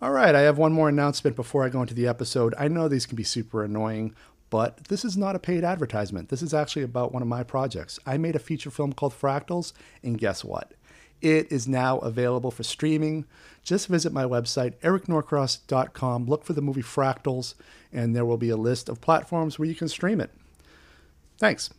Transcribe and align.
All 0.00 0.12
right, 0.12 0.32
I 0.32 0.42
have 0.42 0.58
one 0.58 0.72
more 0.72 0.88
announcement 0.88 1.34
before 1.34 1.64
I 1.64 1.70
go 1.70 1.80
into 1.80 1.94
the 1.94 2.06
episode. 2.06 2.54
I 2.56 2.68
know 2.68 2.86
these 2.86 3.04
can 3.04 3.16
be 3.16 3.24
super 3.24 3.64
annoying, 3.64 4.14
but 4.48 4.84
this 4.84 5.04
is 5.04 5.16
not 5.16 5.34
a 5.34 5.40
paid 5.40 5.64
advertisement. 5.64 6.28
This 6.28 6.40
is 6.40 6.54
actually 6.54 6.82
about 6.82 7.12
one 7.12 7.20
of 7.20 7.26
my 7.26 7.42
projects. 7.42 7.98
I 8.06 8.16
made 8.16 8.36
a 8.36 8.38
feature 8.38 8.70
film 8.70 8.92
called 8.92 9.12
Fractals, 9.12 9.72
and 10.04 10.16
guess 10.16 10.44
what? 10.44 10.74
It 11.20 11.50
is 11.50 11.66
now 11.66 11.98
available 11.98 12.52
for 12.52 12.62
streaming. 12.62 13.24
Just 13.64 13.88
visit 13.88 14.12
my 14.12 14.22
website, 14.22 14.76
ericnorcross.com, 14.82 16.26
look 16.26 16.44
for 16.44 16.52
the 16.52 16.62
movie 16.62 16.80
Fractals, 16.80 17.54
and 17.92 18.14
there 18.14 18.24
will 18.24 18.36
be 18.36 18.50
a 18.50 18.56
list 18.56 18.88
of 18.88 19.00
platforms 19.00 19.58
where 19.58 19.66
you 19.66 19.74
can 19.74 19.88
stream 19.88 20.20
it. 20.20 20.30
Thanks. 21.38 21.70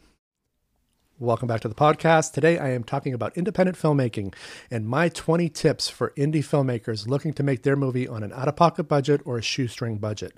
Welcome 1.22 1.50
back 1.50 1.60
to 1.62 1.68
the 1.68 1.76
podcast. 1.76 2.32
Today 2.32 2.58
I 2.58 2.70
am 2.70 2.86
talking 2.86 3.14
about 3.14 3.36
independent 3.36 3.78
filmmaking 3.78 4.34
and 4.72 4.88
my 4.88 5.10
20 5.10 5.50
tips 5.50 5.90
for 5.90 6.12
indie 6.12 6.36
filmmakers 6.36 7.10
looking 7.10 7.34
to 7.34 7.44
make 7.44 7.64
their 7.64 7.76
movie 7.76 8.08
on 8.08 8.24
an 8.24 8.32
out 8.32 8.48
of 8.48 8.56
pocket 8.56 8.84
budget 8.86 9.20
or 9.26 9.38
a 9.38 9.42
shoestring 9.42 9.98
budget. 9.98 10.32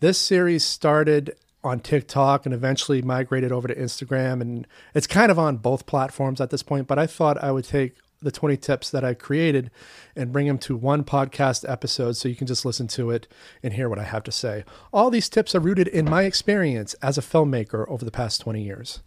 This 0.00 0.18
series 0.18 0.64
started 0.64 1.36
on 1.62 1.78
TikTok 1.78 2.46
and 2.46 2.52
eventually 2.52 3.00
migrated 3.00 3.52
over 3.52 3.68
to 3.68 3.74
Instagram, 3.76 4.40
and 4.40 4.66
it's 4.92 5.06
kind 5.06 5.30
of 5.30 5.38
on 5.38 5.58
both 5.58 5.86
platforms 5.86 6.40
at 6.40 6.50
this 6.50 6.64
point. 6.64 6.88
But 6.88 6.98
I 6.98 7.06
thought 7.06 7.40
I 7.40 7.52
would 7.52 7.64
take 7.64 7.94
the 8.20 8.32
20 8.32 8.56
tips 8.56 8.90
that 8.90 9.04
I 9.04 9.14
created 9.14 9.70
and 10.16 10.32
bring 10.32 10.46
them 10.46 10.58
to 10.58 10.76
one 10.76 11.04
podcast 11.04 11.68
episode 11.70 12.16
so 12.16 12.28
you 12.28 12.34
can 12.34 12.46
just 12.46 12.64
listen 12.64 12.88
to 12.88 13.10
it 13.10 13.28
and 13.62 13.74
hear 13.74 13.88
what 13.88 13.98
I 13.98 14.04
have 14.04 14.24
to 14.24 14.32
say. 14.32 14.64
All 14.92 15.10
these 15.10 15.28
tips 15.28 15.54
are 15.54 15.60
rooted 15.60 15.86
in 15.88 16.08
my 16.08 16.22
experience 16.22 16.94
as 16.94 17.16
a 17.16 17.22
filmmaker 17.22 17.88
over 17.88 18.04
the 18.04 18.10
past 18.10 18.40
20 18.40 18.62
years. 18.62 19.00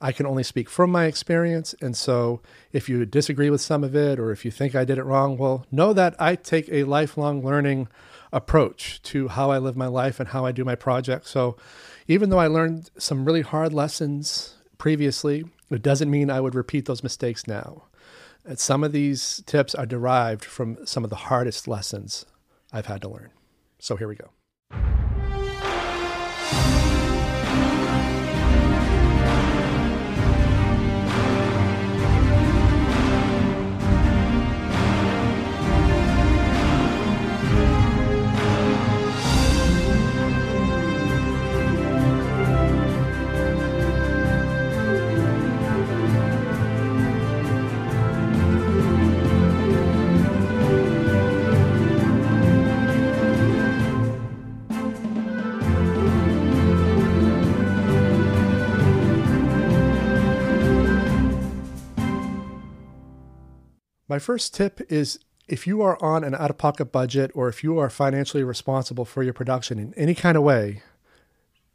I 0.00 0.12
can 0.12 0.26
only 0.26 0.42
speak 0.42 0.70
from 0.70 0.90
my 0.90 1.04
experience. 1.04 1.74
And 1.80 1.96
so 1.96 2.40
if 2.72 2.88
you 2.88 3.04
disagree 3.04 3.50
with 3.50 3.60
some 3.60 3.84
of 3.84 3.94
it 3.94 4.18
or 4.18 4.30
if 4.30 4.44
you 4.44 4.50
think 4.50 4.74
I 4.74 4.84
did 4.84 4.98
it 4.98 5.04
wrong, 5.04 5.36
well, 5.36 5.66
know 5.70 5.92
that 5.92 6.14
I 6.18 6.34
take 6.34 6.68
a 6.70 6.84
lifelong 6.84 7.42
learning 7.42 7.88
approach 8.32 9.00
to 9.02 9.28
how 9.28 9.50
I 9.50 9.58
live 9.58 9.76
my 9.76 9.86
life 9.86 10.18
and 10.18 10.30
how 10.30 10.44
I 10.44 10.52
do 10.52 10.64
my 10.64 10.74
project. 10.74 11.26
So 11.26 11.56
even 12.08 12.30
though 12.30 12.40
I 12.40 12.48
learned 12.48 12.90
some 12.98 13.24
really 13.24 13.42
hard 13.42 13.72
lessons 13.72 14.54
previously, 14.76 15.44
it 15.74 15.82
doesn't 15.82 16.10
mean 16.10 16.30
I 16.30 16.40
would 16.40 16.54
repeat 16.54 16.86
those 16.86 17.02
mistakes 17.02 17.46
now. 17.46 17.84
And 18.44 18.58
some 18.58 18.84
of 18.84 18.92
these 18.92 19.42
tips 19.46 19.74
are 19.74 19.86
derived 19.86 20.44
from 20.44 20.86
some 20.86 21.04
of 21.04 21.10
the 21.10 21.16
hardest 21.16 21.66
lessons 21.66 22.26
I've 22.72 22.86
had 22.86 23.02
to 23.02 23.08
learn. 23.08 23.30
So 23.78 23.96
here 23.96 24.08
we 24.08 24.16
go. 24.16 24.30
My 64.14 64.20
first 64.20 64.54
tip 64.54 64.80
is 64.92 65.18
if 65.48 65.66
you 65.66 65.82
are 65.82 66.00
on 66.00 66.22
an 66.22 66.36
out 66.36 66.48
of 66.48 66.56
pocket 66.56 66.92
budget 66.92 67.32
or 67.34 67.48
if 67.48 67.64
you 67.64 67.80
are 67.80 67.90
financially 67.90 68.44
responsible 68.44 69.04
for 69.04 69.24
your 69.24 69.32
production 69.32 69.76
in 69.76 69.92
any 69.94 70.14
kind 70.14 70.36
of 70.36 70.44
way, 70.44 70.84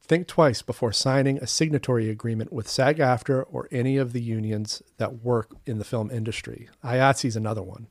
think 0.01 0.25
twice 0.25 0.61
before 0.61 0.94
signing 0.94 1.38
a 1.39 1.45
signatory 1.45 2.09
agreement 2.09 2.53
with 2.53 2.69
SAG 2.69 2.99
AFTRA 2.99 3.45
or 3.51 3.67
any 3.73 3.97
of 3.97 4.13
the 4.13 4.22
unions 4.22 4.81
that 4.95 5.22
work 5.22 5.51
in 5.66 5.79
the 5.79 5.83
film 5.83 6.09
industry. 6.11 6.69
IATSE 6.81 7.25
is 7.25 7.35
another 7.35 7.61
one. 7.61 7.88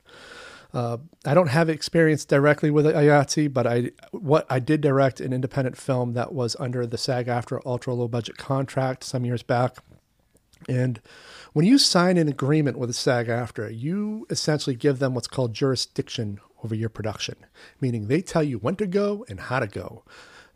Uh, 0.73 0.97
I 1.23 1.35
don't 1.35 1.49
have 1.49 1.69
experience 1.69 2.25
directly 2.25 2.71
with 2.71 2.87
IATSE, 2.87 3.53
but 3.53 3.67
I 3.67 3.91
what 4.09 4.47
I 4.49 4.57
did 4.57 4.81
direct 4.81 5.21
an 5.21 5.31
independent 5.31 5.77
film 5.77 6.13
that 6.13 6.33
was 6.33 6.55
under 6.59 6.87
the 6.87 6.97
SAG 6.97 7.27
AFTRA 7.27 7.61
ultra 7.67 7.93
low 7.93 8.07
budget 8.07 8.37
contract 8.37 9.03
some 9.03 9.25
years 9.25 9.43
back, 9.43 9.77
and 10.67 11.01
when 11.53 11.65
you 11.65 11.77
sign 11.77 12.17
an 12.17 12.27
agreement 12.27 12.77
with 12.77 12.89
a 12.89 12.93
SAG 12.93 13.27
AFTRA, 13.27 13.77
you 13.77 14.27
essentially 14.29 14.75
give 14.75 14.99
them 14.99 15.13
what's 15.13 15.27
called 15.27 15.53
jurisdiction 15.53 16.39
over 16.63 16.75
your 16.75 16.89
production, 16.89 17.35
meaning 17.79 18.07
they 18.07 18.21
tell 18.21 18.43
you 18.43 18.57
when 18.57 18.75
to 18.75 18.87
go 18.87 19.25
and 19.29 19.39
how 19.39 19.59
to 19.59 19.67
go. 19.67 20.03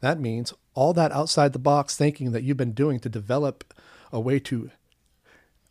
That 0.02 0.20
means 0.20 0.54
all 0.74 0.94
that 0.94 1.12
outside 1.12 1.54
the 1.54 1.60
box 1.60 1.96
thinking 1.96 2.32
that 2.32 2.44
you've 2.44 2.58
been 2.58 2.74
doing 2.74 3.00
to 3.00 3.10
develop 3.10 3.74
a 4.12 4.20
way 4.20 4.40
to 4.40 4.70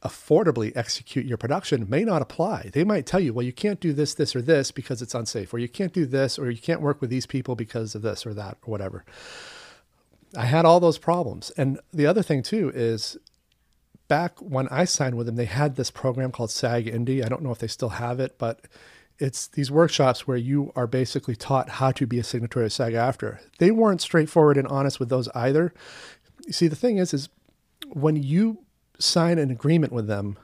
affordably 0.02 0.72
execute 0.74 1.26
your 1.26 1.36
production 1.36 1.88
may 1.88 2.02
not 2.02 2.22
apply. 2.22 2.70
They 2.72 2.82
might 2.82 3.06
tell 3.06 3.20
you, 3.20 3.32
well, 3.32 3.46
you 3.46 3.52
can't 3.52 3.78
do 3.78 3.92
this, 3.92 4.14
this, 4.14 4.34
or 4.34 4.42
this 4.42 4.72
because 4.72 5.00
it's 5.00 5.14
unsafe, 5.14 5.54
or 5.54 5.58
you 5.58 5.68
can't 5.68 5.92
do 5.92 6.06
this, 6.06 6.38
or 6.38 6.50
you 6.50 6.60
can't 6.60 6.80
work 6.80 7.00
with 7.00 7.10
these 7.10 7.26
people 7.26 7.54
because 7.54 7.94
of 7.94 8.02
this 8.02 8.26
or 8.26 8.34
that, 8.34 8.58
or 8.62 8.70
whatever. 8.70 9.04
I 10.36 10.46
had 10.46 10.64
all 10.64 10.80
those 10.80 10.98
problems. 10.98 11.50
And 11.56 11.78
the 11.92 12.06
other 12.06 12.22
thing, 12.22 12.42
too, 12.42 12.72
is 12.74 13.16
back 14.12 14.38
when 14.40 14.68
I 14.68 14.84
signed 14.84 15.16
with 15.16 15.24
them, 15.24 15.36
they 15.36 15.46
had 15.46 15.76
this 15.76 15.90
program 15.90 16.32
called 16.32 16.50
SAG 16.50 16.84
Indie. 16.84 17.24
I 17.24 17.30
don't 17.30 17.40
know 17.40 17.50
if 17.50 17.60
they 17.60 17.66
still 17.66 17.88
have 17.88 18.20
it, 18.20 18.36
but 18.36 18.60
it's 19.18 19.46
these 19.46 19.70
workshops 19.70 20.28
where 20.28 20.36
you 20.36 20.70
are 20.76 20.86
basically 20.86 21.34
taught 21.34 21.70
how 21.70 21.92
to 21.92 22.06
be 22.06 22.18
a 22.18 22.22
signatory 22.22 22.66
of 22.66 22.74
SAG 22.74 22.92
AFTRA. 22.92 23.38
They 23.56 23.70
weren't 23.70 24.02
straightforward 24.02 24.58
and 24.58 24.68
honest 24.68 25.00
with 25.00 25.08
those 25.08 25.28
either. 25.28 25.72
You 26.44 26.52
see, 26.52 26.68
the 26.68 26.76
thing 26.76 26.98
is, 26.98 27.14
is 27.14 27.30
when 27.88 28.22
you 28.22 28.58
sign 28.98 29.38
an 29.38 29.50
agreement 29.50 29.94
with 29.94 30.08
them, 30.08 30.36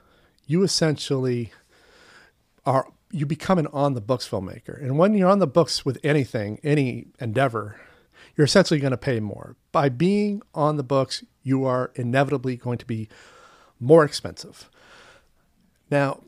you 0.47 0.62
essentially 0.62 1.53
are 2.65 2.87
you 3.11 3.27
become 3.27 3.59
an 3.59 3.67
on 3.67 3.93
the 3.93 4.00
books 4.00 4.27
filmmaker. 4.27 4.83
And 4.83 4.97
when 4.97 5.12
you're 5.12 5.29
on 5.29 5.41
the 5.41 5.47
books 5.47 5.85
with 5.85 5.99
anything, 6.03 6.59
any 6.65 7.09
endeavor, 7.21 7.79
you're 8.35 8.47
essentially 8.47 8.81
going 8.81 8.93
to 8.93 8.97
pay 8.97 9.21
more. 9.21 9.56
By 9.73 9.91
being 9.91 10.41
on 10.55 10.79
the 10.79 10.83
books, 10.83 11.23
you 11.43 11.67
are 11.67 11.91
inevitably 11.97 12.56
going 12.56 12.79
to 12.79 12.87
be 12.87 13.11
more 13.81 14.05
expensive. 14.05 14.69
Now, 15.91 16.22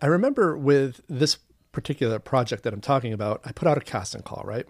I 0.00 0.06
remember 0.06 0.56
with 0.56 1.00
this 1.08 1.38
particular 1.72 2.18
project 2.18 2.62
that 2.64 2.72
I'm 2.72 2.80
talking 2.80 3.12
about, 3.12 3.40
I 3.44 3.52
put 3.52 3.68
out 3.68 3.78
a 3.78 3.82
casting 3.82 4.22
call, 4.22 4.42
right? 4.44 4.66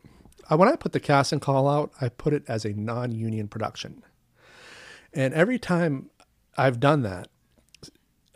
Uh, 0.51 0.57
when 0.57 0.69
I 0.69 0.77
put 0.77 0.93
the 0.93 1.01
casting 1.01 1.41
call 1.41 1.69
out, 1.69 1.93
I 2.01 2.09
put 2.09 2.33
it 2.33 2.45
as 2.49 2.65
a 2.65 2.73
non 2.73 3.13
union 3.13 3.49
production. 3.49 4.03
And 5.13 5.35
every 5.35 5.59
time 5.59 6.11
I've 6.57 6.81
done 6.81 7.03
that, 7.03 7.29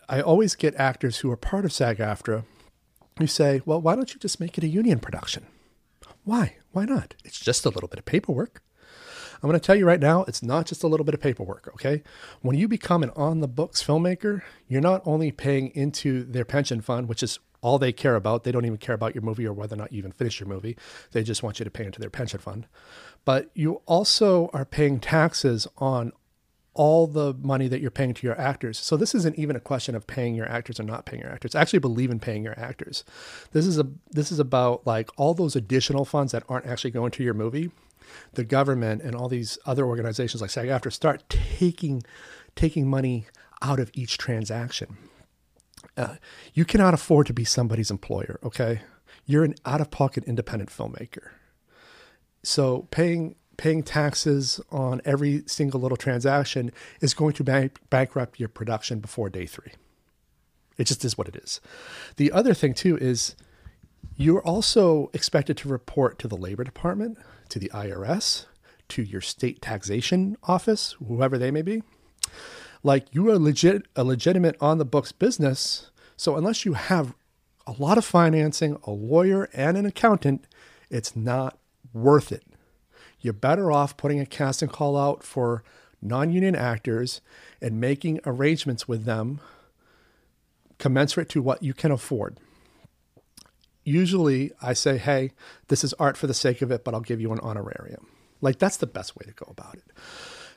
I 0.08 0.20
always 0.20 0.55
get 0.55 0.75
actors 0.76 1.19
who 1.19 1.31
are 1.31 1.37
part 1.37 1.64
of 1.64 1.73
SAG 1.73 1.99
AFTRA 1.99 2.44
who 3.19 3.26
say, 3.26 3.62
well, 3.64 3.81
why 3.81 3.96
don't 3.96 4.12
you 4.12 4.20
just 4.20 4.41
make 4.41 4.58
it 4.58 4.64
a 4.64 4.69
union 4.69 5.00
production? 5.00 5.46
Why? 6.25 6.56
Why 6.73 6.85
not? 6.85 7.14
It's 7.25 7.41
just 7.41 7.64
a 7.64 7.70
little 7.70 7.88
bit 7.88 7.99
of 7.99 8.05
paperwork. 8.05 8.62
I'm 9.43 9.49
going 9.49 9.59
to 9.59 9.65
tell 9.65 9.77
you 9.77 9.87
right 9.87 10.00
now, 10.00 10.25
it's 10.25 10.43
not 10.43 10.67
just 10.67 10.83
a 10.83 10.87
little 10.87 11.05
bit 11.05 11.15
of 11.15 11.21
paperwork, 11.21 11.69
okay? 11.75 12.03
When 12.41 12.56
you 12.56 12.69
become 12.69 13.03
an 13.03 13.11
on 13.17 13.41
the 13.41 13.49
books 13.49 13.83
filmmaker, 13.83 14.43
you're 14.69 14.81
not 14.81 15.03
only 15.05 15.31
paying 15.31 15.69
into 15.75 16.25
their 16.25 16.44
pension 16.44 16.81
fund, 16.81 17.09
which 17.09 17.23
is 17.23 17.38
all 17.61 17.79
they 17.79 17.93
care 17.93 18.17
about. 18.17 18.44
They 18.44 18.53
don't 18.53 18.65
even 18.65 18.79
care 18.79 18.94
about 18.94 19.15
your 19.15 19.23
movie 19.23 19.47
or 19.47 19.53
whether 19.53 19.75
or 19.75 19.79
not 19.79 19.93
you 19.93 19.99
even 19.99 20.12
finish 20.12 20.41
your 20.41 20.49
movie. 20.49 20.77
They 21.12 21.23
just 21.23 21.43
want 21.43 21.59
you 21.59 21.65
to 21.65 21.71
pay 21.71 21.85
into 21.85 22.00
their 22.00 22.11
pension 22.11 22.38
fund. 22.38 22.67
But 23.25 23.50
you 23.55 23.83
also 23.87 24.50
are 24.53 24.65
paying 24.65 25.00
taxes 25.00 25.67
on 25.79 26.12
all 26.75 27.06
the 27.06 27.35
money 27.35 27.69
that 27.69 27.81
you're 27.81 27.91
paying 27.91 28.15
to 28.15 28.27
your 28.27 28.39
actors. 28.39 28.79
So 28.79 28.97
this 28.97 29.15
isn't 29.15 29.39
even 29.39 29.56
a 29.56 29.61
question 29.61 29.94
of 29.94 30.06
paying 30.06 30.35
your 30.35 30.49
actors 30.49 30.79
or 30.79 30.82
not 30.85 31.06
paying 31.06 31.23
your 31.23 31.32
actors. 31.32 31.55
I 31.55 31.62
actually 31.62 31.79
believe 31.79 32.11
in 32.11 32.21
paying 32.21 32.44
your 32.44 32.59
actors. 32.59 33.03
This 33.53 33.67
is 33.67 33.79
a 33.79 33.89
this 34.11 34.31
is 34.31 34.39
about 34.39 34.87
like 34.87 35.11
all 35.17 35.35
those 35.35 35.56
additional 35.56 36.05
funds 36.05 36.32
that 36.32 36.44
aren't 36.49 36.67
actually 36.67 36.91
going 36.91 37.11
to 37.12 37.25
your 37.25 37.35
movie 37.35 37.71
the 38.32 38.44
government 38.44 39.03
and 39.03 39.14
all 39.14 39.29
these 39.29 39.58
other 39.67 39.85
organizations 39.87 40.41
like 40.41 40.50
SAG-AFTRA 40.50 40.93
start 40.93 41.25
taking 41.29 42.03
taking 42.55 42.88
money 42.88 43.26
out 43.62 43.79
of 43.79 43.91
each 43.94 44.17
transaction. 44.17 44.97
Uh, 45.97 46.17
you 46.55 46.64
cannot 46.64 46.94
afford 46.94 47.26
to 47.26 47.32
be 47.32 47.44
somebody's 47.44 47.91
employer, 47.91 48.38
okay? 48.43 48.81
You're 49.26 49.44
an 49.44 49.55
out-of-pocket 49.64 50.25
independent 50.25 50.70
filmmaker. 50.70 51.29
So 52.43 52.87
paying 52.91 53.37
paying 53.56 53.82
taxes 53.82 54.61
on 54.70 55.00
every 55.05 55.43
single 55.47 55.81
little 55.81 55.97
transaction 55.97 56.70
is 57.00 57.14
going 57.14 57.32
to 57.35 57.43
bank, 57.44 57.79
bankrupt 57.88 58.38
your 58.38 58.50
production 58.50 59.00
before 59.00 59.31
day 59.31 59.47
3. 59.47 59.73
It 60.76 60.85
just 60.85 61.05
is 61.05 61.17
what 61.17 61.29
it 61.29 61.37
is. 61.37 61.61
The 62.17 62.31
other 62.32 62.53
thing 62.53 62.75
too 62.75 62.99
is 62.99 63.35
you're 64.17 64.43
also 64.43 65.11
expected 65.12 65.56
to 65.58 65.69
report 65.69 66.19
to 66.19 66.29
the 66.29 66.37
Labor 66.37 66.64
Department, 66.64 67.19
to 67.48 67.58
the 67.58 67.70
IRS, 67.70 68.46
to 68.88 69.02
your 69.02 69.20
state 69.20 69.60
taxation 69.60 70.37
office, 70.44 70.96
whoever 71.06 71.38
they 71.38 71.50
may 71.50 71.62
be. 71.62 71.82
Like 72.82 73.12
you 73.12 73.31
are 73.31 73.38
legit 73.38 73.87
a 73.96 74.04
legitimate 74.04 74.56
on 74.60 74.78
the 74.78 74.84
books 74.84 75.12
business. 75.12 75.90
So 76.16 76.37
unless 76.37 76.64
you 76.64 76.75
have 76.75 77.14
a 77.66 77.75
lot 77.78 77.98
of 77.98 78.04
financing, 78.04 78.78
a 78.84 78.90
lawyer, 78.90 79.48
and 79.52 79.76
an 79.76 79.87
accountant, 79.87 80.46
it's 80.88 81.16
not 81.16 81.58
worth 81.93 82.31
it. 82.31 82.44
You're 83.20 83.32
better 83.32 83.72
off 83.72 83.96
putting 83.96 84.20
a 84.20 84.26
casting 84.26 84.69
call 84.69 84.96
out 84.96 85.25
for 85.25 85.64
non 86.00 86.32
union 86.32 86.54
actors 86.54 87.20
and 87.60 87.81
making 87.81 88.20
arrangements 88.25 88.87
with 88.87 89.04
them 89.04 89.40
commensurate 90.78 91.28
to 91.31 91.43
what 91.43 91.62
you 91.62 91.75
can 91.75 91.90
afford. 91.90 92.38
Usually, 93.87 94.50
I 94.61 94.73
say, 94.73 94.99
hey, 94.99 95.31
this 95.69 95.85
is 95.85 95.94
art 95.94 96.17
for 96.17 96.27
the 96.27 96.35
sake 96.35 96.61
of 96.61 96.73
it, 96.73 96.83
but 96.83 96.93
I'll 96.93 97.00
give 97.00 97.21
you 97.21 97.33
an 97.33 97.38
honorarium. 97.38 98.09
Like, 98.41 98.59
that's 98.59 98.79
the 98.79 98.87
best 98.87 99.17
way 99.17 99.25
to 99.27 99.33
go 99.33 99.47
about 99.49 99.77
it. 99.77 99.85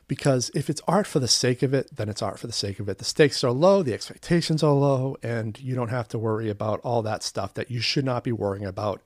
Because 0.08 0.50
if 0.52 0.68
it's 0.68 0.80
art 0.88 1.06
for 1.06 1.20
the 1.20 1.28
sake 1.28 1.62
of 1.62 1.72
it, 1.72 1.94
then 1.94 2.08
it's 2.08 2.22
art 2.22 2.40
for 2.40 2.48
the 2.48 2.52
sake 2.52 2.80
of 2.80 2.88
it. 2.88 2.98
The 2.98 3.04
stakes 3.04 3.44
are 3.44 3.52
low, 3.52 3.84
the 3.84 3.94
expectations 3.94 4.64
are 4.64 4.72
low, 4.72 5.16
and 5.22 5.56
you 5.60 5.76
don't 5.76 5.90
have 5.90 6.08
to 6.08 6.18
worry 6.18 6.50
about 6.50 6.80
all 6.80 7.02
that 7.02 7.22
stuff 7.22 7.54
that 7.54 7.70
you 7.70 7.80
should 7.80 8.04
not 8.04 8.24
be 8.24 8.32
worrying 8.32 8.64
about 8.64 9.00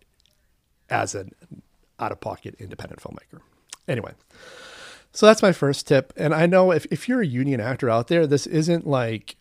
as 0.89 1.15
an 1.15 1.35
out 2.01 2.11
of 2.11 2.21
pocket 2.21 2.55
independent 2.59 3.03
filmmaker. 3.03 3.41
Anyway, 3.87 4.13
so 5.13 5.27
that's 5.27 5.43
my 5.43 5.53
first 5.53 5.87
tip. 5.87 6.15
And 6.17 6.35
I 6.35 6.47
know 6.47 6.71
if, 6.73 6.87
if 6.91 7.11
you're 7.11 7.21
a 7.21 7.27
union 7.27 7.61
actor 7.61 7.91
out 7.91 8.09
there, 8.09 8.27
this 8.27 8.47
isn't 8.47 8.87
like 8.87 9.37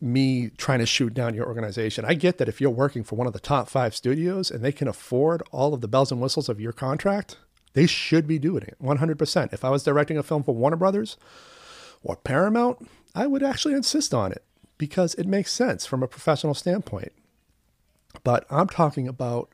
me 0.00 0.50
trying 0.56 0.78
to 0.78 0.86
shoot 0.86 1.12
down 1.12 1.34
your 1.34 1.46
organization. 1.46 2.04
I 2.04 2.14
get 2.14 2.38
that 2.38 2.48
if 2.48 2.60
you're 2.60 2.70
working 2.70 3.02
for 3.02 3.16
one 3.16 3.26
of 3.26 3.32
the 3.32 3.40
top 3.40 3.68
five 3.68 3.94
studios 3.94 4.50
and 4.50 4.64
they 4.64 4.72
can 4.72 4.88
afford 4.88 5.42
all 5.50 5.74
of 5.74 5.80
the 5.80 5.88
bells 5.88 6.12
and 6.12 6.20
whistles 6.20 6.48
of 6.48 6.60
your 6.60 6.72
contract, 6.72 7.36
they 7.72 7.86
should 7.86 8.26
be 8.26 8.38
doing 8.38 8.62
it 8.62 8.76
100%. 8.82 9.52
If 9.52 9.64
I 9.64 9.70
was 9.70 9.82
directing 9.82 10.16
a 10.16 10.22
film 10.22 10.42
for 10.42 10.54
Warner 10.54 10.76
Brothers 10.76 11.16
or 12.02 12.16
Paramount, 12.16 12.88
I 13.14 13.26
would 13.26 13.42
actually 13.42 13.74
insist 13.74 14.14
on 14.14 14.32
it 14.32 14.44
because 14.78 15.14
it 15.14 15.26
makes 15.26 15.52
sense 15.52 15.84
from 15.84 16.02
a 16.02 16.08
professional 16.08 16.54
standpoint. 16.54 17.12
But 18.22 18.46
I'm 18.50 18.68
talking 18.68 19.08
about 19.08 19.50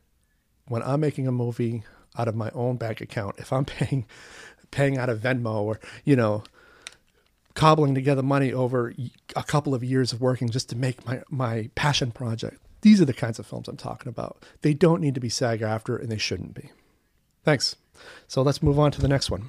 when 0.69 0.83
I'm 0.83 1.01
making 1.01 1.27
a 1.27 1.33
movie 1.33 1.83
out 2.17 2.29
of 2.29 2.37
my 2.37 2.51
own 2.55 2.77
bank 2.77 3.01
account, 3.01 3.37
if 3.39 3.53
I'm 3.53 3.65
paying 3.65 4.07
paying 4.71 4.99
out 4.99 5.09
of 5.09 5.21
Venmo 5.21 5.63
or, 5.63 5.79
you 6.05 6.17
know, 6.17 6.43
cobbling 7.55 7.95
together 7.95 8.23
money 8.23 8.53
over 8.53 8.95
a 9.37 9.43
couple 9.43 9.75
of 9.75 9.85
years 9.85 10.13
of 10.13 10.21
working 10.21 10.49
just 10.49 10.69
to 10.71 10.77
make 10.77 11.07
my, 11.07 11.23
my 11.31 11.71
passion 11.75 12.11
project. 12.11 12.61
These 12.83 13.01
are 13.01 13.07
the 13.07 13.15
kinds 13.15 13.39
of 13.39 13.47
films 13.47 13.69
I'm 13.69 13.77
talking 13.77 14.11
about. 14.11 14.43
They 14.63 14.75
don't 14.75 15.01
need 15.01 15.15
to 15.15 15.21
be 15.21 15.29
SAG 15.29 15.61
AFTRA, 15.61 16.01
and 16.01 16.11
they 16.11 16.19
shouldn't 16.19 16.55
be. 16.55 16.71
Thanks. 17.45 17.77
So 18.27 18.43
let's 18.43 18.63
move 18.63 18.79
on 18.79 18.91
to 18.93 19.01
the 19.01 19.09
next 19.09 19.31
one. 19.31 19.49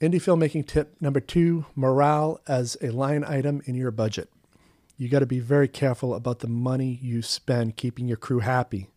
Indie 0.00 0.14
filmmaking 0.14 0.66
tip 0.66 0.96
number 1.00 1.20
two 1.20 1.66
morale 1.76 2.40
as 2.48 2.76
a 2.82 2.90
line 2.90 3.22
item 3.24 3.62
in 3.66 3.74
your 3.74 3.90
budget. 3.90 4.30
You 4.96 5.08
got 5.08 5.20
to 5.20 5.26
be 5.26 5.40
very 5.40 5.68
careful 5.68 6.14
about 6.14 6.40
the 6.40 6.48
money 6.48 6.98
you 7.00 7.22
spend 7.22 7.76
keeping 7.76 8.08
your 8.08 8.16
crew 8.16 8.40
happy. 8.40 8.88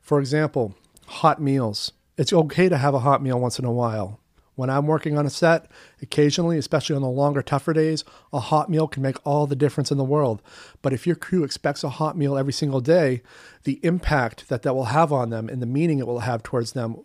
For 0.00 0.18
example, 0.20 0.74
hot 1.06 1.40
meals. 1.40 1.92
It's 2.16 2.32
okay 2.32 2.68
to 2.68 2.78
have 2.78 2.94
a 2.94 3.00
hot 3.00 3.22
meal 3.22 3.38
once 3.38 3.58
in 3.58 3.64
a 3.64 3.72
while. 3.72 4.17
When 4.58 4.70
I'm 4.70 4.88
working 4.88 5.16
on 5.16 5.24
a 5.24 5.30
set, 5.30 5.70
occasionally, 6.02 6.58
especially 6.58 6.96
on 6.96 7.02
the 7.02 7.08
longer, 7.08 7.42
tougher 7.42 7.72
days, 7.72 8.02
a 8.32 8.40
hot 8.40 8.68
meal 8.68 8.88
can 8.88 9.04
make 9.04 9.24
all 9.24 9.46
the 9.46 9.54
difference 9.54 9.92
in 9.92 9.98
the 9.98 10.02
world. 10.02 10.42
But 10.82 10.92
if 10.92 11.06
your 11.06 11.14
crew 11.14 11.44
expects 11.44 11.84
a 11.84 11.90
hot 11.90 12.18
meal 12.18 12.36
every 12.36 12.52
single 12.52 12.80
day, 12.80 13.22
the 13.62 13.78
impact 13.84 14.48
that 14.48 14.62
that 14.62 14.74
will 14.74 14.86
have 14.86 15.12
on 15.12 15.30
them 15.30 15.48
and 15.48 15.62
the 15.62 15.66
meaning 15.66 16.00
it 16.00 16.08
will 16.08 16.18
have 16.18 16.42
towards 16.42 16.72
them 16.72 16.96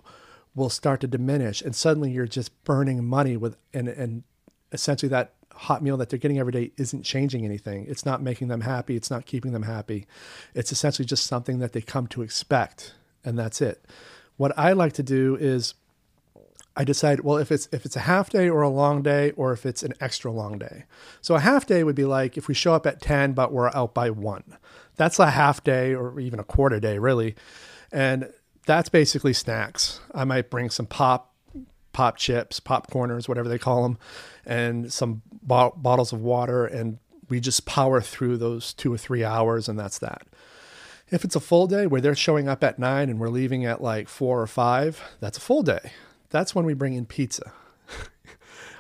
will 0.56 0.72
start 0.72 1.00
to 1.02 1.08
diminish. 1.08 1.62
And 1.62 1.76
suddenly 1.76 2.10
you're 2.10 2.26
just 2.26 2.64
burning 2.64 3.06
money 3.06 3.38
with, 3.38 3.56
and, 3.72 3.88
and 3.88 4.24
essentially 4.72 5.10
that 5.10 5.36
hot 5.54 5.84
meal 5.84 5.96
that 5.98 6.10
they're 6.10 6.18
getting 6.18 6.40
every 6.40 6.54
day 6.54 6.72
isn't 6.78 7.04
changing 7.04 7.46
anything. 7.46 7.86
It's 7.88 8.04
not 8.04 8.24
making 8.24 8.48
them 8.48 8.62
happy. 8.62 8.96
It's 8.96 9.12
not 9.12 9.28
keeping 9.28 9.52
them 9.52 9.62
happy. 9.62 10.08
It's 10.56 10.72
essentially 10.72 11.06
just 11.06 11.28
something 11.28 11.60
that 11.60 11.74
they 11.74 11.82
come 11.82 12.08
to 12.08 12.24
expect. 12.24 12.96
And 13.24 13.38
that's 13.38 13.62
it. 13.62 13.86
What 14.38 14.58
I 14.58 14.74
like 14.74 14.94
to 14.94 15.04
do 15.04 15.36
is 15.36 15.76
I 16.76 16.84
decide, 16.84 17.20
well, 17.20 17.38
if 17.38 17.52
it's 17.52 17.70
if 17.72 17.86
it's 17.86 17.96
a 17.96 18.02
half 18.02 18.30
day 18.32 18.50
or 18.50 18.64
a 18.64 18.70
long 18.70 19.04
day, 19.04 19.32
or 19.32 19.54
if 19.54 19.66
it's 19.66 19.84
an 19.84 19.94
extra 20.00 20.32
long 20.32 20.58
day. 20.58 20.86
So 21.22 21.36
a 21.36 21.40
half 21.40 21.68
day 21.68 21.84
would 21.84 21.96
be 21.96 22.06
like 22.06 22.36
if 22.36 22.48
we 22.48 22.56
show 22.56 22.74
up 22.74 22.88
at 22.88 23.02
ten, 23.02 23.34
but 23.34 23.52
we're 23.52 23.70
out 23.76 23.94
by 23.94 24.10
one. 24.10 24.44
That's 24.96 25.20
a 25.20 25.32
half 25.32 25.64
day 25.64 25.94
or 25.94 26.20
even 26.20 26.40
a 26.40 26.44
quarter 26.44 26.80
day, 26.80 26.98
really, 26.98 27.36
and 27.92 28.32
that's 28.66 28.90
basically 28.90 29.34
snacks. 29.34 30.00
I 30.16 30.24
might 30.24 30.50
bring 30.50 30.72
some 30.72 30.88
pop, 30.88 31.34
pop 31.92 32.18
chips, 32.18 32.60
popcorners, 32.60 33.28
whatever 33.28 33.50
they 33.50 33.60
call 33.60 33.84
them, 33.84 34.00
and 34.46 34.92
some 34.92 35.22
bo- 35.44 35.76
bottles 35.78 36.12
of 36.12 36.22
water, 36.22 36.66
and 36.66 36.98
we 37.30 37.40
just 37.40 37.66
power 37.68 38.02
through 38.02 38.38
those 38.38 38.74
two 38.74 38.92
or 38.92 38.98
three 38.98 39.24
hours, 39.24 39.70
and 39.70 39.78
that's 39.78 40.00
that. 40.00 40.24
If 41.10 41.24
it's 41.24 41.36
a 41.36 41.40
full 41.40 41.68
day 41.68 41.86
where 41.86 42.02
they're 42.02 42.16
showing 42.16 42.48
up 42.48 42.64
at 42.64 42.80
nine 42.80 43.10
and 43.10 43.20
we're 43.20 43.30
leaving 43.30 43.64
at 43.66 43.84
like 43.84 44.08
four 44.08 44.42
or 44.42 44.48
five, 44.48 45.04
that's 45.20 45.38
a 45.38 45.42
full 45.42 45.62
day 45.62 45.92
that's 46.34 46.56
when 46.56 46.66
we 46.66 46.74
bring 46.74 46.96
in 46.96 47.06
pizza 47.06 47.54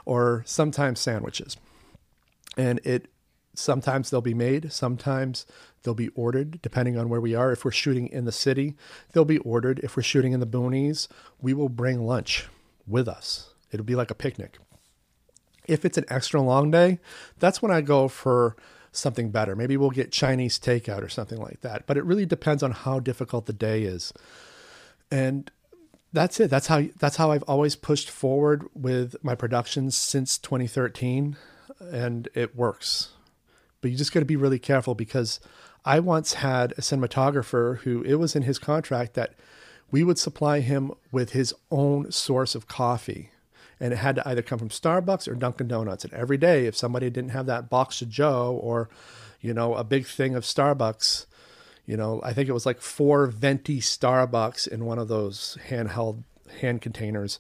or 0.05 0.41
sometimes 0.45 0.99
sandwiches. 0.99 1.55
And 2.57 2.81
it 2.83 3.09
sometimes 3.53 4.09
they'll 4.09 4.21
be 4.21 4.33
made, 4.33 4.73
sometimes 4.73 5.45
they'll 5.83 5.93
be 5.93 6.09
ordered 6.09 6.59
depending 6.63 6.97
on 6.97 7.09
where 7.09 7.21
we 7.21 7.35
are. 7.35 7.51
If 7.51 7.63
we're 7.63 7.71
shooting 7.71 8.07
in 8.07 8.25
the 8.25 8.31
city, 8.31 8.75
they'll 9.11 9.23
be 9.23 9.37
ordered. 9.37 9.79
If 9.83 9.95
we're 9.95 10.03
shooting 10.03 10.33
in 10.33 10.39
the 10.39 10.47
boonies, 10.47 11.07
we 11.39 11.53
will 11.53 11.69
bring 11.69 12.07
lunch 12.07 12.47
with 12.87 13.07
us. 13.07 13.53
It'll 13.71 13.85
be 13.85 13.95
like 13.95 14.09
a 14.11 14.15
picnic. 14.15 14.57
If 15.67 15.85
it's 15.85 15.97
an 15.99 16.05
extra 16.09 16.41
long 16.41 16.71
day, 16.71 16.99
that's 17.37 17.61
when 17.61 17.71
I 17.71 17.81
go 17.81 18.07
for 18.07 18.55
something 18.91 19.29
better. 19.29 19.55
Maybe 19.55 19.77
we'll 19.77 19.91
get 19.91 20.11
Chinese 20.11 20.57
takeout 20.57 21.03
or 21.03 21.09
something 21.09 21.39
like 21.39 21.61
that. 21.61 21.85
But 21.85 21.97
it 21.97 22.03
really 22.03 22.25
depends 22.25 22.63
on 22.63 22.71
how 22.71 22.99
difficult 22.99 23.45
the 23.45 23.53
day 23.53 23.83
is. 23.83 24.11
And 25.11 25.51
that's 26.13 26.39
it. 26.39 26.49
That's 26.49 26.67
how 26.67 26.83
that's 26.99 27.17
how 27.17 27.31
I've 27.31 27.43
always 27.43 27.75
pushed 27.75 28.09
forward 28.09 28.65
with 28.73 29.15
my 29.23 29.35
productions 29.35 29.97
since 29.97 30.37
2013, 30.37 31.35
and 31.79 32.29
it 32.33 32.55
works. 32.55 33.09
But 33.81 33.91
you 33.91 33.97
just 33.97 34.13
got 34.13 34.21
to 34.21 34.25
be 34.25 34.37
really 34.37 34.59
careful 34.59 34.95
because 34.95 35.39
I 35.83 35.99
once 35.99 36.35
had 36.35 36.71
a 36.73 36.81
cinematographer 36.81 37.79
who 37.79 38.03
it 38.03 38.15
was 38.15 38.35
in 38.35 38.43
his 38.43 38.59
contract 38.59 39.15
that 39.15 39.33
we 39.91 40.03
would 40.03 40.17
supply 40.17 40.61
him 40.61 40.91
with 41.11 41.31
his 41.31 41.53
own 41.69 42.11
source 42.11 42.55
of 42.55 42.67
coffee. 42.67 43.31
And 43.79 43.91
it 43.91 43.97
had 43.97 44.15
to 44.15 44.27
either 44.27 44.41
come 44.41 44.59
from 44.59 44.69
Starbucks 44.69 45.27
or 45.27 45.35
Dunkin' 45.35 45.67
Donuts. 45.67 46.05
And 46.05 46.13
every 46.13 46.37
day, 46.37 46.67
if 46.67 46.77
somebody 46.77 47.09
didn't 47.09 47.31
have 47.31 47.47
that 47.47 47.69
box 47.69 48.01
of 48.01 48.09
Joe 48.09 48.57
or, 48.61 48.87
you 49.41 49.53
know, 49.53 49.75
a 49.75 49.83
big 49.83 50.05
thing 50.05 50.35
of 50.35 50.43
Starbucks, 50.43 51.25
you 51.85 51.97
know, 51.97 52.21
I 52.23 52.33
think 52.33 52.49
it 52.49 52.53
was 52.53 52.65
like 52.65 52.81
four 52.81 53.27
venti 53.27 53.79
Starbucks 53.79 54.67
in 54.67 54.85
one 54.85 54.99
of 54.99 55.07
those 55.07 55.57
handheld 55.69 56.23
hand 56.59 56.81
containers. 56.81 57.39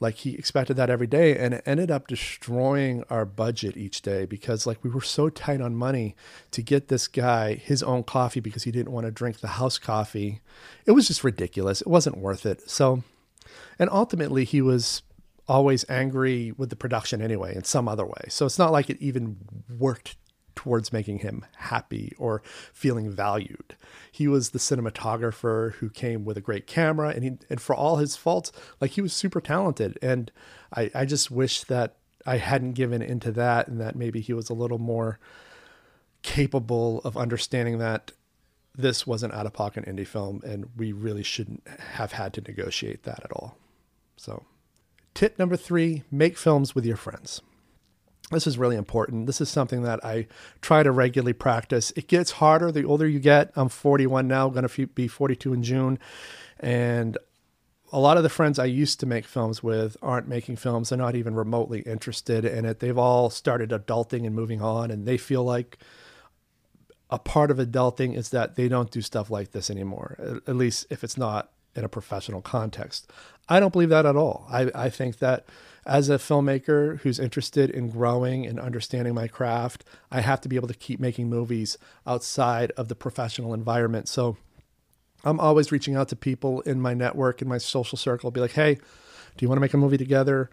Like 0.00 0.16
he 0.16 0.34
expected 0.34 0.76
that 0.78 0.90
every 0.90 1.06
day, 1.06 1.36
and 1.36 1.54
it 1.54 1.62
ended 1.64 1.90
up 1.90 2.08
destroying 2.08 3.04
our 3.08 3.24
budget 3.24 3.76
each 3.76 4.02
day 4.02 4.24
because 4.26 4.66
like 4.66 4.82
we 4.82 4.90
were 4.90 5.00
so 5.00 5.28
tight 5.28 5.60
on 5.60 5.76
money 5.76 6.16
to 6.50 6.62
get 6.62 6.88
this 6.88 7.06
guy 7.06 7.54
his 7.54 7.84
own 7.84 8.02
coffee 8.02 8.40
because 8.40 8.64
he 8.64 8.72
didn't 8.72 8.92
want 8.92 9.06
to 9.06 9.12
drink 9.12 9.38
the 9.38 9.48
house 9.48 9.78
coffee. 9.78 10.40
It 10.86 10.92
was 10.92 11.06
just 11.06 11.22
ridiculous. 11.22 11.82
It 11.82 11.86
wasn't 11.86 12.18
worth 12.18 12.46
it. 12.46 12.68
So, 12.68 13.04
and 13.78 13.88
ultimately 13.90 14.44
he 14.44 14.60
was 14.60 15.02
always 15.46 15.84
angry 15.88 16.52
with 16.56 16.70
the 16.70 16.76
production 16.76 17.22
anyway 17.22 17.54
in 17.54 17.62
some 17.62 17.86
other 17.86 18.06
way. 18.06 18.24
So 18.28 18.46
it's 18.46 18.58
not 18.58 18.72
like 18.72 18.90
it 18.90 19.00
even 19.00 19.36
worked 19.78 20.16
towards 20.62 20.92
making 20.92 21.18
him 21.18 21.44
happy 21.56 22.14
or 22.18 22.40
feeling 22.72 23.10
valued. 23.10 23.74
He 24.12 24.28
was 24.28 24.50
the 24.50 24.60
cinematographer 24.60 25.72
who 25.74 25.90
came 25.90 26.24
with 26.24 26.36
a 26.36 26.40
great 26.40 26.68
camera 26.68 27.08
and 27.08 27.24
he, 27.24 27.32
and 27.50 27.60
for 27.60 27.74
all 27.74 27.96
his 27.96 28.14
faults, 28.14 28.52
like 28.80 28.92
he 28.92 29.00
was 29.00 29.12
super 29.12 29.40
talented. 29.40 29.98
And 30.00 30.30
I, 30.72 30.88
I 30.94 31.04
just 31.04 31.32
wish 31.32 31.64
that 31.64 31.96
I 32.24 32.36
hadn't 32.36 32.74
given 32.74 33.02
into 33.02 33.32
that 33.32 33.66
and 33.66 33.80
that 33.80 33.96
maybe 33.96 34.20
he 34.20 34.32
was 34.32 34.50
a 34.50 34.54
little 34.54 34.78
more 34.78 35.18
capable 36.22 37.00
of 37.00 37.16
understanding 37.16 37.78
that 37.78 38.12
this 38.72 39.04
was 39.04 39.24
an 39.24 39.32
out 39.32 39.46
of 39.46 39.52
pocket 39.52 39.84
indie 39.84 40.06
film 40.06 40.42
and 40.46 40.70
we 40.76 40.92
really 40.92 41.24
shouldn't 41.24 41.66
have 41.66 42.12
had 42.12 42.32
to 42.34 42.40
negotiate 42.40 43.02
that 43.02 43.20
at 43.24 43.32
all. 43.32 43.58
So, 44.16 44.44
tip 45.12 45.40
number 45.40 45.56
three 45.56 46.04
make 46.08 46.38
films 46.38 46.72
with 46.72 46.86
your 46.86 46.96
friends. 46.96 47.42
This 48.32 48.46
is 48.46 48.58
really 48.58 48.76
important. 48.76 49.26
This 49.26 49.40
is 49.40 49.48
something 49.48 49.82
that 49.82 50.04
I 50.04 50.26
try 50.60 50.82
to 50.82 50.90
regularly 50.90 51.32
practice. 51.32 51.92
It 51.96 52.08
gets 52.08 52.32
harder 52.32 52.72
the 52.72 52.84
older 52.84 53.06
you 53.06 53.20
get. 53.20 53.52
I'm 53.56 53.68
41 53.68 54.26
now, 54.26 54.48
going 54.48 54.66
to 54.66 54.86
be 54.88 55.08
42 55.08 55.52
in 55.52 55.62
June. 55.62 55.98
And 56.58 57.18
a 57.92 58.00
lot 58.00 58.16
of 58.16 58.22
the 58.22 58.28
friends 58.30 58.58
I 58.58 58.64
used 58.64 59.00
to 59.00 59.06
make 59.06 59.26
films 59.26 59.62
with 59.62 59.96
aren't 60.00 60.26
making 60.26 60.56
films. 60.56 60.88
They're 60.88 60.98
not 60.98 61.14
even 61.14 61.34
remotely 61.34 61.80
interested 61.80 62.44
in 62.44 62.64
it. 62.64 62.80
They've 62.80 62.96
all 62.96 63.28
started 63.28 63.70
adulting 63.70 64.26
and 64.26 64.34
moving 64.34 64.62
on, 64.62 64.90
and 64.90 65.06
they 65.06 65.18
feel 65.18 65.44
like 65.44 65.78
a 67.10 67.18
part 67.18 67.50
of 67.50 67.58
adulting 67.58 68.16
is 68.16 68.30
that 68.30 68.56
they 68.56 68.68
don't 68.68 68.90
do 68.90 69.02
stuff 69.02 69.30
like 69.30 69.52
this 69.52 69.68
anymore, 69.68 70.40
at 70.46 70.56
least 70.56 70.86
if 70.88 71.04
it's 71.04 71.18
not 71.18 71.50
in 71.76 71.84
a 71.84 71.88
professional 71.88 72.40
context. 72.40 73.10
I 73.48 73.60
don't 73.60 73.72
believe 73.72 73.90
that 73.90 74.06
at 74.06 74.16
all. 74.16 74.46
I, 74.50 74.70
I 74.74 74.88
think 74.88 75.18
that 75.18 75.44
as 75.84 76.08
a 76.08 76.16
filmmaker 76.18 77.00
who's 77.00 77.18
interested 77.18 77.70
in 77.70 77.90
growing 77.90 78.46
and 78.46 78.60
understanding 78.60 79.14
my 79.14 79.26
craft, 79.26 79.84
I 80.10 80.20
have 80.20 80.40
to 80.42 80.48
be 80.48 80.56
able 80.56 80.68
to 80.68 80.74
keep 80.74 81.00
making 81.00 81.28
movies 81.28 81.76
outside 82.06 82.70
of 82.72 82.88
the 82.88 82.94
professional 82.94 83.52
environment. 83.52 84.08
So 84.08 84.36
I'm 85.24 85.40
always 85.40 85.72
reaching 85.72 85.96
out 85.96 86.08
to 86.08 86.16
people 86.16 86.60
in 86.62 86.80
my 86.80 86.94
network, 86.94 87.42
in 87.42 87.48
my 87.48 87.58
social 87.58 87.98
circle, 87.98 88.30
be 88.30 88.40
like, 88.40 88.52
hey, 88.52 88.74
do 88.74 89.44
you 89.44 89.48
want 89.48 89.56
to 89.56 89.60
make 89.60 89.74
a 89.74 89.78
movie 89.78 89.98
together? 89.98 90.50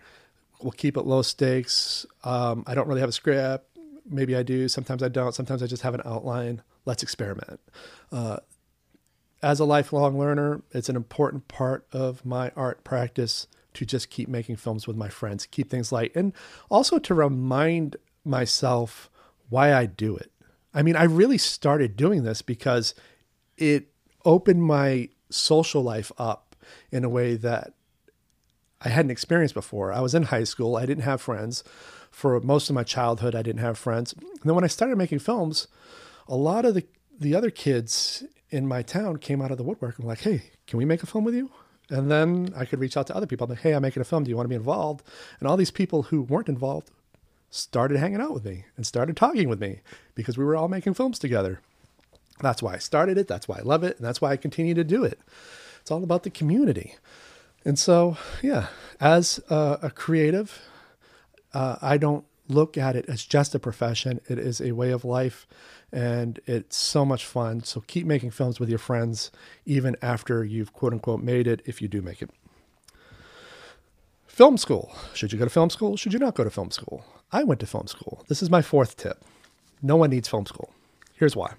We'll 0.62 0.72
keep 0.72 0.98
it 0.98 1.06
low 1.06 1.22
stakes. 1.22 2.06
Um, 2.24 2.64
I 2.66 2.74
don't 2.74 2.88
really 2.88 3.02
have 3.02 3.10
a 3.10 3.14
script. 3.14 3.78
Maybe 4.06 4.36
I 4.36 4.44
do. 4.44 4.68
Sometimes 4.68 5.04
I 5.04 5.10
don't. 5.10 5.36
Sometimes 5.36 5.62
I 5.62 5.68
just 5.68 5.84
have 5.84 5.94
an 5.94 6.02
outline. 6.06 6.64
Let's 6.86 7.04
experiment. 7.04 7.60
Uh, 8.12 8.38
as 9.42 9.60
a 9.60 9.66
lifelong 9.66 10.18
learner, 10.18 10.64
it's 10.72 10.90
an 10.90 10.96
important 10.96 11.48
part 11.48 11.86
of 11.92 12.26
my 12.26 12.52
art 12.56 12.84
practice 12.84 13.48
to 13.80 13.86
just 13.86 14.10
keep 14.10 14.28
making 14.28 14.58
films 14.58 14.88
with 14.88 14.98
my 14.98 15.08
friends, 15.08 15.46
keep 15.46 15.70
things 15.70 15.90
light, 15.90 16.12
and 16.14 16.34
also 16.70 17.00
to 17.00 17.14
remind 17.14 17.96
myself 18.26 19.10
why 19.48 19.74
I 19.74 19.86
do 19.86 20.18
it. 20.18 20.34
I 20.74 20.82
mean, 20.82 20.98
I 20.98 21.04
really 21.04 21.38
started 21.38 21.96
doing 21.96 22.24
this 22.24 22.42
because 22.42 22.94
it 23.58 23.88
opened 24.26 24.64
my 24.64 25.08
social 25.30 25.82
life 25.82 26.12
up 26.18 26.58
in 26.92 27.06
a 27.06 27.10
way 27.10 27.36
that 27.38 27.72
I 28.82 28.90
hadn't 28.90 29.12
experienced 29.12 29.54
before. 29.54 29.94
I 29.94 30.02
was 30.02 30.14
in 30.14 30.24
high 30.24 30.44
school, 30.44 30.76
I 30.76 30.86
didn't 30.86 31.04
have 31.04 31.22
friends. 31.22 31.64
For 32.12 32.42
most 32.42 32.70
of 32.70 32.76
my 32.76 32.84
childhood, 32.84 33.34
I 33.34 33.44
didn't 33.44 33.62
have 33.62 33.78
friends. 33.78 34.12
And 34.12 34.42
then 34.44 34.56
when 34.56 34.66
I 34.66 34.68
started 34.68 34.98
making 34.98 35.20
films, 35.20 35.70
a 36.28 36.36
lot 36.36 36.66
of 36.66 36.74
the, 36.74 36.86
the 37.18 37.34
other 37.34 37.50
kids 37.50 38.26
in 38.50 38.68
my 38.68 38.82
town 38.82 39.20
came 39.20 39.42
out 39.42 39.52
of 39.52 39.58
the 39.58 39.64
woodwork 39.64 39.96
and 39.96 40.06
were 40.06 40.12
like, 40.12 40.22
hey, 40.22 40.52
can 40.68 40.78
we 40.78 40.86
make 40.86 41.02
a 41.02 41.06
film 41.06 41.24
with 41.24 41.36
you? 41.36 41.50
And 41.90 42.12
then 42.12 42.54
I 42.56 42.66
could 42.66 42.80
reach 42.80 42.98
out 42.98 43.08
to 43.08 43.16
other 43.16 43.26
people. 43.26 43.46
I'm 43.46 43.52
like, 43.52 43.62
hey, 43.62 43.74
I'm 43.74 43.82
making 43.82 44.02
a 44.02 44.06
film. 44.06 44.24
Do 44.24 44.30
you 44.30 44.36
want 44.36 44.46
to 44.46 44.50
be 44.50 44.56
involved? 44.56 45.04
And 45.40 45.48
all 45.48 45.58
these 45.58 45.72
people 45.72 46.04
who 46.04 46.22
weren't 46.22 46.50
involved 46.50 46.92
started 47.50 47.98
hanging 47.98 48.22
out 48.22 48.34
with 48.34 48.46
me 48.46 48.66
and 48.78 48.86
started 48.86 49.18
talking 49.18 49.50
with 49.50 49.60
me 49.60 49.80
because 50.14 50.38
we 50.38 50.46
were 50.46 50.56
all 50.56 50.68
making 50.68 50.94
films 50.94 51.18
together. 51.18 51.62
That's 52.42 52.62
why 52.62 52.76
I 52.76 52.78
started 52.78 53.18
it. 53.18 53.28
That's 53.28 53.48
why 53.48 53.58
I 53.58 53.64
love 53.64 53.84
it. 53.84 53.98
And 53.98 54.06
that's 54.06 54.22
why 54.22 54.32
I 54.32 54.38
continue 54.38 54.76
to 54.76 54.84
do 54.84 55.04
it. 55.04 55.20
It's 55.82 55.92
all 55.92 56.04
about 56.04 56.24
the 56.24 56.30
community. 56.30 56.96
And 57.66 57.78
so, 57.78 58.18
yeah, 58.42 58.68
as 59.02 59.40
a, 59.50 59.80
a 59.84 59.90
creative, 59.90 60.62
uh, 61.54 61.78
I 61.82 61.98
don't 61.98 62.26
look 62.48 62.78
at 62.78 62.96
it 62.96 63.06
as 63.08 63.26
just 63.26 63.56
a 63.56 63.60
profession. 63.60 64.22
It 64.30 64.40
is 64.40 64.62
a 64.62 64.72
way 64.72 64.92
of 64.92 65.04
life 65.04 65.48
and 65.92 66.40
it's 66.46 66.78
so 66.78 67.06
much 67.06 67.26
fun. 67.26 67.64
So 67.64 67.82
keep 67.82 68.06
making 68.06 68.32
films 68.32 68.60
with 68.60 68.70
your 68.70 68.80
friends, 68.80 69.32
even 69.66 69.96
after 70.02 70.44
you've 70.44 70.74
quote 70.74 70.94
unquote 70.94 71.22
made 71.22 71.48
it, 71.48 71.62
if 71.66 71.82
you 71.82 71.88
do 71.88 72.02
make 72.02 72.22
it. 72.22 72.30
Film 74.28 74.58
school. 74.58 74.94
Should 75.14 75.34
you 75.34 75.40
go 75.40 75.46
to 75.46 75.50
film 75.50 75.70
school? 75.70 75.98
Should 75.98 76.14
you 76.14 76.20
not 76.20 76.36
go 76.36 76.44
to 76.44 76.50
film 76.50 76.72
school? 76.72 77.04
I 77.32 77.44
went 77.44 77.60
to 77.60 77.66
film 77.66 77.88
school. 77.88 78.24
This 78.28 78.42
is 78.42 78.50
my 78.50 78.62
fourth 78.62 78.96
tip. 78.96 79.24
No 79.82 79.96
one 79.96 80.12
needs 80.12 80.28
film 80.28 80.46
school. 80.46 80.74
Here's 81.16 81.36
why. 81.36 81.54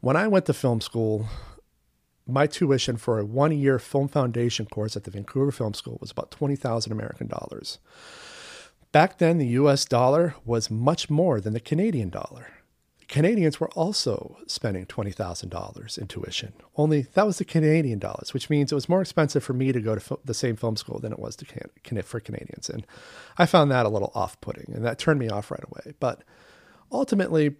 When 0.00 0.16
I 0.16 0.26
went 0.26 0.46
to 0.46 0.52
film 0.52 0.80
school, 0.80 1.28
my 2.26 2.46
tuition 2.46 2.96
for 2.96 3.18
a 3.18 3.24
one 3.24 3.52
year 3.52 3.78
film 3.78 4.08
foundation 4.08 4.66
course 4.66 4.96
at 4.96 5.04
the 5.04 5.10
Vancouver 5.10 5.52
Film 5.52 5.74
School 5.74 5.98
was 6.00 6.10
about 6.10 6.30
20,000 6.30 6.90
American 6.90 7.28
dollars. 7.28 7.78
Back 8.90 9.18
then, 9.18 9.38
the 9.38 9.46
US 9.58 9.84
dollar 9.84 10.34
was 10.44 10.70
much 10.70 11.08
more 11.08 11.40
than 11.40 11.52
the 11.52 11.60
Canadian 11.60 12.10
dollar. 12.10 12.48
Canadians 13.12 13.60
were 13.60 13.68
also 13.72 14.38
spending 14.46 14.86
$20,000 14.86 15.98
in 15.98 16.06
tuition. 16.06 16.54
Only 16.78 17.02
that 17.12 17.26
was 17.26 17.36
the 17.36 17.44
Canadian 17.44 17.98
dollars, 17.98 18.32
which 18.32 18.48
means 18.48 18.72
it 18.72 18.74
was 18.74 18.88
more 18.88 19.02
expensive 19.02 19.44
for 19.44 19.52
me 19.52 19.70
to 19.70 19.82
go 19.82 19.94
to 19.94 20.18
the 20.24 20.32
same 20.32 20.56
film 20.56 20.76
school 20.76 20.98
than 20.98 21.12
it 21.12 21.18
was 21.18 21.36
to 21.36 21.44
can- 21.44 22.02
for 22.04 22.20
Canadians. 22.20 22.70
And 22.70 22.86
I 23.36 23.44
found 23.44 23.70
that 23.70 23.84
a 23.84 23.90
little 23.90 24.12
off 24.14 24.40
putting, 24.40 24.72
and 24.74 24.82
that 24.86 24.98
turned 24.98 25.20
me 25.20 25.28
off 25.28 25.50
right 25.50 25.62
away. 25.62 25.92
But 26.00 26.24
ultimately, 26.90 27.56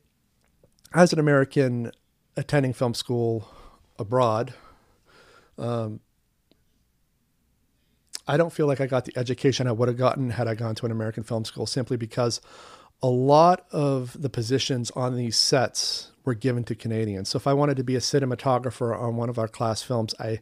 as 0.95 1.13
an 1.13 1.19
American 1.19 1.93
attending 2.35 2.73
film 2.73 2.95
school 2.95 3.47
abroad, 3.99 4.55
um, 5.59 6.01
I 8.27 8.39
don't 8.39 8.55
feel 8.55 8.67
like 8.67 8.81
I 8.81 8.87
got 8.87 9.05
the 9.05 9.13
education 9.19 9.67
I 9.67 9.73
would 9.73 9.89
have 9.89 9.99
gotten 9.99 10.31
had 10.31 10.49
I 10.49 10.55
gone 10.55 10.77
to 10.77 10.87
an 10.87 10.93
American 10.93 11.25
film 11.25 11.45
school 11.45 11.67
simply 11.67 11.99
because 11.99 12.41
a 13.03 13.09
lot 13.09 13.67
of 13.73 14.21
the 14.21 14.31
positions 14.31 14.91
on 14.93 15.17
these 15.17 15.37
sets 15.37 16.13
were 16.25 16.35
given 16.35 16.63
to 16.65 16.75
Canadians. 16.75 17.29
So 17.29 17.37
if 17.37 17.47
I 17.47 17.53
wanted 17.53 17.77
to 17.79 17.85
be 17.85 17.97
a 17.97 18.01
cinematographer 18.01 18.97
on 18.99 19.17
one 19.17 19.29
of 19.29 19.39
our 19.39 19.49
class 19.49 19.83
films, 19.83 20.15
I 20.21 20.41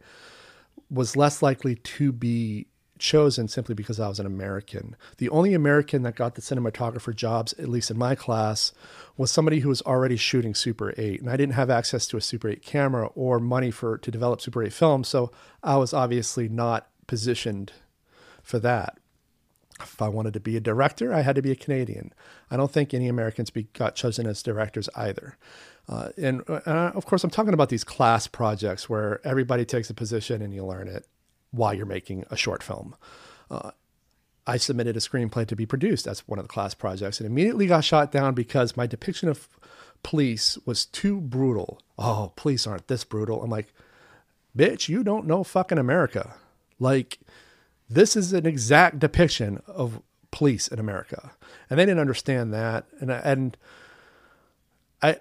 was 0.90 1.16
less 1.16 1.42
likely 1.42 1.76
to 1.76 2.12
be 2.12 2.66
chosen 2.98 3.48
simply 3.48 3.74
because 3.74 3.98
I 3.98 4.08
was 4.08 4.20
an 4.20 4.26
American. 4.26 4.94
The 5.16 5.30
only 5.30 5.54
American 5.54 6.02
that 6.02 6.16
got 6.16 6.34
the 6.34 6.42
cinematographer 6.42 7.14
jobs, 7.14 7.54
at 7.54 7.68
least 7.68 7.90
in 7.90 7.96
my 7.96 8.14
class, 8.14 8.72
was 9.16 9.30
somebody 9.30 9.60
who 9.60 9.70
was 9.70 9.80
already 9.82 10.16
shooting 10.16 10.54
Super 10.54 10.92
8. 10.98 11.20
And 11.20 11.30
I 11.30 11.38
didn't 11.38 11.54
have 11.54 11.70
access 11.70 12.06
to 12.08 12.18
a 12.18 12.20
Super 12.20 12.50
8 12.50 12.62
camera 12.62 13.06
or 13.14 13.40
money 13.40 13.70
for 13.70 13.96
to 13.96 14.10
develop 14.10 14.42
Super 14.42 14.62
8 14.62 14.72
film, 14.72 15.04
so 15.04 15.32
I 15.62 15.76
was 15.76 15.94
obviously 15.94 16.46
not 16.48 16.88
positioned 17.06 17.72
for 18.42 18.58
that 18.58 18.99
if 19.82 20.02
I 20.02 20.08
wanted 20.08 20.34
to 20.34 20.40
be 20.40 20.56
a 20.56 20.60
director, 20.60 21.12
I 21.12 21.22
had 21.22 21.36
to 21.36 21.42
be 21.42 21.50
a 21.50 21.56
Canadian. 21.56 22.12
I 22.50 22.56
don't 22.56 22.70
think 22.70 22.92
any 22.92 23.08
Americans 23.08 23.50
be, 23.50 23.64
got 23.74 23.94
chosen 23.94 24.26
as 24.26 24.42
directors 24.42 24.88
either. 24.96 25.36
Uh, 25.88 26.10
and 26.16 26.42
uh, 26.48 26.92
of 26.94 27.06
course, 27.06 27.24
I'm 27.24 27.30
talking 27.30 27.54
about 27.54 27.68
these 27.68 27.84
class 27.84 28.26
projects 28.26 28.88
where 28.88 29.20
everybody 29.26 29.64
takes 29.64 29.90
a 29.90 29.94
position 29.94 30.40
and 30.42 30.54
you 30.54 30.64
learn 30.64 30.88
it 30.88 31.06
while 31.50 31.74
you're 31.74 31.86
making 31.86 32.24
a 32.30 32.36
short 32.36 32.62
film. 32.62 32.94
Uh, 33.50 33.72
I 34.46 34.56
submitted 34.56 34.96
a 34.96 35.00
screenplay 35.00 35.46
to 35.46 35.56
be 35.56 35.66
produced 35.66 36.06
as 36.06 36.26
one 36.26 36.38
of 36.38 36.44
the 36.44 36.52
class 36.52 36.74
projects 36.74 37.18
and 37.18 37.26
immediately 37.26 37.66
got 37.66 37.84
shot 37.84 38.10
down 38.12 38.34
because 38.34 38.76
my 38.76 38.86
depiction 38.86 39.28
of 39.28 39.48
police 40.02 40.58
was 40.64 40.86
too 40.86 41.20
brutal. 41.20 41.80
Oh, 41.98 42.32
police 42.36 42.66
aren't 42.66 42.88
this 42.88 43.04
brutal. 43.04 43.42
I'm 43.42 43.50
like, 43.50 43.72
bitch, 44.56 44.88
you 44.88 45.04
don't 45.04 45.26
know 45.26 45.44
fucking 45.44 45.78
America. 45.78 46.34
Like, 46.78 47.18
this 47.90 48.16
is 48.16 48.32
an 48.32 48.46
exact 48.46 49.00
depiction 49.00 49.60
of 49.66 50.00
police 50.30 50.68
in 50.68 50.78
America, 50.78 51.32
and 51.68 51.78
they 51.78 51.84
didn't 51.84 52.00
understand 52.00 52.54
that. 52.54 52.86
And 53.00 53.10
and 53.10 53.56
I 55.02 55.16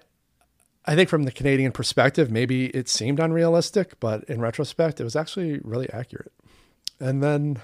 I 0.86 0.94
think 0.94 1.08
from 1.08 1.24
the 1.24 1.32
Canadian 1.32 1.72
perspective, 1.72 2.30
maybe 2.30 2.66
it 2.66 2.88
seemed 2.88 3.18
unrealistic, 3.18 3.98
but 3.98 4.22
in 4.24 4.40
retrospect, 4.40 5.00
it 5.00 5.04
was 5.04 5.16
actually 5.16 5.60
really 5.64 5.90
accurate. 5.90 6.32
And 7.00 7.22
then 7.22 7.58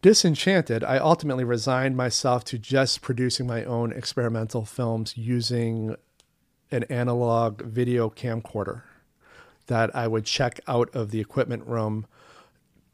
disenchanted, 0.00 0.82
I 0.84 0.98
ultimately 0.98 1.44
resigned 1.44 1.96
myself 1.96 2.44
to 2.44 2.58
just 2.58 3.02
producing 3.02 3.46
my 3.46 3.62
own 3.64 3.92
experimental 3.92 4.64
films 4.64 5.16
using 5.16 5.96
an 6.70 6.84
analog 6.84 7.62
video 7.62 8.08
camcorder 8.08 8.82
that 9.66 9.94
I 9.94 10.06
would 10.06 10.24
check 10.24 10.60
out 10.66 10.94
of 10.94 11.10
the 11.10 11.20
equipment 11.20 11.66
room 11.66 12.06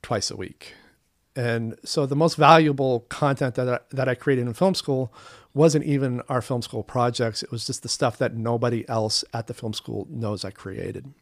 twice 0.02 0.30
a 0.30 0.36
week. 0.36 0.74
And 1.36 1.78
so 1.84 2.06
the 2.06 2.16
most 2.16 2.36
valuable 2.36 3.00
content 3.08 3.54
that 3.54 3.68
I, 3.68 3.78
that 3.90 4.08
I 4.08 4.14
created 4.14 4.46
in 4.46 4.54
film 4.54 4.74
school 4.74 5.12
wasn't 5.54 5.84
even 5.84 6.22
our 6.28 6.42
film 6.42 6.62
school 6.62 6.82
projects. 6.82 7.42
It 7.42 7.50
was 7.50 7.66
just 7.66 7.82
the 7.82 7.88
stuff 7.88 8.18
that 8.18 8.36
nobody 8.36 8.88
else 8.88 9.24
at 9.32 9.46
the 9.46 9.54
film 9.54 9.72
school 9.72 10.06
knows 10.10 10.44
I 10.44 10.50
created. 10.50 11.12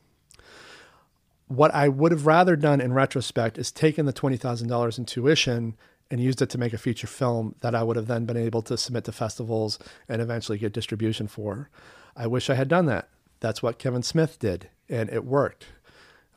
What 1.47 1.75
I 1.75 1.88
would 1.88 2.12
have 2.12 2.26
rather 2.26 2.57
done 2.57 2.81
in 2.81 2.93
retrospect 2.93 3.59
is 3.59 3.71
taken 3.71 4.07
the 4.07 4.12
$20,000 4.12 4.99
in 4.99 5.05
tuition 5.05 5.76
and 6.11 6.21
used 6.21 6.43
it 6.43 6.50
to 6.50 6.59
make 6.59 6.73
a 6.73 6.78
feature 6.78 7.07
film 7.07 7.55
that 7.61 7.75
I 7.75 7.83
would 7.83 7.97
have 7.97 8.07
then 8.07 8.25
been 8.25 8.37
able 8.37 8.62
to 8.62 8.76
submit 8.76 9.05
to 9.05 9.12
festivals 9.12 9.78
and 10.09 10.21
eventually 10.21 10.59
get 10.59 10.73
distribution 10.73 11.26
for. 11.26 11.71
I 12.17 12.26
wish 12.26 12.50
I 12.50 12.55
had 12.55 12.69
done 12.69 12.87
that. 12.87 13.09
That's 13.40 13.62
what 13.62 13.78
Kevin 13.78 14.02
Smith 14.02 14.38
did 14.38 14.69
and 14.88 15.11
it 15.11 15.25
worked. 15.25 15.66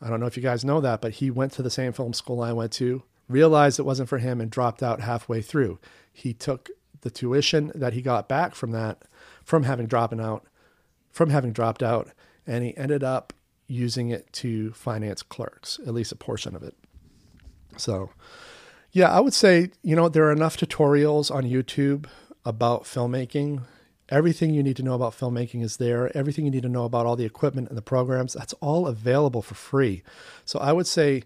I 0.01 0.09
don't 0.09 0.19
know 0.19 0.25
if 0.25 0.35
you 0.35 0.43
guys 0.43 0.65
know 0.65 0.81
that, 0.81 1.01
but 1.01 1.13
he 1.13 1.29
went 1.29 1.51
to 1.53 1.61
the 1.61 1.69
same 1.69 1.93
film 1.93 2.13
school 2.13 2.41
I 2.41 2.53
went 2.53 2.71
to, 2.73 3.03
realized 3.27 3.79
it 3.79 3.85
wasn't 3.85 4.09
for 4.09 4.17
him, 4.17 4.41
and 4.41 4.49
dropped 4.49 4.81
out 4.81 5.01
halfway 5.01 5.41
through. 5.41 5.79
He 6.11 6.33
took 6.33 6.69
the 7.01 7.11
tuition 7.11 7.71
that 7.75 7.93
he 7.93 8.01
got 8.01 8.27
back 8.27 8.55
from 8.55 8.71
that, 8.71 9.03
from 9.43 9.63
having 9.63 9.87
dropping 9.87 10.19
out, 10.19 10.45
from 11.11 11.29
having 11.29 11.51
dropped 11.51 11.83
out, 11.83 12.09
and 12.47 12.63
he 12.63 12.75
ended 12.77 13.03
up 13.03 13.33
using 13.67 14.09
it 14.09 14.31
to 14.33 14.71
finance 14.73 15.21
Clerks, 15.21 15.79
at 15.85 15.93
least 15.93 16.11
a 16.11 16.15
portion 16.15 16.55
of 16.55 16.63
it. 16.63 16.75
So, 17.77 18.09
yeah, 18.91 19.09
I 19.09 19.19
would 19.19 19.33
say, 19.33 19.69
you 19.81 19.95
know, 19.95 20.09
there 20.09 20.25
are 20.25 20.31
enough 20.31 20.57
tutorials 20.57 21.33
on 21.33 21.43
YouTube 21.43 22.07
about 22.43 22.83
filmmaking. 22.83 23.61
Everything 24.11 24.53
you 24.53 24.61
need 24.61 24.75
to 24.75 24.83
know 24.83 24.93
about 24.93 25.17
filmmaking 25.17 25.63
is 25.63 25.77
there. 25.77 26.15
Everything 26.15 26.45
you 26.45 26.51
need 26.51 26.63
to 26.63 26.69
know 26.69 26.83
about 26.83 27.05
all 27.05 27.15
the 27.15 27.25
equipment 27.25 27.69
and 27.69 27.77
the 27.77 27.81
programs, 27.81 28.33
that's 28.33 28.53
all 28.55 28.85
available 28.85 29.41
for 29.41 29.55
free. 29.55 30.03
So 30.45 30.59
I 30.59 30.73
would 30.73 30.85
say 30.85 31.23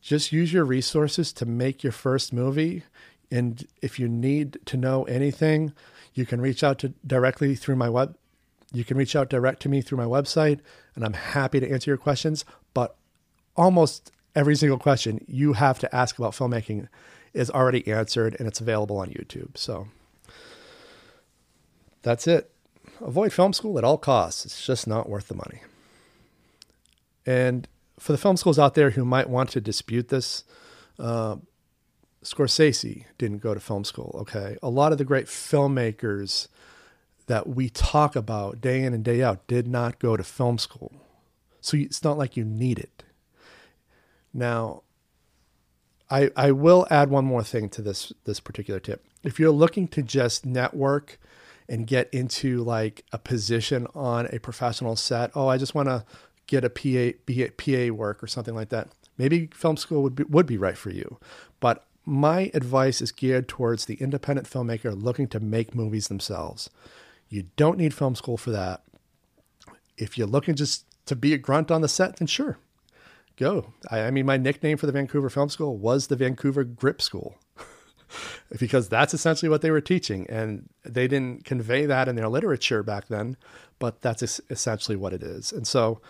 just 0.00 0.32
use 0.32 0.52
your 0.52 0.64
resources 0.64 1.32
to 1.34 1.44
make 1.44 1.82
your 1.82 1.92
first 1.92 2.32
movie. 2.32 2.84
And 3.30 3.66
if 3.82 3.98
you 3.98 4.08
need 4.08 4.58
to 4.66 4.76
know 4.76 5.02
anything, 5.04 5.72
you 6.14 6.24
can 6.24 6.40
reach 6.40 6.62
out 6.62 6.78
to 6.78 6.94
directly 7.04 7.56
through 7.56 7.76
my 7.76 7.88
web. 7.88 8.16
You 8.72 8.84
can 8.84 8.96
reach 8.96 9.16
out 9.16 9.28
direct 9.28 9.60
to 9.62 9.68
me 9.68 9.80
through 9.80 9.98
my 9.98 10.04
website, 10.04 10.60
and 10.94 11.04
I'm 11.04 11.14
happy 11.14 11.58
to 11.58 11.70
answer 11.70 11.90
your 11.90 11.98
questions. 11.98 12.44
But 12.72 12.96
almost 13.56 14.12
every 14.36 14.54
single 14.54 14.78
question 14.78 15.24
you 15.26 15.54
have 15.54 15.78
to 15.80 15.94
ask 15.94 16.18
about 16.18 16.32
filmmaking 16.32 16.88
is 17.34 17.50
already 17.50 17.86
answered 17.88 18.36
and 18.38 18.46
it's 18.46 18.60
available 18.60 18.98
on 18.98 19.08
YouTube. 19.08 19.56
So 19.56 19.88
that's 22.08 22.26
it. 22.26 22.50
Avoid 23.02 23.34
film 23.34 23.52
school 23.52 23.76
at 23.76 23.84
all 23.84 23.98
costs. 23.98 24.46
It's 24.46 24.64
just 24.64 24.86
not 24.86 25.10
worth 25.10 25.28
the 25.28 25.34
money. 25.34 25.60
And 27.26 27.68
for 27.98 28.12
the 28.12 28.18
film 28.18 28.38
schools 28.38 28.58
out 28.58 28.74
there 28.74 28.92
who 28.92 29.04
might 29.04 29.28
want 29.28 29.50
to 29.50 29.60
dispute 29.60 30.08
this, 30.08 30.42
uh, 30.98 31.36
Scorsese 32.24 33.04
didn't 33.18 33.42
go 33.42 33.52
to 33.52 33.60
film 33.60 33.84
school. 33.84 34.16
Okay. 34.20 34.56
A 34.62 34.70
lot 34.70 34.90
of 34.92 34.96
the 34.96 35.04
great 35.04 35.26
filmmakers 35.26 36.48
that 37.26 37.46
we 37.46 37.68
talk 37.68 38.16
about 38.16 38.58
day 38.62 38.82
in 38.82 38.94
and 38.94 39.04
day 39.04 39.22
out 39.22 39.46
did 39.46 39.68
not 39.68 39.98
go 39.98 40.16
to 40.16 40.24
film 40.24 40.56
school. 40.56 40.92
So 41.60 41.76
it's 41.76 42.02
not 42.02 42.16
like 42.16 42.38
you 42.38 42.44
need 42.44 42.78
it. 42.78 43.04
Now, 44.32 44.82
I, 46.08 46.30
I 46.34 46.52
will 46.52 46.86
add 46.90 47.10
one 47.10 47.26
more 47.26 47.44
thing 47.44 47.68
to 47.68 47.82
this 47.82 48.14
this 48.24 48.40
particular 48.40 48.80
tip. 48.80 49.04
If 49.22 49.38
you're 49.38 49.50
looking 49.50 49.88
to 49.88 50.02
just 50.02 50.46
network 50.46 51.18
and 51.68 51.86
get 51.86 52.08
into 52.12 52.62
like 52.62 53.04
a 53.12 53.18
position 53.18 53.86
on 53.94 54.26
a 54.32 54.38
professional 54.38 54.96
set, 54.96 55.30
oh, 55.34 55.48
I 55.48 55.58
just 55.58 55.74
want 55.74 55.88
to 55.88 56.04
get 56.46 56.64
a 56.64 56.70
PA, 56.70 57.50
PA 57.56 57.94
work 57.94 58.22
or 58.22 58.26
something 58.26 58.54
like 58.54 58.70
that. 58.70 58.88
Maybe 59.18 59.48
film 59.52 59.76
school 59.76 60.02
would 60.02 60.14
be, 60.14 60.24
would 60.24 60.46
be 60.46 60.56
right 60.56 60.78
for 60.78 60.90
you. 60.90 61.18
But 61.60 61.84
my 62.04 62.50
advice 62.54 63.02
is 63.02 63.12
geared 63.12 63.48
towards 63.48 63.84
the 63.84 63.96
independent 63.96 64.48
filmmaker 64.48 65.00
looking 65.00 65.28
to 65.28 65.40
make 65.40 65.74
movies 65.74 66.08
themselves. 66.08 66.70
You 67.28 67.44
don't 67.56 67.76
need 67.76 67.92
film 67.92 68.14
school 68.14 68.38
for 68.38 68.50
that. 68.50 68.82
If 69.98 70.16
you're 70.16 70.26
looking 70.26 70.54
just 70.54 70.86
to 71.06 71.14
be 71.14 71.34
a 71.34 71.38
grunt 71.38 71.70
on 71.70 71.82
the 71.82 71.88
set, 71.88 72.16
then 72.16 72.26
sure, 72.26 72.58
go. 73.36 73.74
I, 73.90 74.02
I 74.02 74.10
mean, 74.10 74.24
my 74.24 74.38
nickname 74.38 74.78
for 74.78 74.86
the 74.86 74.92
Vancouver 74.92 75.28
Film 75.28 75.50
School 75.50 75.76
was 75.76 76.06
the 76.06 76.16
Vancouver 76.16 76.64
Grip 76.64 77.02
School. 77.02 77.36
because 78.58 78.88
that's 78.88 79.14
essentially 79.14 79.48
what 79.48 79.62
they 79.62 79.70
were 79.70 79.80
teaching. 79.80 80.26
And 80.28 80.68
they 80.84 81.08
didn't 81.08 81.44
convey 81.44 81.86
that 81.86 82.08
in 82.08 82.16
their 82.16 82.28
literature 82.28 82.82
back 82.82 83.08
then, 83.08 83.36
but 83.78 84.00
that's 84.00 84.40
essentially 84.50 84.96
what 84.96 85.12
it 85.12 85.22
is. 85.22 85.52
And 85.52 85.66
so, 85.66 86.00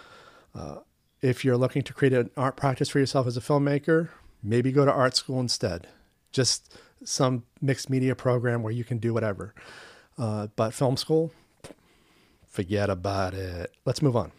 uh, 0.55 0.79
if 1.21 1.45
you're 1.45 1.57
looking 1.57 1.83
to 1.83 1.93
create 1.93 2.13
an 2.13 2.31
art 2.37 2.57
practice 2.57 2.89
for 2.89 3.01
yourself 3.01 3.27
as 3.27 3.37
a 3.37 3.41
filmmaker, 3.41 4.09
maybe 4.43 4.71
go 4.71 4.85
to 4.85 4.93
art 4.93 5.17
school 5.17 5.41
instead. 5.41 5.89
Just 6.31 6.79
some 7.05 7.45
mixed 7.61 7.91
media 7.91 8.15
program 8.15 8.63
where 8.63 8.73
you 8.73 8.85
can 8.85 8.99
do 8.99 9.13
whatever. 9.13 9.55
Uh, 10.17 10.47
but 10.55 10.73
film 10.73 10.97
school, 10.97 11.33
forget 12.47 12.89
about 12.89 13.35
it. 13.35 13.73
Let's 13.85 14.01
move 14.01 14.17
on 14.17 14.33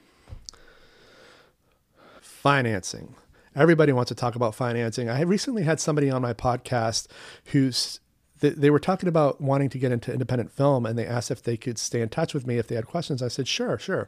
financing. 2.39 3.15
Everybody 3.55 3.91
wants 3.91 4.09
to 4.09 4.15
talk 4.15 4.35
about 4.35 4.55
financing. 4.55 5.09
I 5.09 5.21
recently 5.21 5.63
had 5.63 5.79
somebody 5.79 6.09
on 6.09 6.21
my 6.21 6.33
podcast 6.33 7.07
who's 7.45 7.99
they 8.41 8.69
were 8.69 8.79
talking 8.79 9.09
about 9.09 9.41
wanting 9.41 9.69
to 9.69 9.77
get 9.77 9.91
into 9.91 10.13
independent 10.13 10.49
film 10.49 10.85
and 10.85 10.97
they 10.97 11.05
asked 11.05 11.29
if 11.29 11.43
they 11.43 11.57
could 11.57 11.77
stay 11.77 11.99
in 11.99 12.07
touch 12.07 12.33
with 12.33 12.47
me 12.47 12.57
if 12.57 12.67
they 12.67 12.75
had 12.75 12.87
questions. 12.87 13.21
I 13.21 13.27
said, 13.27 13.49
sure, 13.49 13.77
sure. 13.77 14.07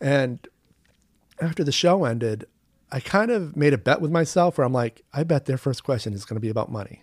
And 0.00 0.46
after 1.40 1.64
the 1.64 1.72
show 1.72 2.04
ended, 2.04 2.46
I 2.92 3.00
kind 3.00 3.30
of 3.30 3.56
made 3.56 3.72
a 3.72 3.78
bet 3.78 4.00
with 4.00 4.12
myself 4.12 4.56
where 4.56 4.64
I'm 4.64 4.72
like, 4.72 5.02
I 5.12 5.24
bet 5.24 5.46
their 5.46 5.58
first 5.58 5.82
question 5.82 6.12
is 6.12 6.24
going 6.24 6.36
to 6.36 6.40
be 6.40 6.48
about 6.48 6.70
money. 6.70 7.02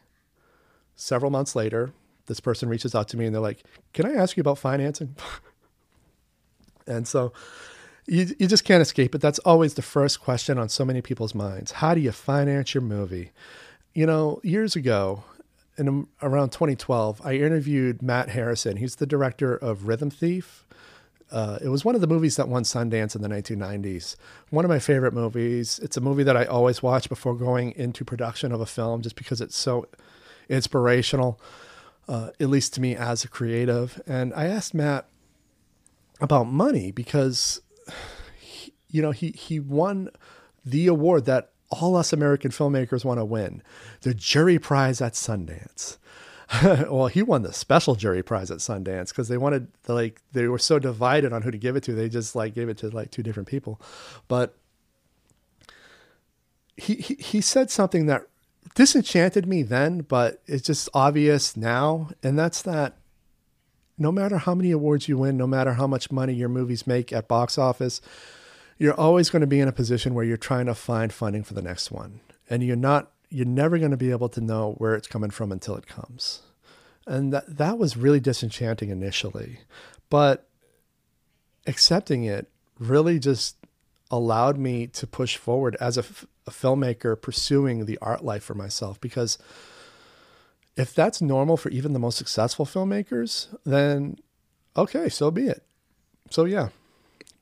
Several 0.96 1.32
months 1.32 1.56
later, 1.56 1.92
this 2.28 2.40
person 2.40 2.70
reaches 2.70 2.96
out 2.96 3.10
to 3.10 3.18
me 3.18 3.26
and 3.26 3.36
they're 3.36 3.42
like, 3.42 3.64
Can 3.92 4.06
I 4.06 4.14
ask 4.14 4.38
you 4.38 4.42
about 4.42 4.58
financing? 4.58 5.16
and 6.88 7.08
so 7.08 7.34
you, 8.06 8.36
you 8.38 8.48
just 8.48 8.66
can't 8.66 8.82
escape 8.82 9.16
it. 9.16 9.22
That's 9.22 9.40
always 9.40 9.76
the 9.76 9.82
first 9.82 10.20
question 10.20 10.58
on 10.58 10.70
so 10.70 10.84
many 10.84 11.02
people's 11.02 11.34
minds. 11.34 11.74
How 11.74 11.94
do 11.94 12.02
you 12.02 12.12
finance 12.12 12.74
your 12.74 12.82
movie? 12.82 13.32
You 13.94 14.06
know, 14.06 14.40
years 14.44 14.76
ago, 14.76 15.24
in 15.78 16.08
around 16.22 16.52
2012, 16.52 17.22
I 17.24 17.34
interviewed 17.34 18.02
Matt 18.02 18.30
Harrison. 18.30 18.78
He's 18.78 18.96
the 18.96 19.06
director 19.06 19.56
of 19.56 19.88
Rhythm 19.88 20.10
Thief. 20.10 20.66
Uh, 21.32 21.58
it 21.64 21.70
was 21.70 21.84
one 21.84 21.96
of 21.96 22.02
the 22.02 22.08
movies 22.08 22.36
that 22.36 22.48
won 22.48 22.64
Sundance 22.64 23.16
in 23.16 23.22
the 23.22 23.28
1990s. 23.28 24.16
One 24.52 24.66
of 24.66 24.70
my 24.70 24.78
favorite 24.78 25.14
movies. 25.14 25.80
It's 25.82 25.98
a 25.98 26.02
movie 26.02 26.24
that 26.24 26.38
I 26.38 26.46
always 26.46 26.84
watch 26.84 27.10
before 27.10 27.36
going 27.36 27.72
into 27.72 28.06
production 28.06 28.52
of 28.52 28.62
a 28.62 28.68
film, 28.68 29.02
just 29.02 29.16
because 29.16 29.42
it's 29.42 29.58
so 29.58 29.88
inspirational, 30.48 31.40
uh, 32.08 32.30
at 32.40 32.50
least 32.50 32.76
to 32.76 32.82
me 32.82 32.96
as 32.96 33.24
a 33.24 33.28
creative. 33.28 34.00
And 34.06 34.32
I 34.36 34.46
asked 34.46 34.76
Matt 34.76 35.08
about 36.22 36.46
money 36.46 36.92
because 36.92 37.62
he, 38.40 38.74
you 38.90 39.02
know, 39.02 39.12
he 39.12 39.32
he 39.32 39.60
won 39.60 40.10
the 40.66 40.88
award 40.88 41.26
that 41.26 41.52
all 41.70 41.96
us 41.96 42.14
American 42.14 42.52
filmmakers 42.52 43.04
want 43.04 43.20
to 43.20 43.26
win, 43.26 43.64
the 44.02 44.14
jury 44.14 44.60
prize 44.60 45.02
at 45.02 45.14
Sundance. 45.14 45.98
well, 46.64 47.08
he 47.08 47.24
won 47.24 47.42
the 47.42 47.54
special 47.54 47.96
jury 47.96 48.22
prize 48.22 48.52
at 48.52 48.60
Sundance 48.60 49.10
because 49.10 49.28
they 49.28 49.38
wanted 49.38 49.68
like 49.88 50.22
they 50.34 50.48
were 50.48 50.60
so 50.60 50.78
divided 50.78 51.34
on 51.34 51.42
who 51.42 51.52
to 51.52 51.58
give 51.58 51.76
it 51.76 51.84
to. 51.84 51.94
They 51.94 52.10
just 52.10 52.36
like 52.36 52.54
gave 52.54 52.70
it 52.70 52.78
to 52.80 52.90
like 52.90 53.12
two 53.12 53.24
different 53.24 53.48
people. 53.48 53.82
But 54.28 54.56
he 56.78 56.96
he, 56.96 57.16
he 57.16 57.42
said 57.42 57.72
something 57.72 58.06
that 58.08 58.28
disenchanted 58.76 59.48
me 59.48 59.64
then, 59.64 60.02
but 60.02 60.42
it's 60.46 60.64
just 60.66 60.90
obvious 60.94 61.58
now, 61.58 62.10
and 62.22 62.38
that's 62.38 62.62
that 62.64 62.98
no 63.98 64.12
matter 64.12 64.38
how 64.38 64.56
many 64.56 64.72
awards 64.72 65.08
you 65.08 65.18
win, 65.18 65.38
no 65.38 65.48
matter 65.48 65.74
how 65.74 65.88
much 65.88 66.12
money 66.12 66.34
your 66.34 66.50
movies 66.50 66.88
make 66.88 67.14
at 67.14 67.28
box 67.28 67.58
office, 67.58 68.02
you're 68.78 69.00
always 69.00 69.30
going 69.30 69.42
to 69.42 69.48
be 69.48 69.60
in 69.60 69.68
a 69.68 69.74
position 69.74 70.14
where 70.14 70.26
you're 70.26 70.38
trying 70.38 70.66
to 70.66 70.76
find 70.76 71.14
funding 71.14 71.44
for 71.44 71.54
the 71.54 71.62
next 71.62 71.92
one. 71.92 72.20
And 72.50 72.64
you're 72.64 72.76
not 72.76 73.12
you're 73.30 73.46
never 73.46 73.80
going 73.80 73.92
to 73.92 73.98
be 73.98 74.12
able 74.12 74.30
to 74.30 74.42
know 74.42 74.76
where 74.78 74.94
it's 74.94 75.08
coming 75.08 75.32
from 75.32 75.52
until 75.52 75.76
it 75.76 75.88
comes. 75.88 76.42
And 77.08 77.34
that 77.34 77.58
that 77.58 77.78
was 77.78 77.98
really 77.98 78.20
disenchanting 78.20 78.90
initially. 78.90 79.60
But 80.10 80.48
accepting 81.66 82.24
it 82.24 82.50
really 82.80 83.20
just 83.20 83.58
allowed 84.12 84.58
me 84.58 84.88
to 84.88 85.08
push 85.08 85.38
forward 85.38 85.76
as 85.80 85.98
a, 85.98 86.04
a 86.46 86.52
filmmaker 86.52 87.20
pursuing 87.20 87.86
the 87.86 87.98
art 88.02 88.24
life 88.24 88.44
for 88.44 88.54
myself 88.54 89.00
because 89.02 89.38
if 90.76 90.94
that's 90.94 91.22
normal 91.22 91.58
for 91.58 91.70
even 91.70 91.94
the 91.94 92.00
most 92.00 92.18
successful 92.18 92.66
filmmakers, 92.66 93.56
then 93.66 94.18
okay, 94.76 95.10
so 95.10 95.32
be 95.32 95.48
it. 95.48 95.64
So 96.30 96.46
yeah, 96.46 96.70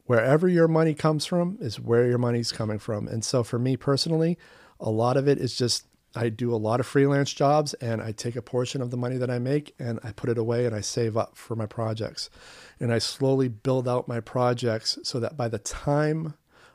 wherever 0.05 0.47
your 0.47 0.67
money 0.67 0.93
comes 0.93 1.25
from 1.25 1.57
is 1.61 1.79
where 1.79 2.07
your 2.07 2.17
money's 2.17 2.51
coming 2.51 2.79
from. 2.79 3.07
And 3.07 3.23
so 3.23 3.43
for 3.43 3.57
me 3.57 3.77
personally, 3.77 4.37
a 4.79 4.89
lot 4.89 5.17
of 5.17 5.27
it 5.27 5.37
is 5.37 5.55
just 5.55 5.85
I 6.13 6.27
do 6.27 6.53
a 6.53 6.57
lot 6.57 6.81
of 6.81 6.85
freelance 6.85 7.31
jobs 7.33 7.73
and 7.75 8.01
I 8.01 8.11
take 8.11 8.35
a 8.35 8.41
portion 8.41 8.81
of 8.81 8.91
the 8.91 8.97
money 8.97 9.17
that 9.17 9.29
I 9.29 9.39
make 9.39 9.73
and 9.79 9.99
I 10.03 10.11
put 10.11 10.29
it 10.29 10.37
away 10.37 10.65
and 10.65 10.75
I 10.75 10.81
save 10.81 11.15
up 11.15 11.37
for 11.37 11.55
my 11.55 11.65
projects. 11.65 12.29
And 12.79 12.91
I 12.91 12.99
slowly 12.99 13.47
build 13.47 13.87
out 13.87 14.09
my 14.09 14.19
projects 14.19 14.99
so 15.03 15.21
that 15.21 15.37
by 15.37 15.47
the 15.47 15.59
time 15.59 16.33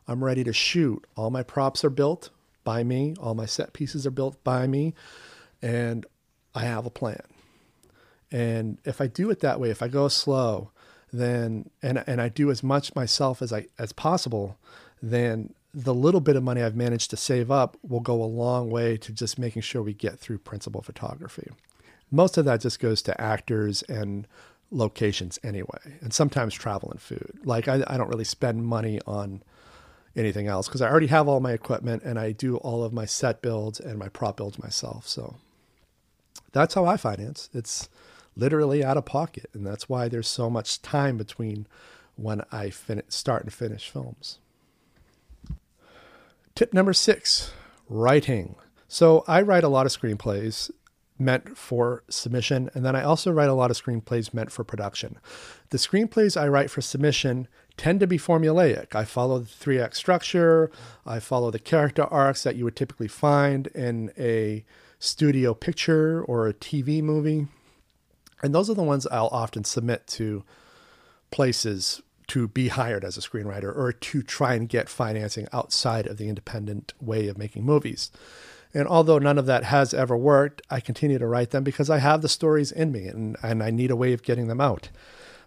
I'm 0.09 0.25
ready 0.25 0.43
to 0.45 0.55
shoot, 0.55 1.07
all 1.17 1.31
my 1.31 1.43
props 1.43 1.85
are 1.85 1.91
built 1.91 2.31
by 2.65 2.83
me, 2.83 3.15
all 3.21 3.35
my 3.35 3.47
set 3.47 3.75
pieces 3.75 4.07
are 4.07 4.11
built 4.11 4.43
by 4.43 4.67
me, 4.67 4.95
and 5.61 6.07
I 6.57 6.65
have 6.65 6.87
a 6.87 6.91
plan. 6.91 7.21
And 8.33 8.79
if 8.85 9.01
I 9.01 9.07
do 9.07 9.31
it 9.31 9.41
that 9.41 9.61
way, 9.61 9.71
if 9.71 9.83
I 9.83 9.89
go 9.89 10.09
slow, 10.09 10.71
then 11.13 11.71
and 11.83 12.03
and 12.07 12.21
I 12.21 12.29
do 12.29 12.51
as 12.51 12.63
much 12.63 12.95
myself 12.95 13.43
as 13.43 13.53
I 13.53 13.67
as 13.79 13.93
possible, 13.93 14.59
then 15.01 15.55
the 15.73 15.95
little 15.95 16.21
bit 16.21 16.35
of 16.35 16.43
money 16.43 16.63
I've 16.63 16.75
managed 16.75 17.11
to 17.11 17.17
save 17.17 17.51
up 17.51 17.77
will 17.87 18.01
go 18.01 18.23
a 18.23 18.25
long 18.25 18.71
way 18.71 18.97
to 18.97 19.13
just 19.13 19.39
making 19.39 19.63
sure 19.63 19.83
we 19.83 19.93
get 19.93 20.19
through 20.19 20.39
principal 20.39 20.81
photography. 20.81 21.51
Most 22.11 22.39
of 22.39 22.47
that 22.47 22.63
just 22.63 22.81
goes 22.81 23.03
to 23.03 23.21
actors 23.21 23.83
and 23.83 24.27
locations 24.71 25.39
anyway, 25.45 25.99
and 26.01 26.13
sometimes 26.15 26.55
travel 26.55 26.91
and 26.91 27.01
food. 27.01 27.39
Like 27.45 27.69
I, 27.69 27.85
I 27.87 27.99
don't 27.99 28.09
really 28.09 28.25
spend 28.25 28.65
money 28.65 29.01
on 29.07 29.43
anything 30.17 30.47
else 30.47 30.67
because 30.67 30.81
I 30.81 30.89
already 30.89 31.09
have 31.09 31.29
all 31.29 31.41
my 31.41 31.53
equipment 31.53 32.03
and 32.03 32.19
I 32.19 32.33
do 32.33 32.57
all 32.57 32.83
of 32.83 32.93
my 32.95 33.05
set 33.05 33.43
builds 33.43 33.79
and 33.79 33.99
my 33.99 34.09
prop 34.09 34.39
builds 34.39 34.59
myself. 34.59 35.07
So 35.07 35.37
that's 36.53 36.75
how 36.75 36.85
I 36.85 36.97
finance. 36.97 37.51
It's 37.53 37.89
literally 38.37 38.85
out 38.85 38.97
of 38.97 39.05
pocket, 39.05 39.51
and 39.55 39.67
that's 39.67 39.89
why 39.89 40.09
there's 40.09 40.29
so 40.29 40.51
much 40.51 40.83
time 40.83 41.17
between 41.17 41.67
when 42.17 42.43
I 42.53 42.71
fin- 42.71 43.03
start 43.09 43.45
and 43.45 43.53
finish 43.53 43.89
films. 43.91 44.39
Tip 46.55 46.73
number 46.73 46.93
six 46.93 47.53
writing. 47.89 48.57
So 48.89 49.25
I 49.27 49.43
write 49.43 49.65
a 49.65 49.69
lot 49.69 49.87
of 49.87 49.93
screenplays 49.93 50.71
meant 51.19 51.57
for 51.57 52.03
submission, 52.09 52.71
and 52.75 52.85
then 52.85 52.95
I 52.95 53.03
also 53.03 53.31
write 53.31 53.49
a 53.49 53.55
lot 53.55 53.71
of 53.71 53.83
screenplays 53.83 54.35
meant 54.35 54.53
for 54.53 54.65
production. 54.65 55.19
The 55.71 55.79
screenplays 55.79 56.41
I 56.41 56.49
write 56.49 56.71
for 56.71 56.83
submission 56.83 57.49
tend 57.77 58.01
to 58.01 58.07
be 58.07 58.19
formulaic. 58.19 58.95
I 58.95 59.05
follow 59.05 59.39
the 59.39 59.47
three 59.47 59.81
act 59.81 59.97
structure, 59.97 60.71
I 61.05 61.21
follow 61.21 61.51
the 61.51 61.59
character 61.59 62.05
arcs 62.05 62.43
that 62.43 62.57
you 62.57 62.65
would 62.65 62.77
typically 62.77 63.09
find 63.09 63.67
in 63.69 64.13
a 64.19 64.65
studio 64.99 65.55
picture 65.55 66.23
or 66.23 66.47
a 66.47 66.55
TV 66.55 67.03
movie. 67.03 67.47
And 68.43 68.55
those 68.55 68.69
are 68.71 68.75
the 68.75 68.83
ones 68.83 69.07
I'll 69.07 69.29
often 69.29 69.65
submit 69.65 70.07
to 70.09 70.45
places 71.31 72.03
to 72.29 72.49
be 72.49 72.69
hired 72.69 73.05
as 73.05 73.17
a 73.17 73.21
screenwriter 73.21 73.75
or 73.75 73.93
to 73.93 74.23
try 74.23 74.55
and 74.55 74.69
get 74.69 74.89
financing 74.89 75.47
outside 75.53 76.07
of 76.07 76.17
the 76.17 76.29
independent 76.29 76.93
way 77.01 77.29
of 77.29 77.39
making 77.39 77.65
movies. 77.65 78.11
And 78.75 78.89
although 78.89 79.19
none 79.19 79.39
of 79.39 79.47
that 79.47 79.65
has 79.65 79.95
ever 79.95 80.17
worked, 80.17 80.61
I 80.69 80.81
continue 80.81 81.19
to 81.19 81.27
write 81.27 81.51
them 81.51 81.65
because 81.65 81.89
I 81.89 81.99
have 81.99 82.23
the 82.23 82.29
stories 82.29 82.73
in 82.73 82.93
me 82.93 83.07
and, 83.07 83.37
and 83.43 83.63
I 83.63 83.71
need 83.71 83.91
a 83.91 83.97
way 83.97 84.13
of 84.13 84.23
getting 84.23 84.49
them 84.49 84.61
out. 84.61 84.91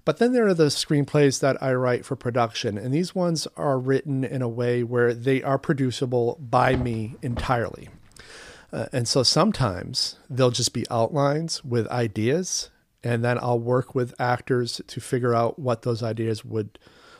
But 0.05 0.17
then 0.17 0.33
there 0.33 0.47
are 0.47 0.53
the 0.53 0.67
screenplays 0.67 1.39
that 1.41 1.61
I 1.61 1.73
write 1.73 2.05
for 2.05 2.15
production, 2.15 2.77
and 2.77 2.93
these 2.93 3.13
ones 3.13 3.47
are 3.57 3.77
written 3.77 4.23
in 4.23 4.41
a 4.41 4.49
way 4.49 4.81
where 4.81 5.13
they 5.13 5.43
are 5.43 5.59
producible 5.59 6.37
by 6.39 6.75
me 6.75 7.15
entirely. 7.21 7.89
Uh, 8.71 8.85
and 8.91 9.07
so 9.07 9.23
sometimes 9.23 10.17
they'll 10.29 10.51
just 10.51 10.73
be 10.73 10.85
outlines 10.91 11.63
with 11.63 11.87
ideas, 11.87 12.69
and 13.03 13.23
then 13.23 13.37
I'll 13.41 13.59
work 13.59 13.95
with 13.95 14.13
actors 14.19 14.81
to 14.85 14.99
figure 14.99 15.33
out 15.33 15.57
what 15.57 15.81
those 15.81 16.03
ideas 16.03 16.45
would 16.45 16.77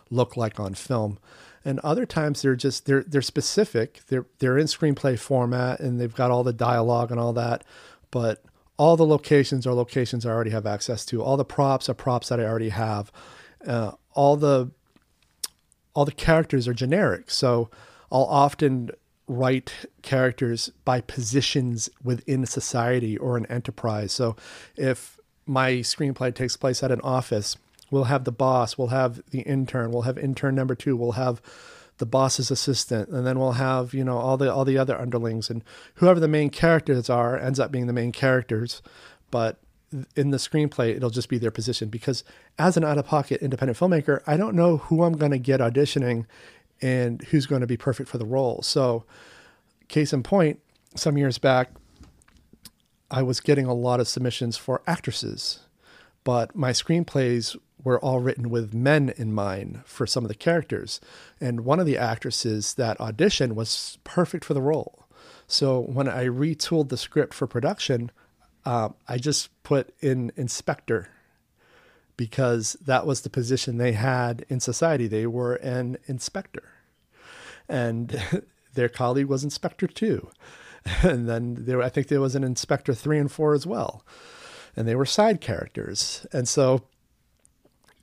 look 0.09 0.37
like 0.37 0.59
on 0.59 0.73
film 0.73 1.19
and 1.65 1.79
other 1.79 2.05
times 2.05 2.41
they're 2.41 2.55
just 2.55 2.85
they're 2.85 3.03
they're 3.03 3.21
specific. 3.21 4.01
They're 4.07 4.25
they're 4.39 4.57
in 4.57 4.67
screenplay 4.67 5.19
format 5.19 5.79
and 5.79 5.99
they've 5.99 6.13
got 6.13 6.31
all 6.31 6.43
the 6.43 6.53
dialogue 6.53 7.11
and 7.11 7.19
all 7.19 7.33
that, 7.33 7.63
but 8.11 8.43
all 8.77 8.95
the 8.95 9.05
locations 9.05 9.67
are 9.67 9.73
locations 9.73 10.25
I 10.25 10.31
already 10.31 10.51
have 10.51 10.65
access 10.65 11.05
to. 11.07 11.21
All 11.21 11.37
the 11.37 11.45
props 11.45 11.89
are 11.89 11.93
props 11.93 12.29
that 12.29 12.39
I 12.39 12.45
already 12.45 12.69
have. 12.69 13.11
Uh, 13.65 13.91
all 14.13 14.37
the 14.37 14.71
all 15.93 16.05
the 16.05 16.11
characters 16.11 16.67
are 16.67 16.73
generic, 16.73 17.29
so 17.29 17.69
I'll 18.11 18.23
often 18.23 18.91
write 19.29 19.85
characters 20.01 20.71
by 20.83 20.99
positions 20.99 21.89
within 22.03 22.45
society 22.45 23.17
or 23.17 23.37
an 23.37 23.45
enterprise. 23.45 24.11
So 24.11 24.35
if 24.75 25.17
my 25.45 25.75
screenplay 25.75 26.35
takes 26.35 26.57
place 26.57 26.83
at 26.83 26.91
an 26.91 26.99
office 27.01 27.55
We'll 27.91 28.05
have 28.05 28.23
the 28.23 28.31
boss, 28.31 28.77
we'll 28.77 28.87
have 28.87 29.21
the 29.31 29.41
intern, 29.41 29.91
we'll 29.91 30.03
have 30.03 30.17
intern 30.17 30.55
number 30.55 30.75
two, 30.75 30.95
we'll 30.95 31.13
have 31.13 31.41
the 31.97 32.05
boss's 32.05 32.51
assistant, 32.51 33.09
and 33.09 33.25
then 33.25 33.39
we'll 33.39 33.53
have, 33.53 33.93
you 33.93 34.03
know, 34.03 34.17
all 34.17 34.37
the 34.37 34.53
all 34.53 34.65
the 34.65 34.77
other 34.77 34.99
underlings 34.99 35.49
and 35.49 35.63
whoever 35.95 36.19
the 36.19 36.27
main 36.27 36.49
characters 36.49 37.09
are 37.09 37.37
ends 37.37 37.59
up 37.59 37.71
being 37.71 37.87
the 37.87 37.93
main 37.93 38.11
characters. 38.11 38.81
But 39.31 39.59
in 40.15 40.29
the 40.29 40.37
screenplay, 40.37 40.95
it'll 40.95 41.09
just 41.09 41.29
be 41.29 41.39
their 41.39 41.51
position 41.51 41.89
because 41.89 42.23
as 42.59 42.77
an 42.77 42.83
out-of-pocket 42.83 43.41
independent 43.41 43.77
filmmaker, 43.77 44.21
I 44.27 44.37
don't 44.37 44.55
know 44.55 44.77
who 44.77 45.03
I'm 45.03 45.17
going 45.17 45.31
to 45.31 45.39
get 45.39 45.59
auditioning 45.59 46.25
and 46.81 47.21
who's 47.23 47.45
going 47.45 47.61
to 47.61 47.67
be 47.67 47.77
perfect 47.77 48.09
for 48.09 48.17
the 48.17 48.25
role. 48.25 48.61
So, 48.61 49.05
case 49.87 50.13
in 50.13 50.23
point, 50.23 50.59
some 50.95 51.17
years 51.17 51.37
back, 51.37 51.71
I 53.11 53.23
was 53.23 53.39
getting 53.39 53.65
a 53.65 53.73
lot 53.73 53.99
of 53.99 54.07
submissions 54.07 54.57
for 54.57 54.81
actresses, 54.85 55.61
but 56.23 56.55
my 56.55 56.71
screenplays 56.71 57.57
were 57.83 57.99
all 57.99 58.19
written 58.19 58.49
with 58.49 58.73
men 58.73 59.13
in 59.17 59.33
mind 59.33 59.81
for 59.85 60.05
some 60.05 60.23
of 60.23 60.27
the 60.27 60.35
characters. 60.35 60.99
And 61.39 61.61
one 61.61 61.79
of 61.79 61.85
the 61.85 61.97
actresses 61.97 62.73
that 62.75 62.97
auditioned 62.99 63.53
was 63.53 63.97
perfect 64.03 64.43
for 64.45 64.53
the 64.53 64.61
role. 64.61 65.05
So 65.47 65.79
when 65.79 66.07
I 66.07 66.25
retooled 66.25 66.89
the 66.89 66.97
script 66.97 67.33
for 67.33 67.47
production, 67.47 68.11
uh, 68.65 68.89
I 69.07 69.17
just 69.17 69.49
put 69.63 69.93
in 70.01 70.31
inspector 70.35 71.09
because 72.19 72.73
that 72.81 73.05
was 73.05 73.21
the 73.21 73.29
position 73.29 73.77
they 73.77 73.93
had 73.93 74.45
in 74.49 74.59
society. 74.59 75.07
They 75.07 75.25
were 75.25 75.53
an 75.55 75.97
inspector. 76.05 76.73
And 77.69 78.21
their 78.73 78.89
colleague 78.89 79.27
was 79.27 79.45
inspector 79.45 79.87
two. 79.87 80.29
And 81.03 81.29
then 81.29 81.55
there, 81.59 81.81
I 81.81 81.89
think 81.89 82.07
there 82.07 82.21
was 82.21 82.35
an 82.35 82.43
inspector 82.43 82.93
three 82.93 83.19
and 83.19 83.31
four 83.31 83.53
as 83.53 83.65
well. 83.65 84.03
And 84.75 84.87
they 84.87 84.95
were 84.95 85.05
side 85.05 85.39
characters. 85.39 86.25
And 86.33 86.47
so 86.47 86.83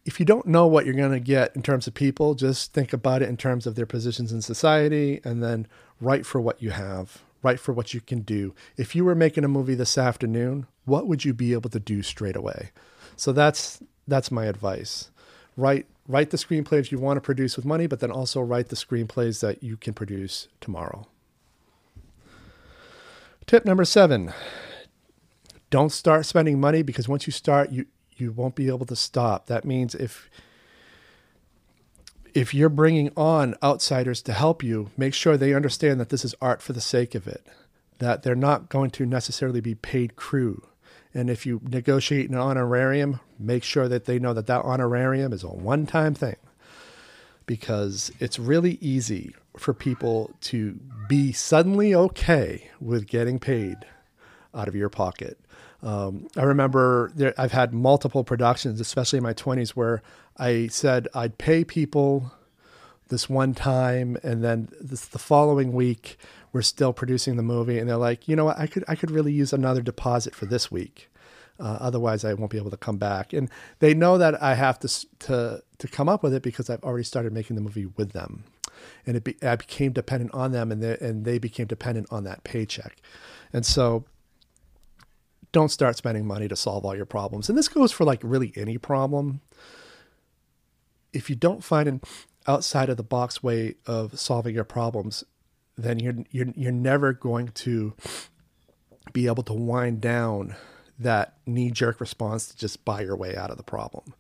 if 0.05 0.19
you 0.21 0.25
don't 0.25 0.47
know 0.47 0.67
what 0.67 0.87
you're 0.87 0.95
going 0.95 1.11
to 1.11 1.21
get 1.21 1.55
in 1.57 1.63
terms 1.63 1.87
of 1.87 1.95
people, 1.95 2.35
just 2.35 2.73
think 2.73 2.93
about 2.93 3.23
it 3.23 3.29
in 3.29 3.37
terms 3.37 3.67
of 3.67 3.75
their 3.75 3.87
positions 3.87 4.33
in 4.33 4.41
society 4.41 5.21
and 5.25 5.43
then 5.43 5.67
write 6.01 6.25
for 6.25 6.41
what 6.41 6.63
you 6.63 6.71
have, 6.71 7.23
write 7.43 7.61
for 7.61 7.73
what 7.73 7.93
you 7.93 8.01
can 8.01 8.21
do. 8.21 8.55
If 8.77 8.95
you 8.95 9.05
were 9.05 9.15
making 9.15 9.45
a 9.45 9.49
movie 9.49 9.75
this 9.75 9.99
afternoon, 9.99 10.67
what 10.85 11.07
would 11.07 11.25
you 11.25 11.35
be 11.35 11.53
able 11.55 11.71
to 11.71 11.81
do 11.81 12.03
straight 12.03 12.37
away? 12.37 12.71
So 13.17 13.33
that's 13.33 13.83
that's 14.07 14.31
my 14.31 14.47
advice. 14.47 15.11
Write 15.57 15.87
write 16.09 16.31
the 16.31 16.37
screenplays 16.37 16.91
you 16.91 16.99
want 16.99 17.17
to 17.17 17.21
produce 17.21 17.57
with 17.57 17.65
money, 17.65 17.87
but 17.87 18.01
then 18.01 18.11
also 18.11 18.41
write 18.41 18.69
the 18.69 18.77
screenplays 18.77 19.41
that 19.41 19.63
you 19.63 19.77
can 19.77 19.95
produce 19.95 20.49
tomorrow. 20.61 21.07
Tip 23.47 23.65
number 23.65 23.85
7. 23.85 24.33
Don't 25.71 25.91
start 25.91 26.27
spending 26.27 26.61
money 26.61 26.83
because 26.83 27.09
once 27.09 27.27
you 27.27 27.33
start, 27.33 27.71
you 27.71 27.87
you 28.17 28.33
won't 28.33 28.55
be 28.55 28.69
able 28.69 28.87
to 28.87 28.97
stop. 28.97 29.47
That 29.47 29.65
means 29.65 29.95
if 29.95 30.31
if 32.35 32.53
you're 32.53 32.69
bringing 32.69 33.11
on 33.17 33.55
outsiders 33.63 34.21
to 34.23 34.33
help 34.33 34.63
you, 34.63 34.91
make 34.97 35.15
sure 35.15 35.37
they 35.37 35.55
understand 35.55 35.99
that 36.01 36.11
this 36.11 36.25
is 36.25 36.35
art 36.41 36.61
for 36.61 36.73
the 36.73 36.81
sake 36.83 37.15
of 37.15 37.27
it, 37.27 37.47
that 37.99 38.23
they're 38.23 38.35
not 38.35 38.69
going 38.69 38.91
to 38.91 39.07
necessarily 39.07 39.61
be 39.61 39.75
paid 39.75 40.17
crew. 40.17 40.67
And 41.17 41.31
if 41.31 41.47
you 41.47 41.63
negotiate 41.67 42.29
an 42.29 42.37
honorarium, 42.37 43.21
make 43.39 43.65
sure 43.65 43.89
that 43.89 44.05
they 44.05 44.19
know 44.19 44.35
that 44.35 44.47
that 44.49 44.67
honorarium 44.67 45.33
is 45.33 45.43
a 45.43 45.49
one 45.49 45.87
time 45.87 46.13
thing 46.13 46.37
because 47.47 48.13
it's 48.21 48.39
really 48.39 48.77
easy 48.83 49.35
for 49.57 49.73
people 49.73 50.35
to 50.43 50.79
be 51.09 51.33
suddenly 51.33 51.95
okay 51.95 52.69
with 52.83 53.07
getting 53.07 53.39
paid 53.39 53.77
out 54.55 54.69
of 54.69 54.77
your 54.77 54.91
pocket. 54.91 55.41
Um, 55.83 56.29
I 56.37 56.43
remember 56.43 57.11
there, 57.15 57.33
I've 57.39 57.53
had 57.53 57.73
multiple 57.73 58.23
productions, 58.23 58.79
especially 58.79 59.17
in 59.17 59.23
my 59.23 59.33
20s, 59.33 59.71
where 59.71 60.03
I 60.37 60.67
said 60.67 61.09
I'd 61.15 61.39
pay 61.39 61.65
people 61.65 62.31
this 63.09 63.31
one 63.31 63.55
time, 63.55 64.19
and 64.23 64.45
then 64.45 64.69
this, 64.83 65.07
the 65.07 65.19
following 65.19 65.73
week 65.73 66.19
we're 66.57 66.63
still 66.63 66.95
producing 66.95 67.37
the 67.37 67.43
movie, 67.43 67.79
and 67.79 67.87
they're 67.87 67.99
like, 67.99 68.27
you 68.27 68.35
know 68.35 68.47
what, 68.47 68.59
I 68.59 68.67
could 68.67 68.83
I 68.89 68.95
could 68.95 69.11
really 69.11 69.31
use 69.31 69.53
another 69.53 69.83
deposit 69.83 70.35
for 70.35 70.47
this 70.47 70.73
week. 70.73 71.11
Uh, 71.61 71.77
otherwise, 71.81 72.25
I 72.25 72.33
won't 72.33 72.51
be 72.51 72.57
able 72.57 72.71
to 72.71 72.79
come 72.79 72.97
back. 72.97 73.35
And 73.35 73.51
they 73.81 73.93
know 73.93 74.17
that 74.17 74.43
I 74.43 74.55
have 74.55 74.79
to 74.81 75.07
to 75.19 75.63
to 75.77 75.89
come 75.89 76.09
up 76.09 76.23
with 76.23 76.33
it 76.33 76.43
because 76.43 76.71
I've 76.71 76.83
already 76.83 77.05
started 77.05 77.35
making 77.35 77.57
the 77.57 77.63
movie 77.63 77.85
with 77.85 78.13
them, 78.13 78.45
and 79.07 79.19
it 79.19 79.25
be, 79.25 79.37
I 79.43 79.57
became 79.57 79.93
dependent 79.93 80.33
on 80.33 80.53
them, 80.53 80.73
and 80.73 80.83
they, 80.83 80.97
and 80.99 81.27
they 81.27 81.39
became 81.39 81.67
dependent 81.67 82.07
on 82.11 82.25
that 82.25 82.43
paycheck. 82.43 82.97
And 83.53 83.67
so 83.67 84.07
don't 85.53 85.71
start 85.71 85.99
spending 85.99 86.27
money 86.27 86.49
to 86.49 86.57
solve 86.57 86.87
all 86.87 86.97
your 86.97 87.05
problems. 87.05 87.51
And 87.51 87.59
this 87.59 87.69
goes 87.69 87.93
for 87.93 88.05
like 88.05 88.21
really 88.23 88.55
any 88.57 88.79
problem. 88.79 89.43
If 91.13 91.29
you 91.29 91.37
don't 91.37 91.63
find 91.63 91.87
an 91.87 92.01
outside 92.47 92.89
of 92.89 92.97
the 92.97 93.03
box 93.03 93.43
way 93.43 93.75
of 93.87 94.19
solving 94.19 94.55
your 94.55 94.65
problems, 94.65 95.23
then 95.77 95.99
you're 95.99 96.17
you're 96.31 96.49
you're 96.57 96.73
never 96.73 97.13
going 97.13 97.49
to 97.49 97.95
be 99.13 99.27
able 99.27 99.43
to 99.45 99.53
wind 99.53 100.01
down 100.01 100.55
that 100.99 101.35
knee 101.47 101.71
jerk 101.71 102.01
response 102.01 102.49
to 102.49 102.57
just 102.57 102.85
buy 102.85 103.03
your 103.03 103.17
way 103.17 103.37
out 103.37 103.51
of 103.51 103.57
the 103.57 103.63
problem. 103.63 104.15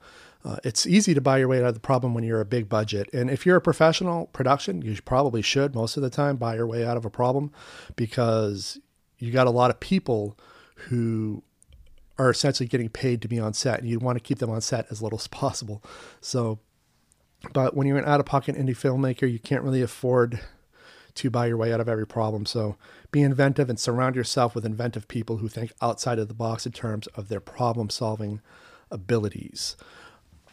Uh, 0.45 0.57
it's 0.63 0.87
easy 0.87 1.13
to 1.13 1.21
buy 1.21 1.39
your 1.39 1.49
way 1.49 1.59
out 1.59 1.67
of 1.67 1.75
the 1.75 1.81
problem 1.81 2.15
when 2.15 2.23
you're 2.23 2.41
a 2.41 2.45
big 2.45 2.69
budget. 2.69 3.09
And 3.13 3.31
if 3.31 3.45
you're 3.45 3.57
a 3.57 3.61
professional 3.61 4.27
production, 4.27 4.81
you 4.83 4.97
probably 5.05 5.43
should 5.43 5.75
most 5.75 5.97
of 5.97 6.03
the 6.03 6.11
time 6.11 6.37
buy 6.37 6.55
your 6.55 6.67
way 6.67 6.85
out 6.85 6.97
of 6.97 7.05
a 7.05 7.11
problem 7.11 7.51
because 7.97 8.79
you 9.19 9.33
got 9.33 9.49
a 9.49 9.51
lot 9.51 9.71
of 9.71 9.81
people 9.81 10.39
who 10.77 11.43
are 12.19 12.31
essentially 12.31 12.69
getting 12.69 12.89
paid 12.89 13.23
to 13.23 13.29
be 13.29 13.41
on 13.41 13.55
set 13.55 13.81
and 13.81 13.89
you 13.89 13.99
want 13.99 14.17
to 14.17 14.23
keep 14.23 14.39
them 14.39 14.51
on 14.51 14.61
set 14.61 14.87
as 14.91 15.03
little 15.03 15.19
as 15.19 15.27
possible. 15.29 15.83
So, 16.21 16.61
but 17.53 17.75
when 17.77 17.87
you're 17.87 17.99
an 17.99 18.05
out 18.05 18.21
of 18.21 18.27
pocket 18.27 18.57
indie 18.57 18.71
filmmaker, 18.71 19.31
you 19.31 19.39
can't 19.39 19.63
really 19.63 19.83
afford 19.83 20.41
to 21.17 21.31
buy 21.31 21.47
your 21.47 21.57
way 21.57 21.73
out 21.73 21.81
of 21.81 21.89
every 21.89 22.07
problem. 22.07 22.47
So 22.47 22.77
be 23.11 23.23
inventive 23.23 23.69
and 23.69 23.79
surround 23.79 24.17
yourself 24.17 24.55
with 24.55 24.65
inventive 24.65 25.09
people 25.09 25.39
who 25.39 25.49
think 25.49 25.73
outside 25.83 26.19
of 26.19 26.29
the 26.29 26.35
box 26.35 26.67
in 26.67 26.73
terms 26.73 27.07
of 27.09 27.29
their 27.29 27.41
problem 27.41 27.91
solving 27.91 28.41
abilities. 28.91 29.77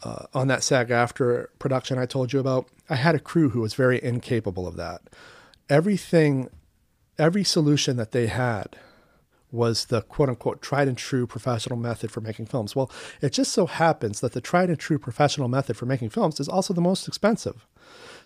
Uh, 0.02 0.26
on 0.34 0.48
that 0.48 0.62
SAG 0.62 0.88
AFTRA 0.88 1.46
production 1.58 1.98
I 1.98 2.06
told 2.06 2.32
you 2.32 2.40
about, 2.40 2.68
I 2.90 2.96
had 2.96 3.14
a 3.14 3.20
crew 3.20 3.50
who 3.50 3.60
was 3.60 3.74
very 3.74 4.02
incapable 4.02 4.66
of 4.66 4.76
that. 4.76 5.02
Everything, 5.70 6.50
every 7.18 7.44
solution 7.44 7.96
that 7.96 8.12
they 8.12 8.26
had 8.26 8.76
was 9.50 9.86
the 9.86 10.02
quote 10.02 10.28
unquote 10.28 10.60
tried 10.60 10.88
and 10.88 10.98
true 10.98 11.26
professional 11.26 11.78
method 11.78 12.10
for 12.10 12.20
making 12.20 12.46
films. 12.46 12.74
Well, 12.74 12.90
it 13.22 13.32
just 13.32 13.52
so 13.52 13.66
happens 13.66 14.20
that 14.20 14.32
the 14.32 14.40
tried 14.40 14.68
and 14.68 14.78
true 14.78 14.98
professional 14.98 15.48
method 15.48 15.76
for 15.76 15.86
making 15.86 16.10
films 16.10 16.40
is 16.40 16.48
also 16.48 16.74
the 16.74 16.80
most 16.80 17.06
expensive. 17.08 17.66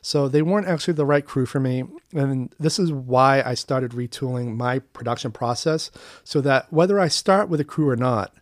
So 0.00 0.28
they 0.28 0.42
weren't 0.42 0.68
actually 0.68 0.94
the 0.94 1.06
right 1.06 1.24
crew 1.24 1.46
for 1.46 1.60
me. 1.60 1.84
And 2.12 2.54
this 2.58 2.78
is 2.78 2.92
why 2.92 3.42
I 3.42 3.54
started 3.54 3.92
retooling 3.92 4.56
my 4.56 4.78
production 4.78 5.32
process 5.32 5.90
so 6.24 6.40
that 6.42 6.72
whether 6.72 6.98
I 6.98 7.08
start 7.08 7.48
with 7.48 7.60
a 7.60 7.64
crew 7.64 7.88
or 7.88 7.96
not, 7.96 8.34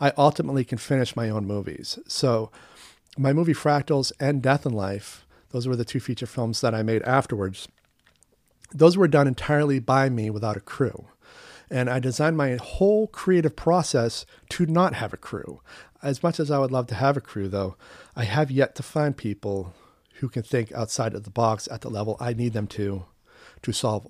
I 0.00 0.12
ultimately 0.16 0.64
can 0.64 0.78
finish 0.78 1.16
my 1.16 1.30
own 1.30 1.46
movies. 1.46 1.98
So 2.06 2.50
my 3.16 3.32
movie 3.32 3.54
Fractals 3.54 4.12
and 4.18 4.42
Death 4.42 4.66
in 4.66 4.72
Life, 4.72 5.24
those 5.50 5.68
were 5.68 5.76
the 5.76 5.84
two 5.84 6.00
feature 6.00 6.26
films 6.26 6.60
that 6.60 6.74
I 6.74 6.82
made 6.82 7.02
afterwards. 7.02 7.68
Those 8.72 8.96
were 8.96 9.08
done 9.08 9.28
entirely 9.28 9.78
by 9.78 10.08
me 10.08 10.30
without 10.30 10.56
a 10.56 10.60
crew. 10.60 11.06
And 11.70 11.88
I 11.88 12.00
designed 12.00 12.36
my 12.36 12.58
whole 12.60 13.06
creative 13.06 13.56
process 13.56 14.26
to 14.50 14.66
not 14.66 14.94
have 14.94 15.12
a 15.12 15.16
crew. 15.16 15.60
As 16.02 16.22
much 16.22 16.38
as 16.38 16.50
I 16.50 16.58
would 16.58 16.72
love 16.72 16.88
to 16.88 16.94
have 16.96 17.16
a 17.16 17.20
crew, 17.20 17.48
though, 17.48 17.76
I 18.14 18.24
have 18.24 18.50
yet 18.50 18.74
to 18.74 18.82
find 18.82 19.16
people 19.16 19.72
who 20.24 20.30
can 20.30 20.42
think 20.42 20.72
outside 20.72 21.12
of 21.12 21.24
the 21.24 21.30
box 21.30 21.68
at 21.70 21.82
the 21.82 21.90
level 21.90 22.16
I 22.18 22.32
need 22.32 22.54
them 22.54 22.66
to 22.68 23.04
to 23.60 23.72
solve 23.72 24.06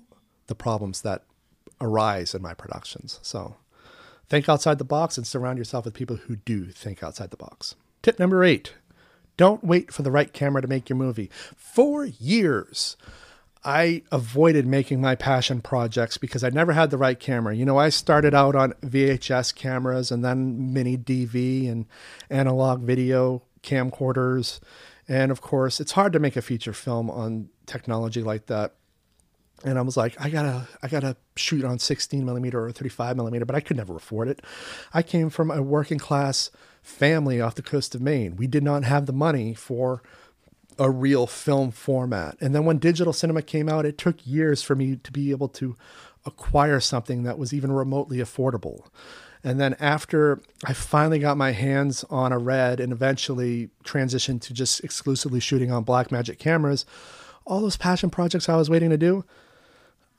the 0.47 0.55
problems 0.55 1.01
that 1.01 1.25
arise 1.81 2.33
in 2.33 2.41
my 2.41 2.53
productions. 2.53 3.19
So 3.21 3.57
think 4.29 4.47
outside 4.47 4.77
the 4.77 4.85
box 4.85 5.17
and 5.17 5.27
surround 5.27 5.57
yourself 5.57 5.83
with 5.83 5.93
people 5.93 6.15
who 6.15 6.37
do 6.37 6.67
think 6.67 7.03
outside 7.03 7.31
the 7.31 7.37
box. 7.37 7.75
Tip 8.01 8.17
number 8.17 8.45
eight 8.45 8.75
don't 9.35 9.61
wait 9.61 9.91
for 9.91 10.03
the 10.03 10.11
right 10.11 10.31
camera 10.31 10.61
to 10.61 10.69
make 10.69 10.87
your 10.87 10.95
movie. 10.95 11.29
For 11.57 12.05
years, 12.05 12.95
I 13.65 14.03
avoided 14.09 14.65
making 14.65 15.01
my 15.01 15.15
passion 15.15 15.59
projects 15.59 16.17
because 16.17 16.45
I 16.45 16.49
never 16.49 16.71
had 16.71 16.91
the 16.91 16.97
right 16.97 17.19
camera. 17.19 17.53
You 17.53 17.65
know, 17.65 17.77
I 17.77 17.89
started 17.89 18.33
out 18.33 18.55
on 18.55 18.71
VHS 18.83 19.53
cameras 19.53 20.11
and 20.11 20.23
then 20.23 20.71
mini 20.71 20.97
DV 20.97 21.69
and 21.69 21.87
analog 22.29 22.83
video 22.83 23.41
camcorders. 23.63 24.61
And 25.07 25.31
of 25.31 25.41
course, 25.41 25.79
it's 25.79 25.91
hard 25.91 26.13
to 26.13 26.19
make 26.19 26.35
a 26.35 26.41
feature 26.41 26.73
film 26.73 27.09
on 27.09 27.49
technology 27.65 28.21
like 28.21 28.47
that. 28.47 28.75
And 29.63 29.77
I 29.77 29.81
was 29.81 29.95
like, 29.95 30.19
I 30.19 30.29
gotta, 30.29 30.67
I 30.83 30.87
gotta 30.87 31.15
shoot 31.35 31.63
on 31.63 31.79
16 31.79 32.25
millimeter 32.25 32.65
or 32.65 32.71
35 32.71 33.15
millimeter, 33.15 33.45
but 33.45 33.55
I 33.55 33.61
could 33.61 33.77
never 33.77 33.95
afford 33.95 34.27
it. 34.27 34.41
I 34.93 35.01
came 35.01 35.29
from 35.29 35.49
a 35.49 35.61
working 35.61 35.97
class 35.97 36.51
family 36.81 37.41
off 37.41 37.55
the 37.55 37.61
coast 37.61 37.95
of 37.95 38.01
Maine. 38.01 38.35
We 38.35 38.47
did 38.47 38.63
not 38.63 38.83
have 38.83 39.05
the 39.05 39.13
money 39.13 39.53
for 39.53 40.03
a 40.77 40.89
real 40.89 41.25
film 41.25 41.71
format. 41.71 42.37
And 42.41 42.53
then 42.53 42.65
when 42.65 42.79
digital 42.79 43.13
cinema 43.13 43.41
came 43.41 43.69
out, 43.69 43.85
it 43.85 43.97
took 43.97 44.25
years 44.25 44.61
for 44.61 44.75
me 44.75 44.97
to 44.97 45.11
be 45.11 45.31
able 45.31 45.47
to 45.49 45.75
acquire 46.25 46.79
something 46.79 47.23
that 47.23 47.37
was 47.37 47.53
even 47.53 47.71
remotely 47.71 48.17
affordable. 48.17 48.85
And 49.45 49.61
then 49.61 49.75
after 49.79 50.41
I 50.65 50.73
finally 50.73 51.19
got 51.19 51.37
my 51.37 51.51
hands 51.51 52.03
on 52.09 52.31
a 52.31 52.39
red 52.39 52.79
and 52.79 52.91
eventually 52.91 53.69
transitioned 53.83 54.41
to 54.41 54.53
just 54.53 54.83
exclusively 54.83 55.39
shooting 55.39 55.71
on 55.71 55.85
Blackmagic 55.85 56.39
cameras, 56.39 56.83
all 57.45 57.61
those 57.61 57.77
passion 57.77 58.09
projects 58.09 58.49
I 58.49 58.55
was 58.55 58.71
waiting 58.71 58.89
to 58.89 58.97
do, 58.97 59.23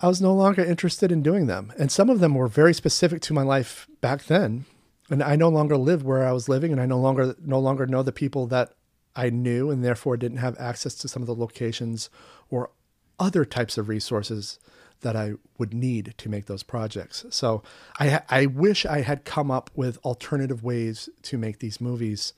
I 0.00 0.06
was 0.06 0.22
no 0.22 0.32
longer 0.32 0.64
interested 0.64 1.10
in 1.10 1.24
doing 1.24 1.48
them. 1.48 1.72
And 1.76 1.90
some 1.90 2.08
of 2.08 2.20
them 2.20 2.36
were 2.36 2.46
very 2.46 2.72
specific 2.72 3.20
to 3.22 3.34
my 3.34 3.42
life 3.42 3.88
back 4.00 4.26
then. 4.26 4.64
And 5.10 5.24
I 5.24 5.34
no 5.34 5.48
longer 5.48 5.76
live 5.76 6.04
where 6.04 6.24
I 6.24 6.30
was 6.30 6.48
living 6.48 6.70
and 6.70 6.80
I 6.80 6.86
no 6.86 7.00
longer 7.00 7.34
no 7.44 7.58
longer 7.58 7.84
know 7.84 8.04
the 8.04 8.12
people 8.12 8.46
that 8.46 8.74
I 9.16 9.30
knew 9.30 9.72
and 9.72 9.84
therefore 9.84 10.16
didn't 10.16 10.38
have 10.38 10.56
access 10.56 10.94
to 10.96 11.08
some 11.08 11.22
of 11.22 11.26
the 11.26 11.34
locations 11.34 12.10
or 12.48 12.70
other 13.18 13.44
types 13.44 13.76
of 13.76 13.88
resources 13.88 14.60
that 15.00 15.16
I 15.16 15.34
would 15.58 15.74
need 15.74 16.14
to 16.18 16.28
make 16.28 16.46
those 16.46 16.62
projects. 16.62 17.24
So 17.30 17.62
I 17.98 18.22
I 18.28 18.46
wish 18.46 18.86
I 18.86 19.02
had 19.02 19.24
come 19.24 19.50
up 19.50 19.70
with 19.74 19.98
alternative 19.98 20.62
ways 20.62 21.08
to 21.22 21.38
make 21.38 21.58
these 21.58 21.80
movies 21.80 22.32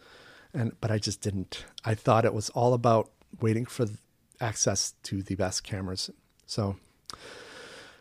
and 0.52 0.72
but 0.80 0.90
I 0.90 0.98
just 0.98 1.20
didn't. 1.20 1.64
I 1.84 1.94
thought 1.94 2.24
it 2.24 2.34
was 2.34 2.50
all 2.50 2.74
about 2.74 3.10
waiting 3.40 3.66
for 3.66 3.86
access 4.40 4.94
to 5.04 5.22
the 5.22 5.34
best 5.34 5.64
cameras. 5.64 6.10
So 6.46 6.76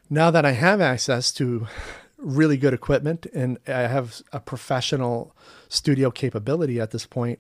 now 0.10 0.32
that 0.32 0.46
I 0.46 0.52
have 0.52 0.82
access 0.82 1.32
to 1.34 1.68
really 2.18 2.58
good 2.58 2.74
equipment 2.74 3.26
and 3.34 3.58
I 3.68 3.82
have 3.82 4.22
a 4.34 4.40
professional 4.40 5.36
studio 5.70 6.10
capability 6.10 6.80
at 6.80 6.92
this 6.92 7.06
point, 7.06 7.40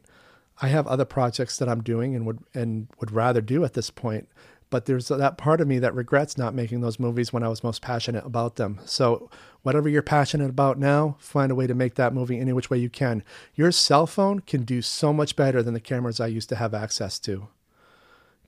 I 0.61 0.67
have 0.69 0.87
other 0.87 1.05
projects 1.05 1.57
that 1.57 1.69
I'm 1.69 1.81
doing 1.81 2.15
and 2.15 2.25
would 2.25 2.39
and 2.53 2.87
would 2.99 3.11
rather 3.11 3.41
do 3.41 3.63
at 3.63 3.73
this 3.73 3.89
point. 3.89 4.27
But 4.69 4.85
there's 4.85 5.07
that 5.07 5.37
part 5.37 5.61
of 5.61 5.67
me 5.67 5.79
that 5.79 5.95
regrets 5.95 6.37
not 6.37 6.53
making 6.53 6.81
those 6.81 6.99
movies 6.99 7.31
when 7.31 7.43
I 7.43 7.47
was 7.47 7.63
most 7.63 7.81
passionate 7.81 8.25
about 8.25 8.57
them. 8.57 8.79
So 8.85 9.29
whatever 9.61 9.87
you're 9.87 10.01
passionate 10.01 10.49
about 10.49 10.77
now, 10.77 11.15
find 11.19 11.51
a 11.51 11.55
way 11.55 11.67
to 11.67 11.73
make 11.73 11.95
that 11.95 12.13
movie 12.13 12.39
any 12.39 12.51
which 12.51 12.69
way 12.69 12.77
you 12.77 12.89
can. 12.89 13.23
Your 13.55 13.71
cell 13.71 14.05
phone 14.05 14.41
can 14.41 14.63
do 14.63 14.81
so 14.81 15.13
much 15.13 15.37
better 15.37 15.63
than 15.63 15.73
the 15.73 15.79
cameras 15.79 16.19
I 16.19 16.27
used 16.27 16.49
to 16.49 16.57
have 16.57 16.73
access 16.73 17.17
to. 17.19 17.47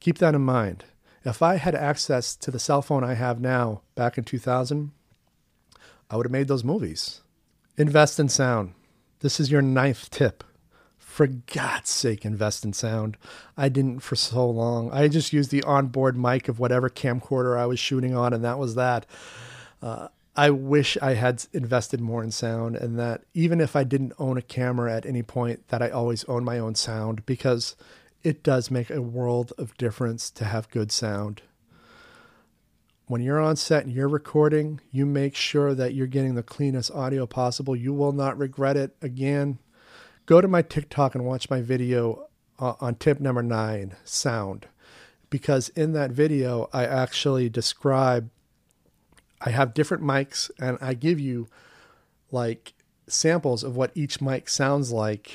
Keep 0.02 0.18
that 0.18 0.36
in 0.36 0.42
mind. 0.42 0.84
If 1.24 1.42
I 1.42 1.56
had 1.56 1.76
access 1.76 2.36
to 2.38 2.52
the 2.52 2.60
cell 2.60 2.82
phone 2.82 3.04
I 3.04 3.14
have 3.14 3.40
now 3.40 3.82
back 3.96 4.18
in 4.18 4.24
2000, 4.26 4.92
I 6.10 6.18
would 6.18 6.26
have 6.26 6.32
made 6.32 6.48
those 6.48 6.64
movies. 6.64 7.22
Invest 7.78 8.20
in 8.20 8.28
sound. 8.28 8.74
This 9.20 9.40
is 9.40 9.52
your 9.52 9.62
ninth 9.62 10.10
tip 10.10 10.44
for 11.10 11.26
God's 11.26 11.90
sake, 11.90 12.24
invest 12.24 12.64
in 12.64 12.72
sound. 12.72 13.18
I 13.58 13.68
didn't 13.68 14.00
for 14.02 14.16
so 14.16 14.48
long. 14.48 14.92
I 14.92 15.08
just 15.08 15.34
used 15.34 15.50
the 15.50 15.64
onboard 15.64 16.16
mic 16.16 16.48
of 16.48 16.60
whatever 16.60 16.88
camcorder 16.88 17.58
I 17.58 17.66
was 17.66 17.80
shooting 17.80 18.16
on, 18.16 18.32
and 18.32 18.44
that 18.46 18.60
was 18.60 18.76
that. 18.76 19.08
Uh, 19.82 20.10
I 20.36 20.52
wish 20.52 20.98
I 21.02 21.16
had 21.16 21.44
invested 21.52 22.00
more 22.00 22.24
in 22.24 22.30
sound, 22.30 22.76
and 22.76 22.98
that 23.00 23.24
even 23.34 23.60
if 23.60 23.76
I 23.76 23.84
didn't 23.84 24.14
own 24.20 24.38
a 24.38 24.44
camera 24.44 24.94
at 24.94 25.06
any 25.06 25.24
point, 25.24 25.68
that 25.70 25.82
I 25.82 25.90
always 25.90 26.24
own 26.26 26.46
my 26.46 26.60
own 26.60 26.76
sound 26.76 27.26
because 27.26 27.76
it 28.22 28.44
does 28.44 28.70
make 28.70 28.92
a 28.92 29.02
world 29.02 29.52
of 29.58 29.76
difference 29.78 30.30
to 30.30 30.46
have 30.46 30.70
good 30.70 30.92
sound. 30.92 31.42
When 33.08 33.24
you're 33.24 33.42
on 33.42 33.56
set 33.56 33.84
and 33.84 33.94
you're 33.94 34.08
recording, 34.08 34.80
you 34.92 35.08
make 35.08 35.36
sure 35.36 35.74
that 35.74 35.96
you're 35.96 36.08
getting 36.08 36.36
the 36.36 36.44
cleanest 36.44 36.92
audio 36.92 37.26
possible. 37.26 37.76
You 37.76 37.94
will 37.94 38.14
not 38.14 38.38
regret 38.38 38.78
it 38.78 38.96
again 39.02 39.58
go 40.30 40.40
to 40.40 40.48
my 40.48 40.62
TikTok 40.62 41.16
and 41.16 41.26
watch 41.26 41.50
my 41.50 41.60
video 41.60 42.28
uh, 42.60 42.76
on 42.80 42.94
tip 42.94 43.20
number 43.20 43.42
nine 43.42 43.96
sound. 44.04 44.68
Because 45.32 45.70
in 45.70 45.94
that 45.94 46.12
video, 46.12 46.70
I 46.72 46.86
actually 46.86 47.50
describe, 47.50 48.30
I 49.42 49.50
have 49.50 49.74
different 49.74 50.04
mics 50.04 50.52
and 50.60 50.78
I 50.82 50.94
give 50.94 51.20
you 51.20 51.48
like 52.32 52.74
samples 53.08 53.64
of 53.64 53.76
what 53.76 53.90
each 53.96 54.22
mic 54.22 54.50
sounds 54.50 54.92
like 54.92 55.32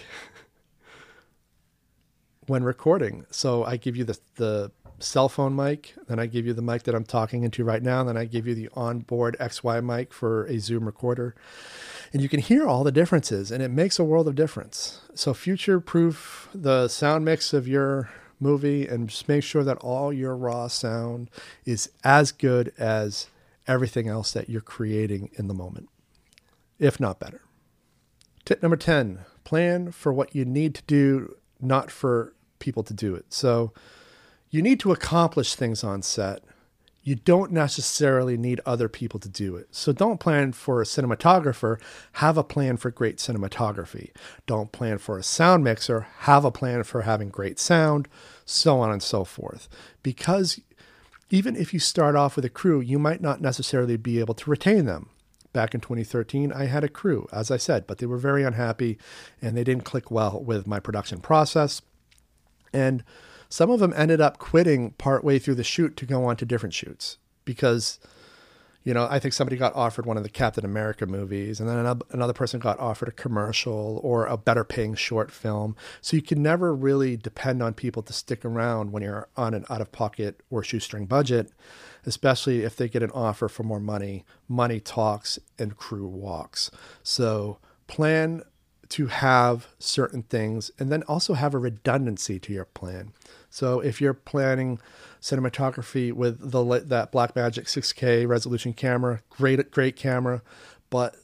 when 2.46 2.62
recording. 2.62 3.26
So 3.32 3.64
I 3.64 3.76
give 3.76 3.96
you 3.96 4.04
the, 4.04 4.16
the 4.36 4.70
cell 5.00 5.28
phone 5.28 5.56
mic, 5.56 5.94
then 6.06 6.20
I 6.20 6.26
give 6.26 6.46
you 6.46 6.52
the 6.52 6.62
mic 6.62 6.84
that 6.84 6.94
I'm 6.94 7.04
talking 7.04 7.42
into 7.42 7.64
right 7.64 7.82
now, 7.82 8.04
then 8.04 8.16
I 8.16 8.26
give 8.26 8.46
you 8.46 8.54
the 8.54 8.68
onboard 8.74 9.36
XY 9.40 9.84
mic 9.84 10.12
for 10.12 10.46
a 10.46 10.60
Zoom 10.60 10.86
recorder 10.86 11.34
and 12.14 12.22
you 12.22 12.28
can 12.28 12.40
hear 12.40 12.66
all 12.66 12.84
the 12.84 12.92
differences 12.92 13.50
and 13.50 13.60
it 13.60 13.70
makes 13.70 13.98
a 13.98 14.04
world 14.04 14.28
of 14.28 14.36
difference. 14.36 15.00
So 15.14 15.34
future 15.34 15.80
proof 15.80 16.48
the 16.54 16.86
sound 16.86 17.24
mix 17.24 17.52
of 17.52 17.66
your 17.66 18.08
movie 18.38 18.86
and 18.86 19.08
just 19.08 19.28
make 19.28 19.42
sure 19.42 19.64
that 19.64 19.78
all 19.78 20.12
your 20.12 20.36
raw 20.36 20.68
sound 20.68 21.28
is 21.64 21.90
as 22.04 22.30
good 22.30 22.72
as 22.78 23.26
everything 23.66 24.08
else 24.08 24.30
that 24.30 24.48
you're 24.48 24.60
creating 24.60 25.30
in 25.34 25.48
the 25.48 25.54
moment 25.54 25.88
if 26.78 27.00
not 27.00 27.18
better. 27.18 27.42
Tip 28.44 28.62
number 28.62 28.76
10 28.76 29.20
plan 29.42 29.90
for 29.90 30.12
what 30.12 30.34
you 30.34 30.44
need 30.44 30.74
to 30.74 30.82
do 30.86 31.36
not 31.60 31.90
for 31.90 32.32
people 32.60 32.82
to 32.84 32.94
do 32.94 33.14
it. 33.14 33.26
So 33.28 33.72
you 34.50 34.62
need 34.62 34.78
to 34.80 34.92
accomplish 34.92 35.54
things 35.54 35.82
on 35.82 36.02
set 36.02 36.42
you 37.04 37.14
don't 37.14 37.52
necessarily 37.52 38.38
need 38.38 38.60
other 38.64 38.88
people 38.88 39.20
to 39.20 39.28
do 39.28 39.56
it. 39.56 39.68
So 39.70 39.92
don't 39.92 40.18
plan 40.18 40.52
for 40.52 40.80
a 40.80 40.86
cinematographer, 40.86 41.78
have 42.12 42.38
a 42.38 42.42
plan 42.42 42.78
for 42.78 42.90
great 42.90 43.18
cinematography. 43.18 44.10
Don't 44.46 44.72
plan 44.72 44.96
for 44.96 45.18
a 45.18 45.22
sound 45.22 45.62
mixer, 45.62 46.06
have 46.20 46.46
a 46.46 46.50
plan 46.50 46.82
for 46.82 47.02
having 47.02 47.28
great 47.28 47.58
sound, 47.58 48.08
so 48.46 48.80
on 48.80 48.90
and 48.90 49.02
so 49.02 49.22
forth. 49.22 49.68
Because 50.02 50.58
even 51.28 51.56
if 51.56 51.74
you 51.74 51.78
start 51.78 52.16
off 52.16 52.36
with 52.36 52.44
a 52.46 52.50
crew, 52.50 52.80
you 52.80 52.98
might 52.98 53.20
not 53.20 53.42
necessarily 53.42 53.98
be 53.98 54.18
able 54.18 54.34
to 54.34 54.50
retain 54.50 54.86
them. 54.86 55.10
Back 55.52 55.74
in 55.74 55.80
2013, 55.80 56.52
I 56.52 56.64
had 56.64 56.84
a 56.84 56.88
crew, 56.88 57.28
as 57.30 57.50
I 57.50 57.58
said, 57.58 57.86
but 57.86 57.98
they 57.98 58.06
were 58.06 58.16
very 58.16 58.44
unhappy 58.44 58.98
and 59.42 59.56
they 59.56 59.62
didn't 59.62 59.84
click 59.84 60.10
well 60.10 60.42
with 60.42 60.66
my 60.66 60.80
production 60.80 61.20
process. 61.20 61.82
And 62.72 63.04
some 63.54 63.70
of 63.70 63.78
them 63.78 63.94
ended 63.96 64.20
up 64.20 64.38
quitting 64.38 64.90
partway 64.98 65.38
through 65.38 65.54
the 65.54 65.62
shoot 65.62 65.96
to 65.96 66.04
go 66.04 66.24
on 66.24 66.36
to 66.36 66.44
different 66.44 66.74
shoots 66.74 67.18
because, 67.44 68.00
you 68.82 68.92
know, 68.92 69.06
I 69.08 69.20
think 69.20 69.32
somebody 69.32 69.56
got 69.56 69.72
offered 69.76 70.06
one 70.06 70.16
of 70.16 70.24
the 70.24 70.28
Captain 70.28 70.64
America 70.64 71.06
movies, 71.06 71.60
and 71.60 71.68
then 71.68 72.00
another 72.10 72.32
person 72.32 72.58
got 72.58 72.80
offered 72.80 73.10
a 73.10 73.12
commercial 73.12 74.00
or 74.02 74.26
a 74.26 74.36
better 74.36 74.64
paying 74.64 74.96
short 74.96 75.30
film. 75.30 75.76
So 76.00 76.16
you 76.16 76.22
can 76.22 76.42
never 76.42 76.74
really 76.74 77.16
depend 77.16 77.62
on 77.62 77.74
people 77.74 78.02
to 78.02 78.12
stick 78.12 78.44
around 78.44 78.90
when 78.90 79.04
you're 79.04 79.28
on 79.36 79.54
an 79.54 79.66
out 79.70 79.80
of 79.80 79.92
pocket 79.92 80.40
or 80.50 80.64
shoestring 80.64 81.06
budget, 81.06 81.52
especially 82.04 82.64
if 82.64 82.74
they 82.74 82.88
get 82.88 83.04
an 83.04 83.12
offer 83.12 83.48
for 83.48 83.62
more 83.62 83.78
money. 83.78 84.24
Money 84.48 84.80
talks 84.80 85.38
and 85.60 85.76
crew 85.76 86.08
walks. 86.08 86.72
So 87.04 87.58
plan 87.86 88.42
to 88.90 89.06
have 89.06 89.68
certain 89.78 90.22
things 90.22 90.70
and 90.78 90.90
then 90.90 91.02
also 91.04 91.34
have 91.34 91.54
a 91.54 91.58
redundancy 91.58 92.38
to 92.38 92.52
your 92.52 92.64
plan. 92.64 93.12
So 93.50 93.80
if 93.80 94.00
you're 94.00 94.14
planning 94.14 94.80
cinematography 95.20 96.12
with 96.12 96.50
the 96.50 96.62
that 96.86 97.12
Blackmagic 97.12 97.64
6K 97.64 98.26
resolution 98.26 98.72
camera, 98.72 99.20
great 99.30 99.70
great 99.70 99.96
camera, 99.96 100.42
but 100.90 101.16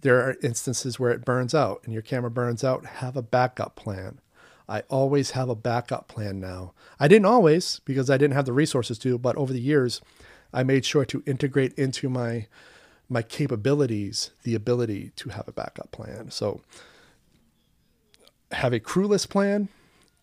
there 0.00 0.20
are 0.20 0.36
instances 0.42 0.98
where 0.98 1.10
it 1.10 1.24
burns 1.24 1.54
out 1.54 1.80
and 1.84 1.92
your 1.92 2.02
camera 2.02 2.30
burns 2.30 2.64
out, 2.64 2.84
have 2.86 3.16
a 3.16 3.22
backup 3.22 3.76
plan. 3.76 4.20
I 4.68 4.80
always 4.88 5.32
have 5.32 5.48
a 5.48 5.54
backup 5.54 6.08
plan 6.08 6.40
now. 6.40 6.72
I 6.98 7.08
didn't 7.08 7.26
always 7.26 7.80
because 7.84 8.10
I 8.10 8.16
didn't 8.16 8.34
have 8.34 8.46
the 8.46 8.52
resources 8.52 8.98
to, 9.00 9.18
but 9.18 9.36
over 9.36 9.52
the 9.52 9.60
years 9.60 10.00
I 10.52 10.62
made 10.62 10.84
sure 10.84 11.04
to 11.06 11.22
integrate 11.26 11.72
into 11.74 12.08
my 12.08 12.46
my 13.08 13.22
capabilities 13.22 14.30
the 14.42 14.54
ability 14.54 15.12
to 15.16 15.28
have 15.28 15.46
a 15.46 15.52
backup 15.52 15.90
plan. 15.90 16.30
So 16.30 16.62
have 18.52 18.72
a 18.72 18.80
crewless 18.80 19.26
plan 19.26 19.68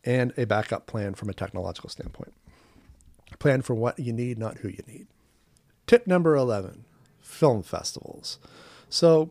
and 0.03 0.33
a 0.37 0.45
backup 0.45 0.87
plan 0.87 1.13
from 1.13 1.29
a 1.29 1.33
technological 1.33 1.89
standpoint. 1.89 2.33
Plan 3.39 3.61
for 3.61 3.73
what 3.73 3.99
you 3.99 4.11
need, 4.11 4.37
not 4.37 4.59
who 4.59 4.69
you 4.69 4.83
need. 4.87 5.07
Tip 5.87 6.07
number 6.07 6.35
11 6.35 6.85
film 7.21 7.63
festivals. 7.63 8.39
So 8.89 9.29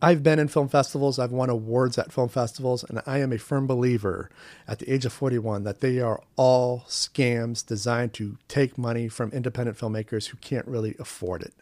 I've 0.00 0.22
been 0.22 0.38
in 0.38 0.48
film 0.48 0.68
festivals, 0.68 1.18
I've 1.18 1.32
won 1.32 1.50
awards 1.50 1.98
at 1.98 2.12
film 2.12 2.28
festivals, 2.28 2.84
and 2.84 3.02
I 3.06 3.18
am 3.18 3.32
a 3.32 3.38
firm 3.38 3.66
believer 3.66 4.30
at 4.68 4.78
the 4.78 4.92
age 4.92 5.04
of 5.04 5.12
41 5.12 5.64
that 5.64 5.80
they 5.80 5.98
are 6.00 6.22
all 6.36 6.84
scams 6.88 7.66
designed 7.66 8.12
to 8.14 8.38
take 8.46 8.78
money 8.78 9.08
from 9.08 9.32
independent 9.32 9.76
filmmakers 9.76 10.26
who 10.26 10.36
can't 10.38 10.66
really 10.66 10.94
afford 11.00 11.42
it. 11.42 11.54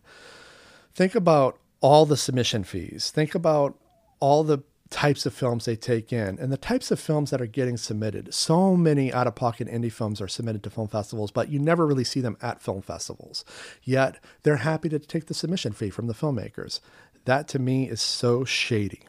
Think 0.94 1.14
about 1.14 1.58
all 1.80 2.04
the 2.04 2.16
submission 2.16 2.64
fees. 2.64 3.10
Think 3.10 3.34
about 3.34 3.78
all 4.20 4.44
the 4.44 4.58
types 4.90 5.26
of 5.26 5.34
films 5.34 5.64
they 5.64 5.76
take 5.76 6.12
in 6.12 6.38
and 6.38 6.52
the 6.52 6.56
types 6.56 6.90
of 6.90 7.00
films 7.00 7.30
that 7.30 7.40
are 7.40 7.46
getting 7.46 7.76
submitted. 7.76 8.32
So 8.32 8.76
many 8.76 9.12
out 9.12 9.26
of 9.26 9.34
pocket 9.34 9.68
indie 9.68 9.92
films 9.92 10.20
are 10.20 10.28
submitted 10.28 10.62
to 10.62 10.70
film 10.70 10.88
festivals, 10.88 11.30
but 11.30 11.48
you 11.48 11.58
never 11.58 11.86
really 11.86 12.04
see 12.04 12.20
them 12.20 12.36
at 12.40 12.62
film 12.62 12.82
festivals. 12.82 13.44
Yet 13.82 14.22
they're 14.42 14.56
happy 14.56 14.88
to 14.90 14.98
take 14.98 15.26
the 15.26 15.34
submission 15.34 15.72
fee 15.72 15.90
from 15.90 16.06
the 16.06 16.14
filmmakers. 16.14 16.80
That 17.24 17.48
to 17.48 17.58
me 17.58 17.88
is 17.88 18.00
so 18.00 18.44
shady. 18.44 19.02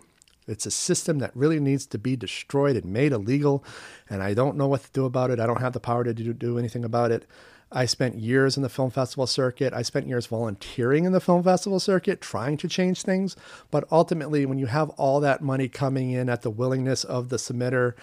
It's 0.48 0.66
a 0.66 0.72
system 0.72 1.20
that 1.20 1.36
really 1.36 1.60
needs 1.60 1.86
to 1.88 1.98
be 1.98 2.16
destroyed 2.16 2.78
and 2.78 2.86
made 2.86 3.12
illegal, 3.12 3.64
and 4.10 4.24
I 4.24 4.34
don't 4.34 4.56
know 4.56 4.68
what 4.68 4.84
to 4.84 4.92
do 4.92 5.06
about 5.06 5.30
it. 5.30 5.40
I 5.40 5.46
don't 5.46 5.62
have 5.62 5.74
the 5.74 5.80
power 5.80 6.04
to 6.06 6.14
do, 6.14 6.34
do 6.34 6.58
anything 6.58 6.86
about 6.86 7.12
it. 7.12 7.28
I 7.72 7.86
spent 7.86 8.16
years 8.16 8.56
in 8.56 8.64
the 8.64 8.70
film 8.70 8.92
festival 8.92 9.28
circuit. 9.28 9.74
I 9.74 9.82
spent 9.82 10.08
years 10.08 10.26
volunteering 10.28 11.06
in 11.06 11.12
the 11.12 11.20
film 11.20 11.44
festival 11.44 11.80
circuit, 11.80 12.22
trying 12.22 12.58
to 12.58 12.68
change 12.68 13.04
things. 13.04 13.36
But 13.72 13.86
ultimately, 13.92 14.46
when 14.46 14.58
you 14.58 14.68
have 14.68 14.90
all 14.92 15.20
that 15.20 15.42
money 15.42 15.68
coming 15.68 16.12
in 16.12 16.30
at 16.30 16.44
the 16.44 16.50
willingness 16.50 17.04
of 17.04 17.30
the 17.30 17.38
submitter, 17.38 17.94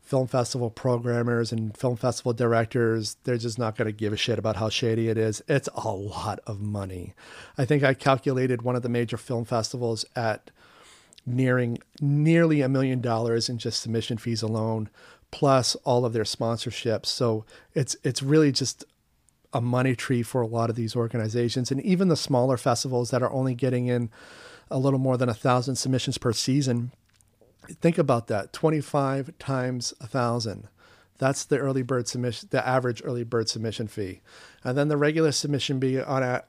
film 0.00 0.26
festival 0.26 0.70
programmers 0.70 1.52
and 1.52 1.76
film 1.76 1.96
festival 1.96 2.32
directors, 2.32 3.16
they're 3.24 3.36
just 3.36 3.58
not 3.58 3.76
going 3.76 3.86
to 3.86 3.92
give 3.92 4.12
a 4.12 4.16
shit 4.16 4.38
about 4.38 4.56
how 4.56 4.68
shady 4.68 5.08
it 5.08 5.18
is. 5.18 5.42
It's 5.46 5.68
a 5.74 5.90
lot 5.90 6.40
of 6.46 6.60
money. 6.60 7.14
I 7.58 7.64
think 7.64 7.84
I 7.84 7.94
calculated 7.94 8.62
one 8.62 8.74
of 8.74 8.82
the 8.82 8.88
major 8.88 9.16
film 9.16 9.44
festivals 9.44 10.04
at 10.16 10.50
nearing 11.26 11.78
nearly 12.00 12.60
a 12.60 12.68
million 12.68 13.00
dollars 13.00 13.48
in 13.48 13.58
just 13.58 13.82
submission 13.82 14.16
fees 14.16 14.42
alone 14.42 14.88
plus 15.30 15.76
all 15.84 16.04
of 16.04 16.12
their 16.12 16.24
sponsorships 16.24 17.06
so 17.06 17.44
it's 17.74 17.94
it's 18.02 18.22
really 18.22 18.50
just 18.50 18.84
a 19.52 19.60
money 19.60 19.96
tree 19.96 20.22
for 20.22 20.40
a 20.40 20.46
lot 20.46 20.70
of 20.70 20.76
these 20.76 20.94
organizations. 20.94 21.70
And 21.70 21.80
even 21.82 22.08
the 22.08 22.16
smaller 22.16 22.56
festivals 22.56 23.10
that 23.10 23.22
are 23.22 23.32
only 23.32 23.54
getting 23.54 23.86
in 23.86 24.10
a 24.70 24.78
little 24.78 24.98
more 24.98 25.16
than 25.16 25.28
a 25.28 25.34
thousand 25.34 25.76
submissions 25.76 26.18
per 26.18 26.32
season 26.32 26.92
think 27.80 27.98
about 27.98 28.26
that 28.28 28.52
25 28.52 29.36
times 29.38 29.94
a 30.00 30.06
thousand. 30.06 30.68
That's 31.18 31.44
the 31.44 31.58
early 31.58 31.82
bird 31.82 32.08
submission 32.08 32.48
the 32.50 32.66
average 32.66 33.02
early 33.04 33.24
bird 33.24 33.48
submission 33.48 33.88
fee. 33.88 34.20
And 34.64 34.76
then 34.76 34.88
the 34.88 34.96
regular 34.96 35.32
submission 35.32 35.80
fee 35.80 36.00
on 36.00 36.22
a 36.22 36.44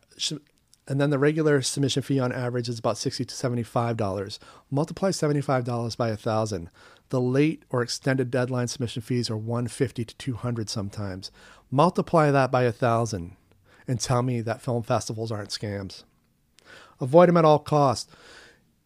and 0.87 0.99
then 0.99 1.09
the 1.09 1.19
regular 1.19 1.61
submission 1.61 2.03
fee 2.03 2.19
on 2.19 2.31
average 2.31 2.69
is 2.69 2.79
about 2.79 2.97
60 2.97 3.25
to 3.25 3.35
75 3.35 3.97
dollars. 3.97 4.39
Multiply 4.69 5.11
75 5.11 5.65
dollars 5.65 5.95
by 5.95 6.09
a 6.09 6.17
thousand 6.17 6.69
the 7.11 7.21
late 7.21 7.63
or 7.69 7.81
extended 7.81 8.31
deadline 8.31 8.67
submission 8.67 9.01
fees 9.01 9.29
are 9.29 9.37
150 9.37 10.03
to 10.03 10.15
200 10.15 10.69
sometimes. 10.69 11.29
Multiply 11.69 12.31
that 12.31 12.51
by 12.51 12.63
a 12.63 12.71
thousand 12.71 13.35
and 13.87 13.99
tell 13.99 14.23
me 14.23 14.41
that 14.41 14.61
film 14.61 14.81
festivals 14.81 15.31
aren't 15.31 15.49
scams. 15.49 16.03
Avoid 16.99 17.29
them 17.29 17.37
at 17.37 17.45
all 17.45 17.59
costs. 17.59 18.11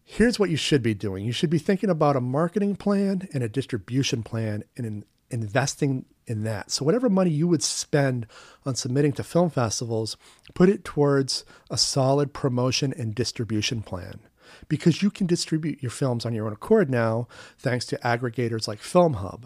Here's 0.02 0.38
what 0.38 0.50
you 0.50 0.56
should 0.56 0.82
be 0.82 0.94
doing. 0.94 1.24
You 1.24 1.32
should 1.32 1.50
be 1.50 1.58
thinking 1.58 1.90
about 1.90 2.16
a 2.16 2.20
marketing 2.20 2.76
plan 2.76 3.28
and 3.32 3.42
a 3.42 3.48
distribution 3.48 4.22
plan 4.22 4.64
and 4.76 4.86
in 4.86 5.04
investing 5.28 6.04
in 6.28 6.44
that. 6.44 6.70
So 6.70 6.84
whatever 6.84 7.08
money 7.08 7.30
you 7.30 7.48
would 7.48 7.62
spend 7.62 8.26
on 8.64 8.76
submitting 8.76 9.12
to 9.14 9.24
film 9.24 9.50
festivals, 9.50 10.16
put 10.54 10.68
it 10.68 10.84
towards 10.84 11.44
a 11.68 11.76
solid 11.76 12.32
promotion 12.32 12.94
and 12.96 13.14
distribution 13.14 13.82
plan 13.82 14.20
because 14.68 15.02
you 15.02 15.10
can 15.10 15.26
distribute 15.26 15.82
your 15.82 15.90
films 15.90 16.24
on 16.24 16.34
your 16.34 16.46
own 16.46 16.52
accord 16.52 16.90
now, 16.90 17.28
thanks 17.58 17.86
to 17.86 17.98
aggregators 17.98 18.66
like 18.66 18.80
FilmHub. 18.80 19.44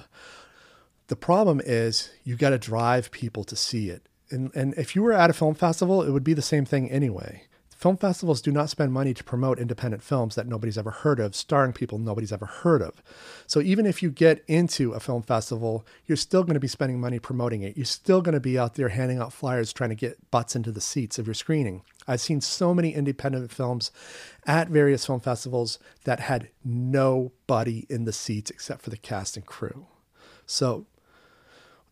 The 1.09 1.17
problem 1.17 1.61
is 1.65 2.11
you 2.25 2.37
got 2.37 2.51
to 2.51 2.59
drive 2.59 3.11
people 3.11 3.45
to 3.45 3.57
see 3.57 3.91
it. 3.91 4.09
And, 4.31 4.51
and 4.55 4.75
if 4.75 4.95
you 4.95 5.03
were 5.03 5.13
at 5.13 5.31
a 5.31 5.33
film 5.33 5.55
festival, 5.55 6.03
it 6.03 6.11
would 6.11 6.25
be 6.25 6.35
the 6.35 6.43
same 6.43 6.65
thing 6.65 6.91
anyway. 6.91 7.45
Film 7.81 7.97
festivals 7.97 8.43
do 8.43 8.53
not 8.53 8.69
spend 8.69 8.93
money 8.93 9.15
to 9.15 9.25
promote 9.25 9.59
independent 9.59 10.03
films 10.03 10.35
that 10.35 10.47
nobody's 10.47 10.77
ever 10.77 10.91
heard 10.91 11.19
of, 11.19 11.35
starring 11.35 11.73
people 11.73 11.97
nobody's 11.97 12.31
ever 12.31 12.45
heard 12.45 12.83
of. 12.83 13.03
So 13.47 13.63
even 13.63 13.87
if 13.87 14.03
you 14.03 14.11
get 14.11 14.45
into 14.47 14.93
a 14.93 15.01
film 15.01 15.23
festival, 15.23 15.87
you're 16.07 16.17
still 16.17 16.43
going 16.43 16.53
to 16.53 16.61
be 16.61 16.69
spending 16.69 17.01
money 17.01 17.19
promoting 17.19 17.63
it. 17.63 17.79
You're 17.79 17.87
still 17.87 18.21
going 18.21 18.35
to 18.35 18.41
be 18.41 18.59
out 18.59 18.75
there 18.75 18.91
handing 18.91 19.17
out 19.17 19.33
flyers 19.33 19.73
trying 19.73 19.89
to 19.89 19.97
get 19.97 20.31
butts 20.31 20.55
into 20.55 20.71
the 20.71 20.81
seats 20.83 21.19
of 21.19 21.27
your 21.27 21.33
screening. 21.33 21.81
I've 22.07 22.21
seen 22.21 22.43
so 22.43 22.75
many 22.75 22.93
independent 22.93 23.51
films 23.51 23.93
at 24.47 24.69
various 24.69 25.07
film 25.07 25.21
festivals 25.21 25.79
that 26.05 26.21
had 26.21 26.51
nobody 26.63 27.87
in 27.89 28.05
the 28.05 28.13
seats 28.13 28.51
except 28.51 28.83
for 28.83 28.91
the 28.91 28.99
cast 28.99 29.39
and 29.39 29.47
crew. 29.47 29.87
So 30.45 30.85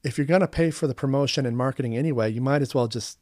if 0.04 0.18
you're 0.18 0.26
going 0.26 0.42
to 0.42 0.48
pay 0.48 0.70
for 0.70 0.86
the 0.86 0.94
promotion 0.94 1.46
and 1.46 1.56
marketing 1.56 1.96
anyway, 1.96 2.30
you 2.30 2.42
might 2.42 2.60
as 2.60 2.74
well 2.74 2.88
just 2.88 3.16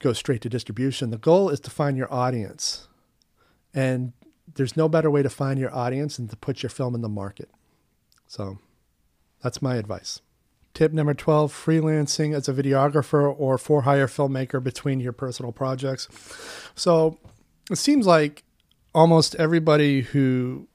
go 0.00 0.12
straight 0.12 0.40
to 0.42 0.48
distribution. 0.48 1.10
The 1.10 1.18
goal 1.18 1.48
is 1.50 1.60
to 1.60 1.70
find 1.70 1.96
your 1.96 2.12
audience. 2.12 2.88
And 3.72 4.12
there's 4.54 4.76
no 4.76 4.88
better 4.88 5.10
way 5.10 5.22
to 5.22 5.30
find 5.30 5.60
your 5.60 5.72
audience 5.74 6.16
than 6.16 6.28
to 6.28 6.36
put 6.36 6.62
your 6.62 6.70
film 6.70 6.94
in 6.94 7.02
the 7.02 7.08
market. 7.08 7.50
So 8.26 8.58
that's 9.42 9.62
my 9.62 9.76
advice. 9.76 10.20
Tip 10.74 10.92
number 10.92 11.14
12 11.14 11.52
freelancing 11.52 12.34
as 12.34 12.48
a 12.48 12.52
videographer 12.52 13.34
or 13.38 13.58
for 13.58 13.82
hire 13.82 14.06
filmmaker 14.06 14.62
between 14.62 15.00
your 15.00 15.12
personal 15.12 15.52
projects. 15.52 16.08
So 16.74 17.18
it 17.70 17.76
seems 17.76 18.06
like 18.06 18.44
almost 18.94 19.34
everybody 19.36 20.02
who 20.02 20.68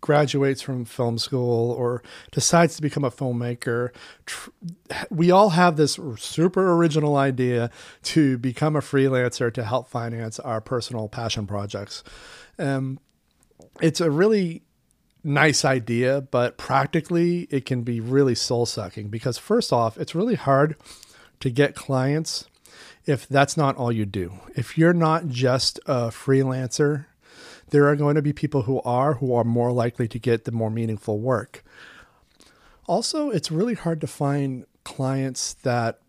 graduates 0.00 0.60
from 0.62 0.84
film 0.84 1.18
school 1.18 1.72
or 1.72 2.02
decides 2.30 2.76
to 2.76 2.82
become 2.82 3.04
a 3.04 3.10
filmmaker, 3.10 3.90
we 5.10 5.30
all 5.30 5.50
have 5.50 5.76
this 5.76 5.98
super 6.18 6.72
original 6.74 7.16
idea 7.16 7.70
to 8.02 8.38
become 8.38 8.76
a 8.76 8.80
freelancer 8.80 9.52
to 9.52 9.64
help 9.64 9.88
finance 9.88 10.38
our 10.40 10.60
personal 10.60 11.08
passion 11.08 11.46
projects. 11.46 12.04
Um, 12.58 13.00
it's 13.80 14.00
a 14.00 14.10
really 14.10 14.62
nice 15.24 15.64
idea, 15.64 16.20
but 16.20 16.58
practically 16.58 17.48
it 17.50 17.64
can 17.64 17.82
be 17.82 18.00
really 18.00 18.34
soul 18.34 18.66
sucking 18.66 19.08
because, 19.08 19.38
first 19.38 19.72
off, 19.72 19.96
it's 19.96 20.14
really 20.14 20.34
hard 20.36 20.76
to 21.40 21.50
get 21.50 21.74
clients 21.74 22.48
if 23.06 23.28
that's 23.28 23.56
not 23.56 23.76
all 23.76 23.92
you 23.92 24.06
do. 24.06 24.34
If 24.54 24.78
you're 24.78 24.94
not 24.94 25.28
just 25.28 25.78
a 25.86 26.08
freelancer 26.08 27.06
there 27.70 27.86
are 27.88 27.96
going 27.96 28.14
to 28.14 28.22
be 28.22 28.32
people 28.32 28.62
who 28.62 28.80
are 28.82 29.14
who 29.14 29.34
are 29.34 29.44
more 29.44 29.72
likely 29.72 30.08
to 30.08 30.18
get 30.18 30.44
the 30.44 30.52
more 30.52 30.70
meaningful 30.70 31.18
work. 31.18 31.64
Also, 32.86 33.30
it's 33.30 33.50
really 33.50 33.74
hard 33.74 34.00
to 34.00 34.06
find 34.06 34.66
clients 34.84 35.54
that 35.54 36.00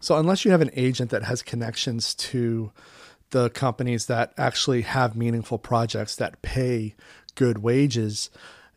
so 0.00 0.18
unless 0.18 0.44
you 0.44 0.50
have 0.50 0.60
an 0.60 0.70
agent 0.74 1.10
that 1.10 1.24
has 1.24 1.42
connections 1.42 2.14
to 2.14 2.70
the 3.30 3.50
companies 3.50 4.06
that 4.06 4.32
actually 4.36 4.82
have 4.82 5.16
meaningful 5.16 5.58
projects 5.58 6.16
that 6.16 6.42
pay 6.42 6.94
good 7.34 7.58
wages, 7.58 8.30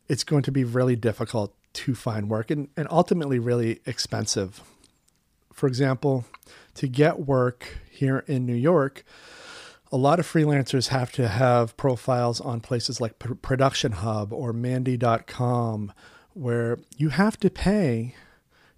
it's 0.07 0.23
going 0.23 0.43
to 0.43 0.51
be 0.51 0.63
really 0.63 0.95
difficult 0.95 1.53
to 1.73 1.93
find 1.93 2.29
work 2.29 2.49
and, 2.49 2.69
and 2.75 2.87
ultimately 2.89 3.37
really 3.37 3.79
expensive. 3.85 4.61
For 5.53 5.67
example, 5.67 6.25
to 6.75 6.87
get 6.87 7.27
work 7.27 7.77
here 7.91 8.23
in 8.27 8.45
New 8.45 8.55
York, 8.55 9.03
a 9.91 9.97
lot 9.97 10.19
of 10.19 10.27
freelancers 10.27 10.89
have 10.89 11.11
to 11.13 11.27
have 11.27 11.75
profiles 11.77 12.39
on 12.39 12.59
places 12.59 13.01
like 13.01 13.19
P- 13.19 13.33
Production 13.41 13.93
Hub 13.93 14.31
or 14.31 14.53
Mandy.com 14.53 15.93
where 16.33 16.77
you 16.95 17.09
have 17.09 17.37
to 17.37 17.49
pay 17.49 18.15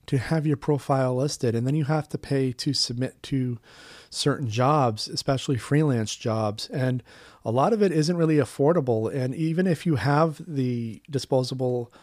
to 0.07 0.18
have 0.18 0.47
your 0.47 0.57
profile 0.57 1.16
listed. 1.16 1.53
And 1.53 1.68
then 1.68 1.76
you 1.76 1.86
have 1.86 2.09
to 2.09 2.18
pay 2.18 2.51
to 2.53 2.74
submit 2.74 3.22
to 3.24 3.59
certain 4.09 4.49
jobs, 4.49 5.07
especially 5.07 5.57
freelance 5.57 6.16
jobs. 6.16 6.68
And 6.70 7.03
a 7.45 7.51
lot 7.51 7.74
of 7.74 7.82
it 7.82 7.91
isn't 7.91 8.18
really 8.18 8.38
affordable. 8.38 9.14
And 9.14 9.36
even 9.36 9.68
if 9.68 9.86
you 9.86 9.95
have 9.95 10.41
the 10.47 11.01
disposable 11.09 11.93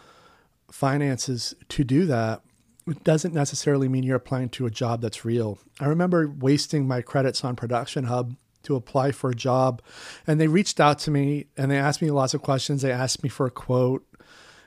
finances 0.71 1.55
to 1.71 1.85
do 1.85 2.07
that, 2.07 2.43
it 2.87 3.05
doesn't 3.05 3.35
necessarily 3.35 3.89
mean 3.89 4.05
you're 4.05 4.17
applying 4.17 4.49
to 4.51 4.67
a 4.67 4.71
job 4.71 5.03
that's 5.03 5.25
real. 5.25 5.59
I 5.81 5.87
remember 5.87 6.29
wasting 6.29 6.89
my 6.89 7.03
credits 7.03 7.45
on 7.45 7.57
Production 7.57 8.05
Hub 8.05 8.37
to 8.65 8.77
apply 8.77 9.13
for 9.13 9.31
a 9.31 9.35
job, 9.35 9.83
and 10.27 10.41
they 10.41 10.49
reached 10.49 10.81
out 10.81 10.99
to 11.01 11.11
me 11.11 11.47
and 11.57 11.71
they 11.71 11.79
asked 11.79 12.03
me 12.03 12.11
lots 12.11 12.35
of 12.35 12.43
questions. 12.43 12.83
They 12.83 12.93
asked 12.93 13.23
me 13.23 13.29
for 13.29 13.47
a 13.47 13.51
quote, 13.51 14.05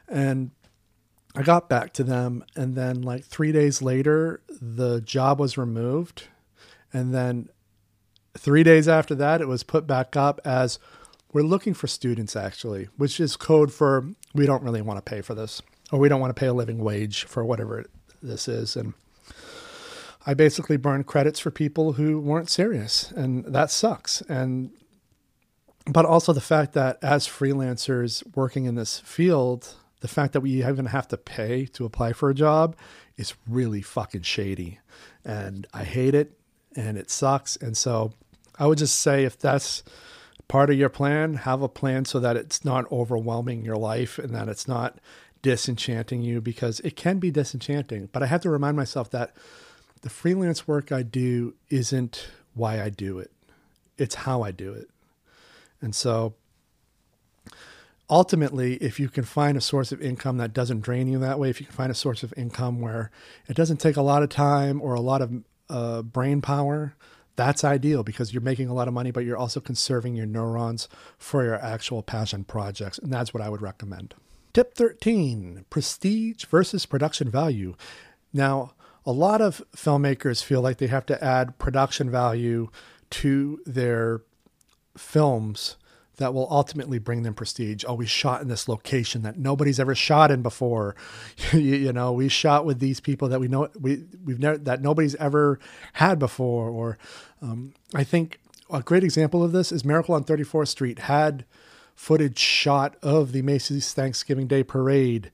and 0.07 0.51
I 1.35 1.43
got 1.43 1.69
back 1.69 1.93
to 1.93 2.03
them. 2.03 2.43
And 2.55 2.75
then, 2.75 3.01
like 3.01 3.23
three 3.23 3.51
days 3.51 3.81
later, 3.81 4.41
the 4.49 5.01
job 5.01 5.39
was 5.39 5.57
removed. 5.57 6.23
And 6.93 7.13
then 7.13 7.49
three 8.37 8.63
days 8.63 8.87
after 8.87 9.15
that, 9.15 9.41
it 9.41 9.47
was 9.47 9.63
put 9.63 9.87
back 9.87 10.15
up 10.15 10.41
as 10.43 10.79
we're 11.31 11.43
looking 11.43 11.73
for 11.73 11.87
students, 11.87 12.35
actually, 12.35 12.89
which 12.97 13.19
is 13.19 13.37
code 13.37 13.71
for 13.71 14.09
we 14.33 14.45
don't 14.45 14.63
really 14.63 14.81
want 14.81 14.97
to 14.97 15.09
pay 15.09 15.21
for 15.21 15.33
this, 15.33 15.61
or 15.91 15.99
we 15.99 16.09
don't 16.09 16.19
want 16.19 16.35
to 16.35 16.39
pay 16.39 16.47
a 16.47 16.53
living 16.53 16.79
wage 16.79 17.23
for 17.23 17.45
whatever 17.45 17.85
this 18.21 18.47
is. 18.47 18.75
And 18.75 18.93
I 20.25 20.33
basically 20.33 20.77
burned 20.77 21.07
credits 21.07 21.39
for 21.39 21.51
people 21.51 21.93
who 21.93 22.19
weren't 22.19 22.49
serious, 22.49 23.11
and 23.11 23.45
that 23.45 23.71
sucks. 23.71 24.21
And 24.21 24.71
but 25.85 26.05
also 26.05 26.31
the 26.31 26.41
fact 26.41 26.73
that 26.73 26.99
as 27.01 27.27
freelancers 27.27 28.23
working 28.35 28.65
in 28.65 28.75
this 28.75 28.99
field, 28.99 29.75
the 30.01 30.07
fact 30.07 30.33
that 30.33 30.41
we 30.41 30.63
even 30.63 30.87
have 30.87 31.07
to 31.09 31.17
pay 31.17 31.65
to 31.67 31.85
apply 31.85 32.13
for 32.13 32.29
a 32.29 32.35
job 32.35 32.75
is 33.17 33.33
really 33.47 33.81
fucking 33.81 34.21
shady. 34.21 34.79
And 35.25 35.65
I 35.73 35.83
hate 35.83 36.15
it 36.15 36.37
and 36.75 36.97
it 36.97 37.09
sucks. 37.09 37.55
And 37.55 37.75
so 37.75 38.13
I 38.59 38.67
would 38.67 38.77
just 38.77 38.99
say 38.99 39.23
if 39.23 39.39
that's 39.39 39.83
part 40.47 40.69
of 40.69 40.77
your 40.77 40.89
plan, 40.89 41.35
have 41.35 41.61
a 41.61 41.69
plan 41.69 42.05
so 42.05 42.19
that 42.19 42.35
it's 42.35 42.65
not 42.65 42.91
overwhelming 42.91 43.63
your 43.63 43.77
life 43.77 44.19
and 44.19 44.35
that 44.35 44.49
it's 44.49 44.67
not 44.67 44.99
disenchanting 45.41 46.21
you 46.21 46.41
because 46.41 46.79
it 46.81 46.95
can 46.95 47.19
be 47.19 47.31
disenchanting. 47.31 48.09
But 48.11 48.21
I 48.21 48.27
have 48.27 48.41
to 48.41 48.49
remind 48.49 48.77
myself 48.77 49.09
that 49.11 49.35
the 50.01 50.09
freelance 50.09 50.67
work 50.67 50.91
I 50.91 51.03
do 51.03 51.53
isn't 51.69 52.27
why 52.53 52.81
I 52.81 52.89
do 52.89 53.19
it, 53.19 53.31
it's 53.97 54.15
how 54.15 54.41
I 54.43 54.51
do 54.51 54.73
it. 54.73 54.89
And 55.81 55.95
so 55.95 56.35
ultimately, 58.09 58.75
if 58.75 58.99
you 58.99 59.09
can 59.09 59.23
find 59.23 59.57
a 59.57 59.61
source 59.61 59.91
of 59.91 60.01
income 60.01 60.37
that 60.37 60.53
doesn't 60.53 60.81
drain 60.81 61.07
you 61.07 61.17
that 61.19 61.39
way, 61.39 61.49
if 61.49 61.59
you 61.59 61.65
can 61.65 61.75
find 61.75 61.91
a 61.91 61.95
source 61.95 62.23
of 62.23 62.33
income 62.37 62.81
where 62.81 63.09
it 63.47 63.55
doesn't 63.55 63.77
take 63.77 63.95
a 63.95 64.01
lot 64.01 64.21
of 64.21 64.29
time 64.29 64.81
or 64.81 64.93
a 64.93 65.01
lot 65.01 65.21
of 65.21 65.31
uh, 65.69 66.01
brain 66.01 66.41
power, 66.41 66.93
that's 67.35 67.63
ideal 67.63 68.03
because 68.03 68.33
you're 68.33 68.41
making 68.41 68.67
a 68.67 68.73
lot 68.73 68.87
of 68.87 68.93
money, 68.93 69.09
but 69.09 69.23
you're 69.23 69.37
also 69.37 69.59
conserving 69.59 70.15
your 70.15 70.25
neurons 70.25 70.89
for 71.17 71.43
your 71.43 71.55
actual 71.55 72.03
passion 72.03 72.43
projects. 72.43 72.97
And 72.99 73.11
that's 73.11 73.33
what 73.33 73.41
I 73.41 73.49
would 73.49 73.61
recommend. 73.61 74.13
Tip 74.53 74.75
13 74.75 75.65
prestige 75.69 76.43
versus 76.45 76.85
production 76.85 77.31
value. 77.31 77.75
Now, 78.33 78.73
a 79.05 79.11
lot 79.11 79.41
of 79.41 79.63
filmmakers 79.75 80.43
feel 80.43 80.61
like 80.61 80.77
they 80.77 80.87
have 80.87 81.05
to 81.07 81.23
add 81.23 81.57
production 81.57 82.09
value 82.09 82.69
to 83.09 83.61
their 83.65 84.21
films 84.97 85.77
that 86.17 86.33
will 86.33 86.47
ultimately 86.51 86.99
bring 86.99 87.23
them 87.23 87.33
prestige. 87.33 87.83
Oh, 87.87 87.95
we 87.95 88.05
shot 88.05 88.41
in 88.41 88.47
this 88.47 88.67
location 88.67 89.23
that 89.23 89.37
nobody's 89.37 89.79
ever 89.79 89.95
shot 89.95 90.29
in 90.29 90.43
before. 90.43 90.95
you, 91.51 91.59
you, 91.59 91.93
know, 91.93 92.11
we 92.11 92.29
shot 92.29 92.65
with 92.65 92.79
these 92.79 92.99
people 92.99 93.27
that 93.29 93.39
we 93.39 93.47
know 93.47 93.69
we 93.79 94.03
we've 94.23 94.39
never 94.39 94.57
that 94.59 94.81
nobody's 94.81 95.15
ever 95.15 95.59
had 95.93 96.19
before. 96.19 96.69
Or 96.69 96.97
um, 97.41 97.73
I 97.95 98.03
think 98.03 98.39
a 98.69 98.81
great 98.81 99.03
example 99.03 99.43
of 99.43 99.51
this 99.51 99.71
is 99.71 99.83
Miracle 99.83 100.15
on 100.15 100.23
34th 100.23 100.69
Street 100.69 100.99
had 100.99 101.43
footage 101.95 102.39
shot 102.39 102.95
of 103.01 103.31
the 103.31 103.41
Macy's 103.41 103.93
Thanksgiving 103.93 104.47
Day 104.47 104.63
Parade. 104.63 105.31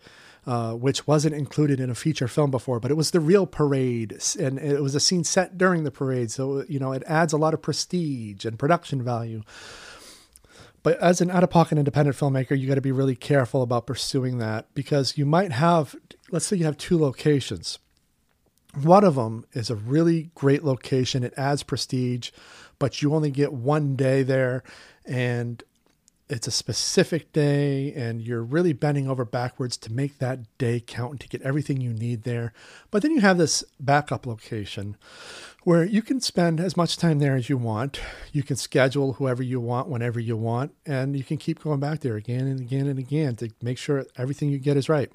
Uh, 0.47 0.71
which 0.71 1.05
wasn't 1.05 1.35
included 1.35 1.77
in 1.77 1.89
a 1.89 1.95
feature 1.95 2.25
film 2.25 2.49
before, 2.49 2.79
but 2.79 2.89
it 2.89 2.93
was 2.93 3.11
the 3.11 3.19
real 3.19 3.45
parade, 3.45 4.17
and 4.39 4.57
it 4.57 4.81
was 4.81 4.95
a 4.95 4.99
scene 5.01 5.25
set 5.25 5.57
during 5.57 5.83
the 5.83 5.91
parade. 5.91 6.31
So 6.31 6.63
you 6.69 6.79
know, 6.79 6.93
it 6.93 7.03
adds 7.05 7.33
a 7.33 7.37
lot 7.37 7.53
of 7.53 7.61
prestige 7.61 8.45
and 8.45 8.57
production 8.57 9.03
value. 9.03 9.43
But 10.83 10.97
as 10.99 11.19
an 11.19 11.29
out 11.29 11.43
of 11.43 11.49
pocket 11.49 11.77
independent 11.77 12.15
filmmaker, 12.15 12.57
you 12.57 12.65
got 12.65 12.75
to 12.75 12.81
be 12.81 12.93
really 12.93 13.13
careful 13.13 13.61
about 13.61 13.87
pursuing 13.87 14.37
that 14.37 14.73
because 14.73 15.17
you 15.17 15.25
might 15.25 15.51
have, 15.51 15.97
let's 16.31 16.45
say 16.45 16.55
you 16.55 16.63
have 16.63 16.77
two 16.77 16.97
locations. 16.97 17.77
One 18.73 19.03
of 19.03 19.15
them 19.15 19.45
is 19.51 19.69
a 19.69 19.75
really 19.75 20.31
great 20.33 20.63
location, 20.63 21.25
it 21.25 21.33
adds 21.35 21.61
prestige, 21.61 22.31
but 22.79 23.01
you 23.01 23.13
only 23.13 23.31
get 23.31 23.51
one 23.51 23.97
day 23.97 24.23
there. 24.23 24.63
And 25.03 25.61
it's 26.29 26.47
a 26.47 26.51
specific 26.51 27.31
day 27.31 27.93
and 27.93 28.21
you're 28.21 28.43
really 28.43 28.73
bending 28.73 29.07
over 29.07 29.23
backwards 29.23 29.77
to 29.77 29.93
make 29.93 30.17
that 30.19 30.39
day 30.57 30.81
count 30.85 31.11
and 31.11 31.19
to 31.21 31.29
get 31.29 31.41
everything 31.41 31.79
you 31.79 31.93
need 31.93 32.23
there. 32.23 32.53
But 32.91 33.01
then 33.01 33.11
you 33.11 33.21
have 33.21 33.37
this 33.37 33.63
backup 33.79 34.25
location 34.25 34.97
where 35.63 35.85
you 35.85 36.01
can 36.01 36.19
spend 36.19 36.59
as 36.59 36.75
much 36.75 36.97
time 36.97 37.19
there 37.19 37.35
as 37.35 37.49
you 37.49 37.57
want. 37.57 37.99
You 38.31 38.43
can 38.43 38.57
schedule 38.57 39.13
whoever 39.13 39.41
you 39.41 39.59
want 39.59 39.87
whenever 39.87 40.19
you 40.19 40.37
want, 40.37 40.73
and 40.85 41.15
you 41.15 41.23
can 41.23 41.37
keep 41.37 41.61
going 41.61 41.79
back 41.79 41.99
there 41.99 42.15
again 42.15 42.47
and 42.47 42.59
again 42.59 42.87
and 42.87 42.99
again 42.99 43.35
to 43.37 43.49
make 43.61 43.77
sure 43.77 44.05
everything 44.17 44.49
you 44.49 44.59
get 44.59 44.77
is 44.77 44.89
right. 44.89 45.11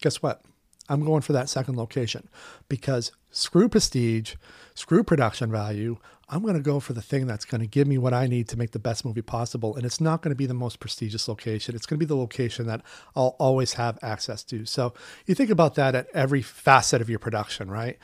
Guess 0.00 0.22
what? 0.22 0.42
I'm 0.88 1.04
going 1.04 1.22
for 1.22 1.32
that 1.32 1.48
second 1.48 1.76
location 1.76 2.28
because 2.68 3.12
screw 3.30 3.68
prestige, 3.68 4.34
screw 4.74 5.02
production 5.02 5.50
value. 5.50 5.96
I'm 6.28 6.42
going 6.42 6.54
to 6.54 6.60
go 6.60 6.80
for 6.80 6.94
the 6.94 7.02
thing 7.02 7.26
that's 7.26 7.44
going 7.44 7.60
to 7.60 7.66
give 7.66 7.86
me 7.86 7.98
what 7.98 8.14
I 8.14 8.26
need 8.26 8.48
to 8.48 8.56
make 8.56 8.70
the 8.70 8.78
best 8.78 9.04
movie 9.04 9.22
possible. 9.22 9.76
And 9.76 9.84
it's 9.84 10.00
not 10.00 10.22
going 10.22 10.30
to 10.30 10.36
be 10.36 10.46
the 10.46 10.54
most 10.54 10.80
prestigious 10.80 11.28
location. 11.28 11.74
It's 11.74 11.86
going 11.86 11.98
to 11.98 12.04
be 12.04 12.08
the 12.08 12.16
location 12.16 12.66
that 12.66 12.82
I'll 13.14 13.36
always 13.38 13.74
have 13.74 13.98
access 14.02 14.42
to. 14.44 14.64
So 14.64 14.94
you 15.26 15.34
think 15.34 15.50
about 15.50 15.74
that 15.74 15.94
at 15.94 16.08
every 16.14 16.42
facet 16.42 17.02
of 17.02 17.10
your 17.10 17.18
production, 17.18 17.70
right? 17.70 17.98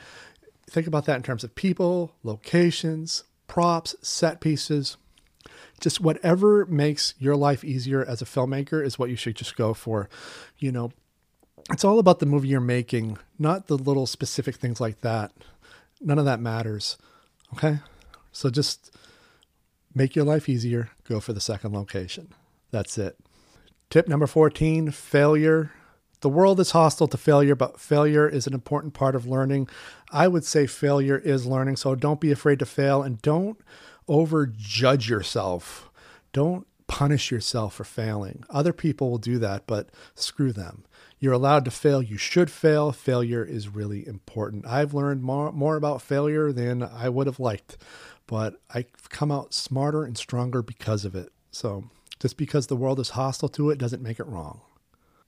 Think 0.69 0.87
about 0.87 1.05
that 1.05 1.15
in 1.15 1.23
terms 1.23 1.43
of 1.43 1.55
people, 1.55 2.13
locations, 2.23 3.23
props, 3.47 3.95
set 4.01 4.39
pieces. 4.39 4.97
Just 5.79 5.99
whatever 5.99 6.65
makes 6.67 7.15
your 7.17 7.35
life 7.35 7.63
easier 7.63 8.05
as 8.05 8.21
a 8.21 8.25
filmmaker 8.25 8.85
is 8.85 8.99
what 8.99 9.09
you 9.09 9.15
should 9.15 9.35
just 9.35 9.55
go 9.55 9.73
for. 9.73 10.09
You 10.59 10.71
know, 10.71 10.91
it's 11.71 11.83
all 11.83 11.97
about 11.97 12.19
the 12.19 12.27
movie 12.27 12.49
you're 12.49 12.61
making, 12.61 13.17
not 13.39 13.67
the 13.67 13.77
little 13.77 14.05
specific 14.05 14.55
things 14.55 14.79
like 14.79 15.01
that. 15.01 15.31
None 15.99 16.19
of 16.19 16.25
that 16.25 16.39
matters. 16.39 16.97
Okay? 17.53 17.79
So 18.31 18.49
just 18.49 18.95
make 19.93 20.15
your 20.15 20.25
life 20.25 20.47
easier, 20.47 20.89
go 21.07 21.19
for 21.19 21.33
the 21.33 21.41
second 21.41 21.73
location. 21.73 22.33
That's 22.71 22.97
it. 22.97 23.17
Tip 23.89 24.07
number 24.07 24.27
14 24.27 24.91
failure. 24.91 25.71
The 26.21 26.29
world 26.29 26.59
is 26.59 26.71
hostile 26.71 27.07
to 27.07 27.17
failure, 27.17 27.55
but 27.55 27.79
failure 27.79 28.29
is 28.29 28.47
an 28.47 28.53
important 28.53 28.93
part 28.93 29.15
of 29.15 29.25
learning. 29.25 29.67
I 30.11 30.27
would 30.27 30.45
say 30.45 30.67
failure 30.67 31.17
is 31.17 31.45
learning, 31.45 31.77
so 31.77 31.95
don't 31.95 32.21
be 32.21 32.31
afraid 32.31 32.59
to 32.59 32.65
fail 32.65 33.01
and 33.01 33.21
don't 33.21 33.59
overjudge 34.07 35.09
yourself. 35.09 35.89
Don't 36.31 36.67
punish 36.87 37.31
yourself 37.31 37.75
for 37.75 37.83
failing. 37.83 38.43
Other 38.49 38.73
people 38.73 39.09
will 39.09 39.17
do 39.17 39.39
that, 39.39 39.65
but 39.65 39.89
screw 40.13 40.53
them. 40.53 40.83
You're 41.19 41.33
allowed 41.33 41.65
to 41.65 41.71
fail. 41.71 42.01
You 42.01 42.17
should 42.17 42.51
fail. 42.51 42.91
Failure 42.91 43.43
is 43.43 43.69
really 43.69 44.07
important. 44.07 44.65
I've 44.65 44.93
learned 44.93 45.23
more, 45.23 45.51
more 45.51 45.75
about 45.75 46.01
failure 46.01 46.51
than 46.51 46.83
I 46.83 47.09
would 47.09 47.27
have 47.27 47.39
liked 47.39 47.77
but 48.31 48.61
I've 48.73 49.09
come 49.09 49.29
out 49.29 49.53
smarter 49.53 50.05
and 50.05 50.17
stronger 50.17 50.61
because 50.61 51.03
of 51.03 51.15
it. 51.15 51.33
So 51.51 51.89
just 52.17 52.37
because 52.37 52.67
the 52.67 52.77
world 52.77 52.97
is 53.01 53.09
hostile 53.09 53.49
to 53.49 53.71
it 53.71 53.77
doesn't 53.77 54.01
make 54.01 54.21
it 54.21 54.25
wrong. 54.25 54.61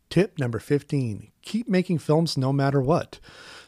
Tip 0.10 0.40
number 0.40 0.58
15 0.58 1.30
keep 1.42 1.68
making 1.68 1.98
films 1.98 2.38
no 2.38 2.54
matter 2.54 2.80
what. 2.80 3.20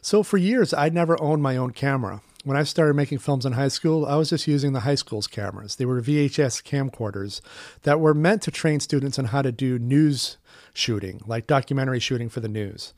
So, 0.02 0.24
for 0.24 0.38
years, 0.38 0.74
I'd 0.74 0.94
never 0.94 1.22
owned 1.22 1.44
my 1.44 1.58
own 1.58 1.72
camera. 1.72 2.22
When 2.46 2.56
I 2.56 2.64
started 2.64 2.94
making 2.94 3.18
films 3.18 3.46
in 3.46 3.54
high 3.54 3.70
school, 3.70 4.06
I 4.06 4.16
was 4.16 4.30
just 4.30 4.48
using 4.48 4.72
the 4.72 4.82
high 4.82 4.96
school's 4.96 5.28
cameras. 5.28 5.76
They 5.76 5.86
were 5.86 6.00
VHS 6.00 6.64
camcorders 6.64 7.42
that 7.82 8.00
were 8.00 8.14
meant 8.14 8.44
to 8.44 8.52
train 8.52 8.80
students 8.80 9.18
on 9.18 9.26
how 9.26 9.42
to 9.42 9.52
do 9.52 9.80
news 9.80 10.38
shooting, 10.74 11.22
like 11.26 11.48
documentary 11.48 12.00
shooting 12.00 12.30
for 12.30 12.40
the 12.40 12.48
news. 12.48 12.94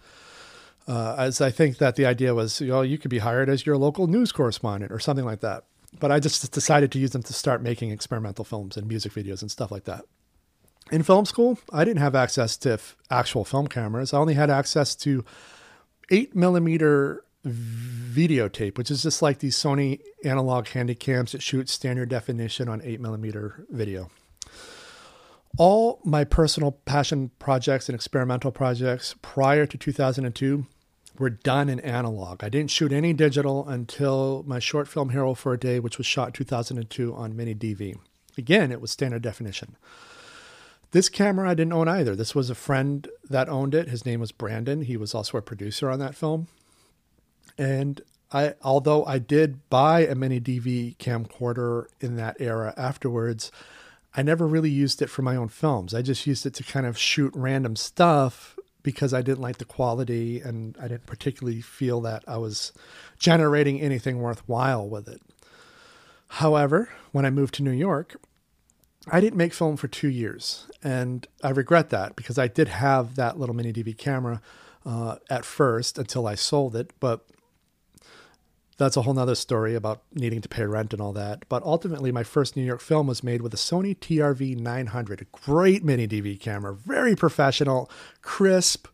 Uh, 0.87 1.15
as 1.17 1.39
I 1.41 1.49
think 1.49 1.77
that 1.77 1.95
the 1.95 2.05
idea 2.05 2.35
was, 2.35 2.59
you 2.61 2.67
know, 2.67 2.81
you 2.81 2.97
could 2.97 3.09
be 3.09 3.19
hired 3.19 3.49
as 3.49 3.65
your 3.65 3.77
local 3.77 4.05
news 4.05 4.31
correspondent 4.31 4.91
or 4.91 4.99
something 4.99 5.25
like 5.25 5.39
that 5.39 5.63
but 5.99 6.11
I 6.11 6.19
just 6.19 6.51
decided 6.51 6.91
to 6.91 6.99
use 6.99 7.11
them 7.11 7.23
to 7.23 7.33
start 7.33 7.61
making 7.61 7.91
experimental 7.91 8.45
films 8.45 8.77
and 8.77 8.87
music 8.87 9.13
videos 9.13 9.41
and 9.41 9.51
stuff 9.51 9.71
like 9.71 9.85
that. 9.85 10.05
In 10.91 11.03
film 11.03 11.25
school, 11.25 11.59
I 11.73 11.83
didn't 11.83 12.01
have 12.01 12.15
access 12.15 12.55
to 12.57 12.73
f- 12.73 12.95
actual 13.11 13.43
film 13.43 13.67
cameras. 13.67 14.13
I 14.13 14.19
only 14.19 14.35
had 14.35 14.49
access 14.49 14.95
to 14.97 15.25
eight 16.09 16.35
millimeter 16.35 17.23
videotape, 17.45 18.77
which 18.77 18.91
is 18.91 19.03
just 19.03 19.21
like 19.21 19.39
these 19.39 19.57
Sony 19.57 19.99
analog 20.23 20.65
handycams 20.67 21.31
that 21.31 21.41
shoot 21.41 21.69
standard 21.69 22.09
definition 22.09 22.69
on 22.69 22.81
eight 22.83 23.01
millimeter 23.01 23.65
video. 23.69 24.09
All 25.57 25.99
my 26.03 26.23
personal 26.23 26.71
passion 26.71 27.31
projects 27.39 27.89
and 27.89 27.95
experimental 27.95 28.51
projects 28.51 29.15
prior 29.21 29.65
to 29.65 29.77
2002 29.77 30.65
were 31.19 31.29
done 31.29 31.69
in 31.69 31.79
analog. 31.81 32.43
I 32.43 32.49
didn't 32.49 32.71
shoot 32.71 32.91
any 32.91 33.13
digital 33.13 33.67
until 33.67 34.43
my 34.47 34.59
short 34.59 34.87
film 34.87 35.09
Hero 35.09 35.33
for 35.33 35.53
a 35.53 35.59
Day, 35.59 35.79
which 35.79 35.97
was 35.97 36.07
shot 36.07 36.33
2002 36.33 37.13
on 37.13 37.35
mini 37.35 37.55
DV. 37.55 37.97
Again, 38.37 38.71
it 38.71 38.81
was 38.81 38.91
standard 38.91 39.21
definition. 39.21 39.75
This 40.91 41.09
camera 41.09 41.49
I 41.49 41.53
didn't 41.53 41.73
own 41.73 41.87
either. 41.87 42.15
This 42.15 42.33
was 42.33 42.49
a 42.49 42.55
friend 42.55 43.07
that 43.29 43.49
owned 43.49 43.75
it. 43.75 43.89
His 43.89 44.05
name 44.05 44.19
was 44.19 44.31
Brandon. 44.31 44.83
He 44.83 44.95
was 44.95 45.13
also 45.13 45.37
a 45.37 45.41
producer 45.41 45.89
on 45.89 45.99
that 45.99 46.15
film. 46.15 46.47
And 47.57 48.01
I 48.31 48.55
although 48.61 49.05
I 49.05 49.19
did 49.19 49.69
buy 49.69 50.05
a 50.05 50.15
mini 50.15 50.39
DV 50.39 50.97
camcorder 50.97 51.87
in 51.99 52.15
that 52.17 52.37
era 52.39 52.73
afterwards, 52.77 53.51
I 54.15 54.21
never 54.21 54.47
really 54.47 54.69
used 54.69 55.01
it 55.01 55.09
for 55.09 55.21
my 55.21 55.35
own 55.35 55.49
films. 55.49 55.93
I 55.93 56.01
just 56.01 56.25
used 56.25 56.45
it 56.45 56.53
to 56.55 56.63
kind 56.63 56.85
of 56.85 56.97
shoot 56.97 57.31
random 57.35 57.75
stuff 57.75 58.56
because 58.87 59.13
I 59.13 59.21
didn't 59.21 59.41
like 59.41 59.57
the 59.57 59.65
quality 59.65 60.39
and 60.39 60.77
I 60.79 60.87
didn't 60.87 61.07
particularly 61.07 61.59
feel 61.59 61.99
that 62.01 62.23
I 62.25 62.37
was 62.37 62.71
generating 63.19 63.81
anything 63.81 64.19
worthwhile 64.19 64.87
with 64.87 65.09
it. 65.09 65.21
However, 66.29 66.87
when 67.11 67.25
I 67.25 67.29
moved 67.29 67.55
to 67.55 67.63
New 67.63 67.71
York, 67.71 68.15
I 69.11 69.19
didn't 69.19 69.35
make 69.35 69.53
film 69.53 69.75
for 69.75 69.89
two 69.89 70.07
years, 70.07 70.67
and 70.81 71.27
I 71.43 71.49
regret 71.49 71.89
that 71.89 72.15
because 72.15 72.37
I 72.37 72.47
did 72.47 72.69
have 72.69 73.15
that 73.15 73.37
little 73.37 73.53
mini 73.53 73.73
DV 73.73 73.97
camera 73.97 74.41
uh, 74.85 75.17
at 75.29 75.43
first 75.43 75.97
until 75.97 76.25
I 76.25 76.35
sold 76.35 76.73
it. 76.73 76.91
But 77.01 77.25
that's 78.77 78.95
a 78.95 79.01
whole 79.01 79.13
nother 79.13 79.35
story 79.35 79.73
about 79.73 80.03
needing 80.13 80.39
to 80.41 80.47
pay 80.47 80.63
rent 80.63 80.93
and 80.93 81.01
all 81.01 81.13
that. 81.13 81.43
But 81.49 81.63
ultimately, 81.63 82.11
my 82.11 82.23
first 82.23 82.55
New 82.55 82.63
York 82.63 82.79
film 82.79 83.07
was 83.07 83.23
made 83.23 83.41
with 83.41 83.53
a 83.53 83.57
Sony 83.57 83.97
TRV 83.97 84.57
900, 84.57 85.21
a 85.21 85.25
great 85.25 85.83
mini 85.83 86.07
DV 86.07 86.39
camera, 86.39 86.73
very 86.73 87.15
professional, 87.15 87.89
crisp. 88.21 88.87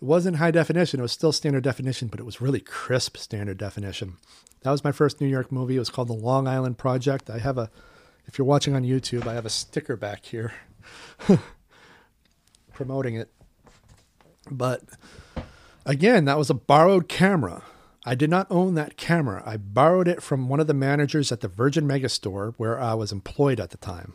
It 0.00 0.04
wasn't 0.04 0.38
high 0.38 0.50
definition, 0.50 1.00
it 1.00 1.02
was 1.02 1.12
still 1.12 1.32
standard 1.32 1.64
definition, 1.64 2.08
but 2.08 2.18
it 2.18 2.26
was 2.26 2.40
really 2.40 2.60
crisp 2.60 3.16
standard 3.18 3.58
definition. 3.58 4.16
That 4.62 4.70
was 4.70 4.82
my 4.82 4.92
first 4.92 5.20
New 5.20 5.28
York 5.28 5.52
movie. 5.52 5.76
It 5.76 5.80
was 5.80 5.90
called 5.90 6.08
The 6.08 6.14
Long 6.14 6.48
Island 6.48 6.78
Project. 6.78 7.30
I 7.30 7.38
have 7.38 7.58
a, 7.58 7.70
if 8.26 8.38
you're 8.38 8.46
watching 8.46 8.74
on 8.74 8.84
YouTube, 8.84 9.26
I 9.26 9.34
have 9.34 9.46
a 9.46 9.50
sticker 9.50 9.96
back 9.96 10.24
here 10.24 10.54
promoting 12.72 13.16
it. 13.16 13.30
But 14.50 14.82
again, 15.84 16.24
that 16.24 16.38
was 16.38 16.48
a 16.48 16.54
borrowed 16.54 17.08
camera. 17.08 17.62
I 18.08 18.14
did 18.14 18.30
not 18.30 18.46
own 18.50 18.74
that 18.74 18.96
camera. 18.96 19.42
I 19.44 19.56
borrowed 19.56 20.06
it 20.06 20.22
from 20.22 20.48
one 20.48 20.60
of 20.60 20.68
the 20.68 20.74
managers 20.74 21.32
at 21.32 21.40
the 21.40 21.48
Virgin 21.48 21.88
Megastore 21.88 22.54
where 22.56 22.80
I 22.80 22.94
was 22.94 23.10
employed 23.10 23.58
at 23.58 23.70
the 23.70 23.76
time. 23.78 24.14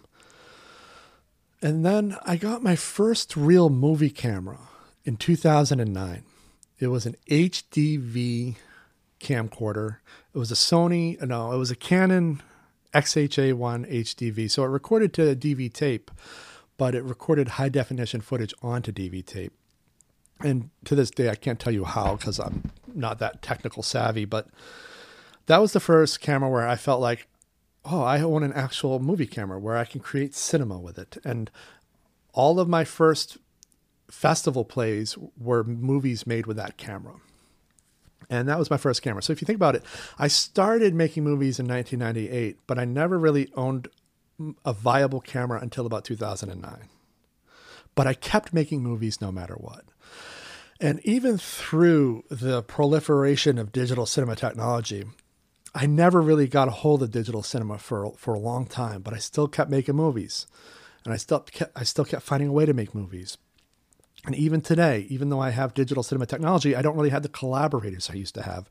And 1.61 1.85
then 1.85 2.17
I 2.23 2.37
got 2.37 2.63
my 2.63 2.77
first 2.77 3.35
real 3.35 3.69
movie 3.69 4.09
camera 4.09 4.59
in 5.03 5.17
2009. 5.17 6.23
It 6.79 6.87
was 6.87 7.05
an 7.05 7.17
HDV 7.29 8.55
camcorder. 9.19 9.97
It 10.33 10.37
was 10.37 10.51
a 10.51 10.55
Sony, 10.55 11.21
no, 11.21 11.51
it 11.51 11.57
was 11.57 11.69
a 11.69 11.75
Canon 11.75 12.41
XHA1 12.93 13.91
HDV. 13.91 14.49
So 14.49 14.63
it 14.63 14.67
recorded 14.67 15.13
to 15.15 15.35
DV 15.35 15.73
tape, 15.73 16.09
but 16.77 16.95
it 16.95 17.03
recorded 17.03 17.49
high 17.49 17.69
definition 17.69 18.21
footage 18.21 18.53
onto 18.63 18.93
DV 18.93 19.25
tape 19.25 19.53
and 20.43 20.69
to 20.85 20.95
this 20.95 21.11
day, 21.11 21.29
I 21.29 21.35
can't 21.35 21.59
tell 21.59 21.73
you 21.73 21.85
how 21.85 22.15
because 22.15 22.39
I'm 22.39 22.71
not 22.93 23.19
that 23.19 23.41
technical 23.41 23.83
savvy, 23.83 24.25
but 24.25 24.47
that 25.47 25.59
was 25.59 25.73
the 25.73 25.79
first 25.79 26.21
camera 26.21 26.49
where 26.49 26.67
I 26.67 26.75
felt 26.75 27.01
like, 27.01 27.27
oh, 27.85 28.03
I 28.03 28.21
own 28.21 28.43
an 28.43 28.53
actual 28.53 28.99
movie 28.99 29.27
camera 29.27 29.59
where 29.59 29.77
I 29.77 29.85
can 29.85 30.01
create 30.01 30.35
cinema 30.35 30.79
with 30.79 30.97
it. 30.97 31.17
And 31.23 31.49
all 32.33 32.59
of 32.59 32.69
my 32.69 32.83
first 32.83 33.37
festival 34.09 34.65
plays 34.65 35.17
were 35.39 35.63
movies 35.63 36.27
made 36.27 36.45
with 36.45 36.57
that 36.57 36.77
camera. 36.77 37.15
And 38.29 38.47
that 38.47 38.59
was 38.59 38.69
my 38.69 38.77
first 38.77 39.01
camera. 39.01 39.21
So 39.21 39.33
if 39.33 39.41
you 39.41 39.45
think 39.45 39.57
about 39.57 39.75
it, 39.75 39.83
I 40.17 40.27
started 40.27 40.93
making 40.93 41.23
movies 41.23 41.59
in 41.59 41.67
1998, 41.67 42.59
but 42.65 42.79
I 42.79 42.85
never 42.85 43.17
really 43.17 43.51
owned 43.55 43.89
a 44.63 44.73
viable 44.73 45.21
camera 45.21 45.59
until 45.61 45.85
about 45.85 46.05
2009. 46.05 46.87
But 47.93 48.07
I 48.07 48.13
kept 48.13 48.53
making 48.53 48.81
movies 48.81 49.19
no 49.19 49.31
matter 49.31 49.55
what. 49.55 49.83
And 50.81 50.99
even 51.05 51.37
through 51.37 52.23
the 52.31 52.63
proliferation 52.63 53.59
of 53.59 53.71
digital 53.71 54.07
cinema 54.07 54.35
technology, 54.35 55.05
I 55.75 55.85
never 55.85 56.19
really 56.19 56.47
got 56.47 56.67
a 56.67 56.71
hold 56.71 57.03
of 57.03 57.11
digital 57.11 57.43
cinema 57.43 57.77
for 57.77 58.13
for 58.17 58.33
a 58.33 58.39
long 58.39 58.65
time, 58.65 59.03
but 59.03 59.13
I 59.13 59.19
still 59.19 59.47
kept 59.47 59.69
making 59.69 59.95
movies, 59.95 60.47
and 61.05 61.13
I 61.13 61.17
still 61.17 61.41
kept, 61.41 61.71
I 61.77 61.83
still 61.83 62.03
kept 62.03 62.23
finding 62.23 62.49
a 62.49 62.51
way 62.51 62.65
to 62.65 62.73
make 62.73 62.95
movies. 62.95 63.37
And 64.25 64.35
even 64.35 64.61
today, 64.61 65.05
even 65.09 65.29
though 65.29 65.39
I 65.39 65.51
have 65.51 65.75
digital 65.75 66.03
cinema 66.03 66.25
technology, 66.25 66.75
I 66.75 66.81
don't 66.81 66.97
really 66.97 67.09
have 67.09 67.23
the 67.23 67.29
collaborators 67.29 68.09
I 68.09 68.15
used 68.15 68.35
to 68.35 68.43
have. 68.43 68.67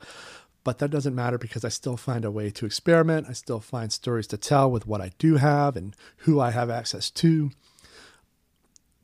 But 0.62 0.78
that 0.78 0.90
doesn't 0.90 1.14
matter 1.14 1.38
because 1.38 1.64
I 1.64 1.70
still 1.70 1.96
find 1.96 2.24
a 2.24 2.30
way 2.30 2.50
to 2.50 2.66
experiment. 2.66 3.28
I 3.28 3.32
still 3.32 3.60
find 3.60 3.92
stories 3.92 4.26
to 4.28 4.36
tell 4.36 4.70
with 4.70 4.86
what 4.86 5.00
I 5.00 5.12
do 5.18 5.36
have 5.36 5.76
and 5.76 5.96
who 6.18 6.38
I 6.40 6.50
have 6.50 6.70
access 6.70 7.08
to. 7.12 7.50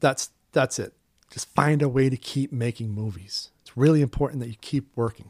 That's 0.01 0.31
that's 0.53 0.79
it. 0.79 0.96
Just 1.37 1.55
find 1.55 1.83
a 1.83 1.89
way 1.91 2.09
to 2.09 2.17
keep 2.17 2.51
making 2.51 2.93
movies. 2.93 3.51
It's 3.61 3.77
really 3.77 4.01
important 4.01 4.41
that 4.41 4.49
you 4.49 4.55
keep 4.59 4.89
working. 4.97 5.29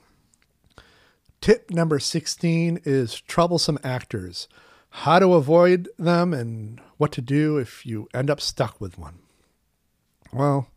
Tip 1.40 1.68
number 1.72 1.98
16 1.98 2.78
is 2.84 3.20
troublesome 3.22 3.76
actors. 3.82 4.46
How 4.90 5.18
to 5.18 5.34
avoid 5.34 5.88
them 5.98 6.32
and 6.32 6.80
what 6.96 7.10
to 7.10 7.20
do 7.20 7.58
if 7.58 7.84
you 7.84 8.06
end 8.14 8.30
up 8.30 8.40
stuck 8.40 8.80
with 8.80 8.96
one. 8.96 9.18
Well, 10.32 10.68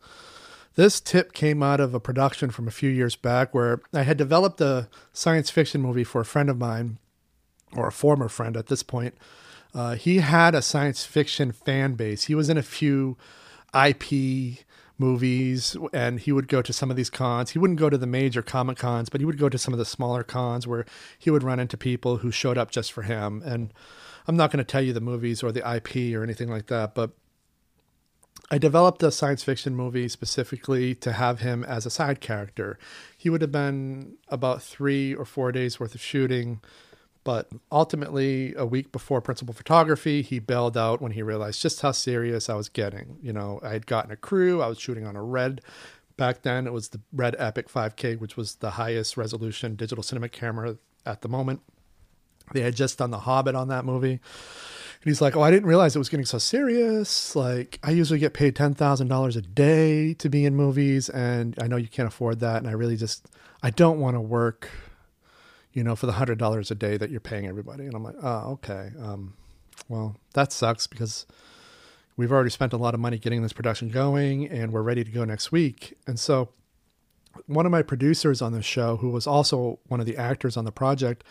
this 0.74 0.98
tip 0.98 1.32
came 1.32 1.62
out 1.62 1.78
of 1.78 1.94
a 1.94 2.00
production 2.00 2.50
from 2.50 2.66
a 2.66 2.72
few 2.72 2.90
years 2.90 3.14
back 3.14 3.54
where 3.54 3.82
I 3.94 4.02
had 4.02 4.16
developed 4.16 4.60
a 4.60 4.88
science 5.12 5.48
fiction 5.48 5.80
movie 5.80 6.02
for 6.02 6.22
a 6.22 6.26
friend 6.26 6.50
of 6.50 6.58
mine, 6.58 6.98
or 7.76 7.86
a 7.86 7.92
former 7.92 8.28
friend 8.28 8.56
at 8.56 8.66
this 8.66 8.82
point. 8.82 9.14
Uh, 9.72 9.94
he 9.94 10.16
had 10.16 10.56
a 10.56 10.60
science 10.60 11.04
fiction 11.04 11.52
fan 11.52 11.94
base. 11.94 12.24
He 12.24 12.34
was 12.34 12.48
in 12.48 12.58
a 12.58 12.64
few 12.64 13.16
IP 13.72 14.64
movies 15.00 15.76
and 15.92 16.20
he 16.20 16.30
would 16.30 16.46
go 16.46 16.62
to 16.62 16.72
some 16.72 16.90
of 16.90 16.96
these 16.96 17.10
cons. 17.10 17.50
He 17.50 17.58
wouldn't 17.58 17.80
go 17.80 17.90
to 17.90 17.98
the 17.98 18.06
major 18.06 18.42
comic 18.42 18.78
cons, 18.78 19.08
but 19.08 19.20
he 19.20 19.24
would 19.24 19.38
go 19.38 19.48
to 19.48 19.58
some 19.58 19.74
of 19.74 19.78
the 19.78 19.84
smaller 19.84 20.22
cons 20.22 20.66
where 20.66 20.84
he 21.18 21.30
would 21.30 21.42
run 21.42 21.58
into 21.58 21.76
people 21.76 22.18
who 22.18 22.30
showed 22.30 22.58
up 22.58 22.70
just 22.70 22.92
for 22.92 23.02
him. 23.02 23.42
And 23.44 23.72
I'm 24.28 24.36
not 24.36 24.52
going 24.52 24.64
to 24.64 24.70
tell 24.70 24.82
you 24.82 24.92
the 24.92 25.00
movies 25.00 25.42
or 25.42 25.50
the 25.50 25.68
IP 25.68 26.14
or 26.14 26.22
anything 26.22 26.48
like 26.48 26.66
that, 26.66 26.94
but 26.94 27.10
I 28.50 28.58
developed 28.58 29.02
a 29.02 29.10
science 29.10 29.42
fiction 29.42 29.74
movie 29.74 30.08
specifically 30.08 30.94
to 30.96 31.12
have 31.12 31.40
him 31.40 31.64
as 31.64 31.86
a 31.86 31.90
side 31.90 32.20
character. 32.20 32.78
He 33.16 33.30
would 33.30 33.42
have 33.42 33.52
been 33.52 34.16
about 34.28 34.62
three 34.62 35.14
or 35.14 35.24
four 35.24 35.52
days 35.52 35.80
worth 35.80 35.94
of 35.94 36.00
shooting 36.00 36.60
but 37.22 37.50
ultimately, 37.70 38.54
a 38.56 38.64
week 38.64 38.92
before 38.92 39.20
principal 39.20 39.52
photography, 39.52 40.22
he 40.22 40.38
bailed 40.38 40.76
out 40.76 41.02
when 41.02 41.12
he 41.12 41.22
realized 41.22 41.60
just 41.60 41.82
how 41.82 41.92
serious 41.92 42.48
I 42.48 42.54
was 42.54 42.68
getting. 42.68 43.18
You 43.22 43.32
know, 43.32 43.60
I 43.62 43.70
had 43.70 43.86
gotten 43.86 44.10
a 44.10 44.16
crew, 44.16 44.62
I 44.62 44.68
was 44.68 44.78
shooting 44.78 45.06
on 45.06 45.16
a 45.16 45.22
red. 45.22 45.60
Back 46.16 46.42
then, 46.42 46.66
it 46.66 46.72
was 46.72 46.90
the 46.90 47.00
Red 47.12 47.36
Epic 47.38 47.68
5K, 47.68 48.18
which 48.18 48.36
was 48.36 48.56
the 48.56 48.72
highest 48.72 49.16
resolution 49.16 49.74
digital 49.74 50.02
cinema 50.02 50.28
camera 50.28 50.76
at 51.04 51.22
the 51.22 51.28
moment. 51.28 51.60
They 52.52 52.62
had 52.62 52.74
just 52.74 52.98
done 52.98 53.10
The 53.10 53.20
Hobbit 53.20 53.54
on 53.54 53.68
that 53.68 53.84
movie. 53.84 54.12
And 54.12 55.04
he's 55.04 55.20
like, 55.20 55.36
Oh, 55.36 55.42
I 55.42 55.50
didn't 55.50 55.68
realize 55.68 55.94
it 55.94 55.98
was 55.98 56.08
getting 56.08 56.26
so 56.26 56.38
serious. 56.38 57.34
Like, 57.36 57.78
I 57.82 57.90
usually 57.90 58.18
get 58.18 58.34
paid 58.34 58.54
$10,000 58.54 59.36
a 59.36 59.40
day 59.42 60.14
to 60.14 60.28
be 60.28 60.44
in 60.44 60.54
movies, 60.54 61.08
and 61.08 61.54
I 61.60 61.68
know 61.68 61.76
you 61.76 61.88
can't 61.88 62.08
afford 62.08 62.40
that. 62.40 62.58
And 62.58 62.68
I 62.68 62.72
really 62.72 62.96
just, 62.96 63.26
I 63.62 63.70
don't 63.70 64.00
want 64.00 64.16
to 64.16 64.20
work 64.20 64.68
you 65.72 65.84
know, 65.84 65.94
for 65.94 66.06
the 66.06 66.12
hundred 66.12 66.38
dollars 66.38 66.70
a 66.70 66.74
day 66.74 66.96
that 66.96 67.10
you're 67.10 67.20
paying 67.20 67.46
everybody. 67.46 67.86
And 67.86 67.94
I'm 67.94 68.02
like, 68.02 68.16
oh, 68.22 68.52
okay. 68.52 68.90
Um, 69.00 69.34
well, 69.88 70.16
that 70.34 70.52
sucks 70.52 70.86
because 70.86 71.26
we've 72.16 72.32
already 72.32 72.50
spent 72.50 72.72
a 72.72 72.76
lot 72.76 72.94
of 72.94 73.00
money 73.00 73.18
getting 73.18 73.42
this 73.42 73.52
production 73.52 73.88
going 73.88 74.48
and 74.48 74.72
we're 74.72 74.82
ready 74.82 75.04
to 75.04 75.10
go 75.10 75.24
next 75.24 75.52
week. 75.52 75.96
And 76.06 76.18
so 76.18 76.50
one 77.46 77.66
of 77.66 77.72
my 77.72 77.82
producers 77.82 78.42
on 78.42 78.52
the 78.52 78.62
show, 78.62 78.96
who 78.96 79.10
was 79.10 79.26
also 79.26 79.78
one 79.86 80.00
of 80.00 80.06
the 80.06 80.16
actors 80.16 80.56
on 80.56 80.64
the 80.64 80.72
project, 80.72 81.24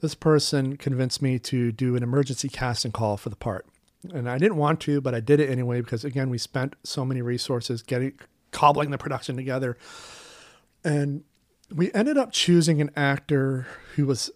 this 0.00 0.14
person 0.14 0.76
convinced 0.76 1.22
me 1.22 1.38
to 1.40 1.72
do 1.72 1.96
an 1.96 2.02
emergency 2.02 2.48
casting 2.48 2.92
call 2.92 3.16
for 3.16 3.30
the 3.30 3.36
part. 3.36 3.66
And 4.12 4.30
I 4.30 4.38
didn't 4.38 4.58
want 4.58 4.80
to, 4.82 5.00
but 5.00 5.14
I 5.14 5.20
did 5.20 5.40
it 5.40 5.50
anyway 5.50 5.80
because 5.80 6.04
again, 6.04 6.30
we 6.30 6.38
spent 6.38 6.76
so 6.84 7.04
many 7.04 7.20
resources 7.20 7.82
getting 7.82 8.12
cobbling 8.52 8.90
the 8.90 8.98
production 8.98 9.36
together. 9.36 9.76
And 10.84 11.24
we 11.74 11.92
ended 11.92 12.16
up 12.16 12.32
choosing 12.32 12.80
an 12.80 12.90
actor 12.96 13.66
who 13.94 14.06
was 14.06 14.30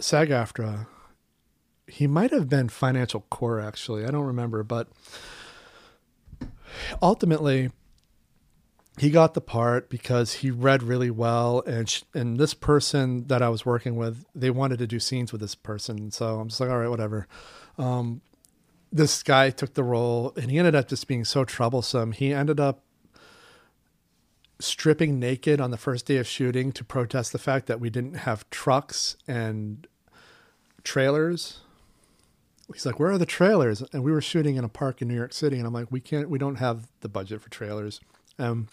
SAG 0.00 0.28
AFTRA. 0.28 0.86
He 1.86 2.06
might 2.06 2.30
have 2.30 2.48
been 2.48 2.68
Financial 2.68 3.20
Core, 3.30 3.60
actually. 3.60 4.04
I 4.04 4.10
don't 4.10 4.24
remember, 4.24 4.62
but 4.62 4.88
ultimately, 7.02 7.70
he 8.98 9.10
got 9.10 9.34
the 9.34 9.40
part 9.40 9.90
because 9.90 10.34
he 10.34 10.50
read 10.50 10.82
really 10.82 11.10
well, 11.10 11.62
and 11.66 12.02
and 12.14 12.38
this 12.38 12.54
person 12.54 13.26
that 13.26 13.42
I 13.42 13.48
was 13.48 13.66
working 13.66 13.96
with, 13.96 14.24
they 14.34 14.50
wanted 14.50 14.78
to 14.78 14.86
do 14.86 15.00
scenes 15.00 15.32
with 15.32 15.40
this 15.40 15.54
person. 15.54 16.10
So 16.10 16.40
I'm 16.40 16.48
just 16.48 16.60
like, 16.60 16.70
all 16.70 16.78
right, 16.78 16.90
whatever. 16.90 17.26
Um, 17.76 18.22
this 18.92 19.22
guy 19.22 19.50
took 19.50 19.74
the 19.74 19.82
role, 19.82 20.32
and 20.36 20.50
he 20.50 20.58
ended 20.58 20.74
up 20.74 20.88
just 20.88 21.08
being 21.08 21.24
so 21.24 21.44
troublesome. 21.44 22.12
He 22.12 22.32
ended 22.32 22.60
up 22.60 22.82
stripping 24.84 25.18
naked 25.18 25.62
on 25.62 25.70
the 25.70 25.78
first 25.78 26.04
day 26.04 26.18
of 26.18 26.26
shooting 26.26 26.70
to 26.70 26.84
protest 26.84 27.32
the 27.32 27.38
fact 27.38 27.68
that 27.68 27.80
we 27.80 27.88
didn't 27.88 28.16
have 28.16 28.44
trucks 28.50 29.16
and 29.26 29.86
trailers. 30.82 31.60
He's 32.70 32.84
like, 32.84 33.00
"Where 33.00 33.10
are 33.10 33.16
the 33.16 33.24
trailers?" 33.24 33.82
And 33.94 34.04
we 34.04 34.12
were 34.12 34.20
shooting 34.20 34.56
in 34.56 34.64
a 34.64 34.68
park 34.68 35.00
in 35.00 35.08
New 35.08 35.14
York 35.14 35.32
City, 35.32 35.56
and 35.56 35.66
I'm 35.66 35.72
like, 35.72 35.90
"We 35.90 36.00
can't. 36.00 36.28
We 36.28 36.38
don't 36.38 36.56
have 36.56 36.88
the 37.00 37.08
budget 37.08 37.40
for 37.40 37.48
trailers." 37.48 38.02
Um, 38.38 38.68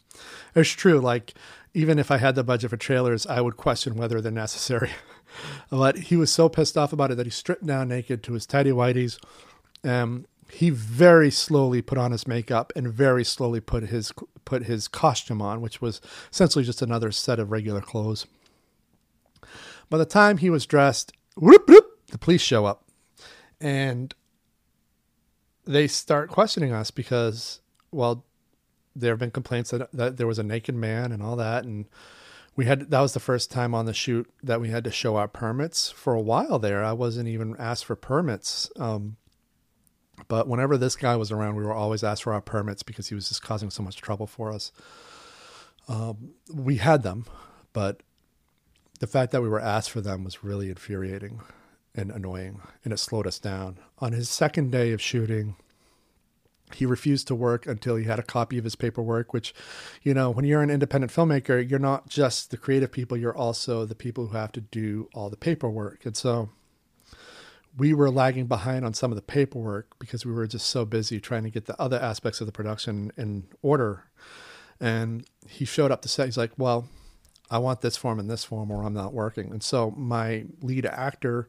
it's 0.54 0.72
true. 0.72 1.00
Like, 1.00 1.34
even 1.74 1.98
if 1.98 2.12
I 2.12 2.18
had 2.18 2.36
the 2.36 2.44
budget 2.44 2.72
for 2.72 2.78
trailers, 2.78 3.26
I 3.26 3.40
would 3.40 3.56
question 3.56 3.96
whether 3.96 4.20
they're 4.20 4.34
necessary. 4.34 4.90
but 5.70 5.98
he 5.98 6.18
was 6.18 6.30
so 6.30 6.50
pissed 6.50 6.78
off 6.78 6.92
about 6.92 7.12
it 7.12 7.16
that 7.16 7.26
he 7.26 7.32
stripped 7.32 7.66
down 7.66 7.88
naked 7.88 8.22
to 8.24 8.34
his 8.34 8.46
tidy 8.46 8.72
whities. 8.72 9.18
Um, 9.86 10.26
he 10.54 10.70
very 10.70 11.32
slowly 11.32 11.82
put 11.82 11.98
on 11.98 12.12
his 12.12 12.28
makeup 12.28 12.74
and 12.76 12.92
very 12.92 13.24
slowly 13.24 13.60
put 13.60 13.84
his 13.84 14.12
put 14.46 14.66
his 14.66 14.88
costume 14.88 15.42
on, 15.42 15.62
which 15.62 15.82
was 15.82 16.02
essentially 16.32 16.66
just 16.66 16.82
another 16.82 17.12
set 17.12 17.40
of 17.40 17.52
regular 17.52 17.82
clothes. 17.82 18.28
By 19.90 19.98
the 19.98 20.06
time 20.06 20.38
he 20.38 20.50
was 20.50 20.66
dressed, 20.66 21.12
whoop, 21.36 21.68
whoop, 21.68 21.86
the 22.08 22.18
police 22.18 22.42
show 22.42 22.66
up, 22.66 22.86
and 23.60 24.14
they 25.66 25.88
start 25.88 26.30
questioning 26.30 26.74
us 26.74 26.92
because, 26.92 27.62
well, 27.92 28.26
there 28.96 29.12
have 29.12 29.20
been 29.20 29.32
complaints 29.32 29.72
that, 29.72 29.92
that 29.94 30.18
there 30.18 30.28
was 30.28 30.40
a 30.40 30.44
naked 30.44 30.76
man 30.76 31.12
and 31.12 31.24
all 31.24 31.36
that, 31.38 31.64
and 31.64 31.86
we 32.56 32.66
had 32.66 32.92
that 32.92 33.00
was 33.00 33.14
the 33.14 33.20
first 33.20 33.52
time 33.52 33.74
on 33.74 33.86
the 33.86 33.94
shoot 33.94 34.30
that 34.44 34.60
we 34.60 34.70
had 34.70 34.84
to 34.84 34.92
show 34.92 35.16
our 35.16 35.28
permits 35.28 35.90
for 35.90 36.14
a 36.14 36.22
while 36.22 36.60
there. 36.60 36.84
I 36.84 36.92
wasn't 36.94 37.30
even 37.30 37.56
asked 37.58 37.86
for 37.86 37.96
permits. 37.96 38.70
Um, 38.76 39.16
but 40.28 40.48
whenever 40.48 40.78
this 40.78 40.96
guy 40.96 41.16
was 41.16 41.32
around, 41.32 41.56
we 41.56 41.64
were 41.64 41.74
always 41.74 42.04
asked 42.04 42.24
for 42.24 42.34
our 42.34 42.42
permits 42.42 42.84
because 42.84 43.10
he 43.10 43.16
was 43.16 43.28
just 43.28 43.42
causing 43.42 43.70
so 43.70 43.84
much 43.84 43.98
trouble 43.98 44.28
for 44.28 44.52
us. 44.52 44.72
Um, 45.88 46.32
we 46.54 46.78
had 46.78 47.04
them, 47.04 47.26
but 47.74 48.02
the 49.00 49.08
fact 49.08 49.32
that 49.32 49.42
we 49.42 49.50
were 49.50 49.60
asked 49.60 49.90
for 49.90 50.02
them 50.02 50.24
was 50.24 50.44
really 50.44 50.70
infuriating 50.70 51.42
and 51.96 52.12
annoying, 52.12 52.62
and 52.84 52.94
it 52.94 52.98
slowed 52.98 53.28
us 53.28 53.40
down. 53.40 53.78
On 54.00 54.14
his 54.14 54.30
second 54.30 54.72
day 54.72 54.92
of 54.92 55.02
shooting, 55.02 55.56
he 56.76 56.86
refused 56.86 57.28
to 57.28 57.36
work 57.36 57.66
until 57.66 57.96
he 57.96 58.06
had 58.06 58.20
a 58.20 58.24
copy 58.24 58.58
of 58.58 58.64
his 58.64 58.76
paperwork, 58.76 59.34
which, 59.34 59.54
you 60.04 60.14
know, 60.14 60.30
when 60.30 60.46
you're 60.46 60.62
an 60.62 60.70
independent 60.70 61.12
filmmaker, 61.12 61.68
you're 61.68 61.80
not 61.80 62.08
just 62.08 62.52
the 62.52 62.58
creative 62.58 62.92
people, 62.92 63.18
you're 63.18 63.36
also 63.36 63.86
the 63.86 63.96
people 63.96 64.28
who 64.28 64.38
have 64.38 64.52
to 64.54 64.62
do 64.62 65.10
all 65.14 65.30
the 65.30 65.36
paperwork. 65.36 66.06
And 66.06 66.16
so 66.16 66.50
we 67.78 67.94
were 67.94 68.10
lagging 68.10 68.48
behind 68.48 68.86
on 68.86 68.94
some 68.94 69.12
of 69.12 69.16
the 69.16 69.22
paperwork 69.22 69.98
because 70.00 70.26
we 70.26 70.32
were 70.32 70.48
just 70.48 70.68
so 70.68 70.86
busy 70.86 71.20
trying 71.20 71.44
to 71.44 71.50
get 71.50 71.66
the 71.66 71.80
other 71.82 72.00
aspects 72.00 72.42
of 72.42 72.48
the 72.48 72.52
production 72.52 73.12
in 73.18 73.46
order. 73.62 74.06
And 74.80 75.26
he 75.48 75.66
showed 75.66 75.92
up 75.92 76.02
to 76.02 76.10
set. 76.10 76.26
He's 76.26 76.38
like, 76.38 76.52
"Well, 76.58 76.90
I 77.50 77.60
want 77.60 77.82
this 77.82 77.98
form 77.98 78.20
and 78.20 78.30
this 78.30 78.44
form, 78.44 78.72
or 78.72 78.84
I'm 78.84 78.94
not 78.94 79.14
working." 79.14 79.52
And 79.52 79.64
so 79.64 79.92
my 79.92 80.46
lead 80.62 80.86
actor, 80.86 81.48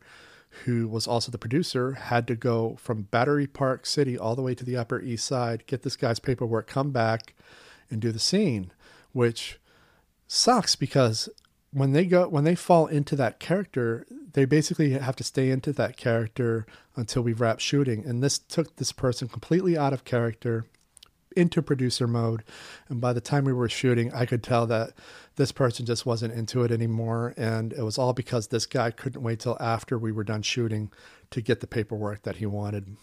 who 0.64 0.86
was 0.86 1.06
also 1.06 1.32
the 1.32 1.38
producer, 1.38 1.92
had 1.92 2.26
to 2.28 2.36
go 2.36 2.76
from 2.78 3.02
Battery 3.10 3.46
Park 3.46 3.86
City 3.86 4.18
all 4.18 4.36
the 4.36 4.42
way 4.42 4.54
to 4.54 4.64
the 4.64 4.76
Upper 4.76 5.00
East 5.00 5.26
Side, 5.26 5.66
get 5.66 5.82
this 5.82 5.96
guy's 5.96 6.20
paperwork, 6.20 6.66
come 6.66 6.90
back, 6.90 7.34
and 7.90 8.00
do 8.00 8.12
the 8.12 8.18
scene, 8.18 8.70
which 9.12 9.58
sucks 10.28 10.76
because 10.76 11.28
when 11.72 11.92
they 11.92 12.04
go 12.04 12.28
when 12.28 12.44
they 12.44 12.54
fall 12.54 12.86
into 12.86 13.16
that 13.16 13.40
character, 13.40 14.06
they 14.32 14.44
basically 14.44 14.92
have 14.92 15.16
to 15.16 15.24
stay 15.24 15.50
into 15.50 15.72
that 15.74 15.96
character 15.96 16.66
until 16.96 17.22
we 17.22 17.32
wrap 17.32 17.60
shooting. 17.60 18.04
And 18.04 18.22
this 18.22 18.38
took 18.38 18.76
this 18.76 18.92
person 18.92 19.28
completely 19.28 19.76
out 19.76 19.92
of 19.92 20.04
character 20.04 20.66
into 21.36 21.62
producer 21.62 22.06
mode. 22.06 22.44
And 22.88 23.00
by 23.00 23.12
the 23.12 23.20
time 23.20 23.44
we 23.44 23.52
were 23.52 23.68
shooting, 23.68 24.12
I 24.12 24.26
could 24.26 24.42
tell 24.42 24.66
that 24.66 24.92
this 25.36 25.52
person 25.52 25.86
just 25.86 26.04
wasn't 26.04 26.34
into 26.34 26.62
it 26.62 26.70
anymore. 26.70 27.34
And 27.36 27.72
it 27.72 27.82
was 27.82 27.98
all 27.98 28.12
because 28.12 28.48
this 28.48 28.66
guy 28.66 28.90
couldn't 28.90 29.22
wait 29.22 29.40
till 29.40 29.56
after 29.60 29.98
we 29.98 30.12
were 30.12 30.24
done 30.24 30.42
shooting 30.42 30.90
to 31.30 31.40
get 31.40 31.60
the 31.60 31.66
paperwork 31.66 32.22
that 32.22 32.36
he 32.36 32.46
wanted. 32.46 32.96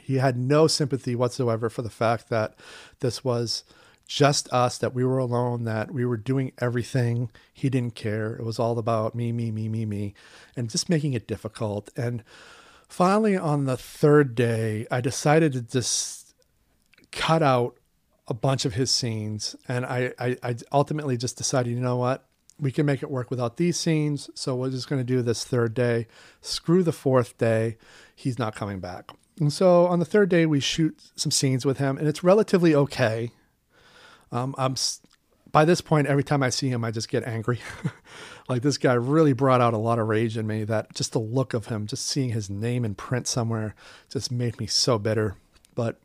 He 0.00 0.16
had 0.16 0.36
no 0.36 0.66
sympathy 0.66 1.14
whatsoever 1.14 1.68
for 1.68 1.82
the 1.82 1.90
fact 1.90 2.28
that 2.28 2.54
this 3.00 3.22
was 3.24 3.64
just 4.08 4.48
us, 4.52 4.78
that 4.78 4.94
we 4.94 5.04
were 5.04 5.18
alone, 5.18 5.64
that 5.64 5.92
we 5.92 6.04
were 6.04 6.16
doing 6.16 6.50
everything. 6.58 7.30
He 7.52 7.68
didn't 7.68 7.94
care. 7.94 8.34
It 8.34 8.42
was 8.42 8.58
all 8.58 8.78
about 8.78 9.14
me, 9.14 9.30
me, 9.32 9.50
me, 9.52 9.68
me, 9.68 9.84
me, 9.84 10.14
and 10.56 10.70
just 10.70 10.88
making 10.88 11.12
it 11.12 11.28
difficult. 11.28 11.90
And 11.94 12.24
finally, 12.88 13.36
on 13.36 13.66
the 13.66 13.76
third 13.76 14.34
day, 14.34 14.86
I 14.90 15.02
decided 15.02 15.52
to 15.52 15.60
just 15.60 16.34
cut 17.12 17.42
out 17.42 17.76
a 18.26 18.34
bunch 18.34 18.64
of 18.64 18.74
his 18.74 18.90
scenes. 18.90 19.54
And 19.68 19.84
I, 19.84 20.14
I, 20.18 20.38
I 20.42 20.56
ultimately 20.72 21.18
just 21.18 21.36
decided, 21.36 21.70
you 21.70 21.80
know 21.80 21.96
what? 21.96 22.24
We 22.58 22.72
can 22.72 22.86
make 22.86 23.02
it 23.02 23.10
work 23.10 23.30
without 23.30 23.58
these 23.58 23.78
scenes. 23.78 24.30
So 24.34 24.56
we're 24.56 24.70
just 24.70 24.88
going 24.88 25.00
to 25.00 25.04
do 25.04 25.20
this 25.20 25.44
third 25.44 25.74
day. 25.74 26.06
Screw 26.40 26.82
the 26.82 26.92
fourth 26.92 27.36
day. 27.36 27.76
He's 28.16 28.38
not 28.38 28.56
coming 28.56 28.80
back. 28.80 29.10
And 29.38 29.52
so 29.52 29.86
on 29.86 29.98
the 29.98 30.04
third 30.04 30.30
day, 30.30 30.46
we 30.46 30.60
shoot 30.60 30.98
some 31.14 31.30
scenes 31.30 31.64
with 31.64 31.78
him, 31.78 31.96
and 31.98 32.08
it's 32.08 32.24
relatively 32.24 32.74
okay. 32.74 33.30
Um, 34.30 34.54
I'm 34.58 34.76
by 35.50 35.64
this 35.64 35.80
point, 35.80 36.06
every 36.06 36.24
time 36.24 36.42
I 36.42 36.50
see 36.50 36.68
him, 36.68 36.84
I 36.84 36.90
just 36.90 37.08
get 37.08 37.24
angry. 37.24 37.60
like 38.48 38.62
this 38.62 38.78
guy 38.78 38.94
really 38.94 39.32
brought 39.32 39.60
out 39.60 39.74
a 39.74 39.78
lot 39.78 39.98
of 39.98 40.06
rage 40.06 40.36
in 40.36 40.46
me. 40.46 40.64
That 40.64 40.94
just 40.94 41.12
the 41.12 41.20
look 41.20 41.54
of 41.54 41.66
him, 41.66 41.86
just 41.86 42.06
seeing 42.06 42.30
his 42.30 42.50
name 42.50 42.84
in 42.84 42.94
print 42.94 43.26
somewhere, 43.26 43.74
just 44.10 44.30
made 44.30 44.60
me 44.60 44.66
so 44.66 44.98
bitter. 44.98 45.36
But 45.74 45.98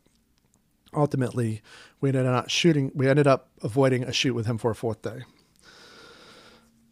ultimately, 0.94 1.62
we 2.00 2.08
ended 2.10 2.26
up 2.26 2.48
shooting. 2.48 2.90
We 2.94 3.08
ended 3.08 3.26
up 3.26 3.50
avoiding 3.62 4.04
a 4.04 4.12
shoot 4.12 4.34
with 4.34 4.46
him 4.46 4.58
for 4.58 4.70
a 4.70 4.74
fourth 4.74 5.02
day. 5.02 5.22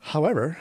However, 0.06 0.58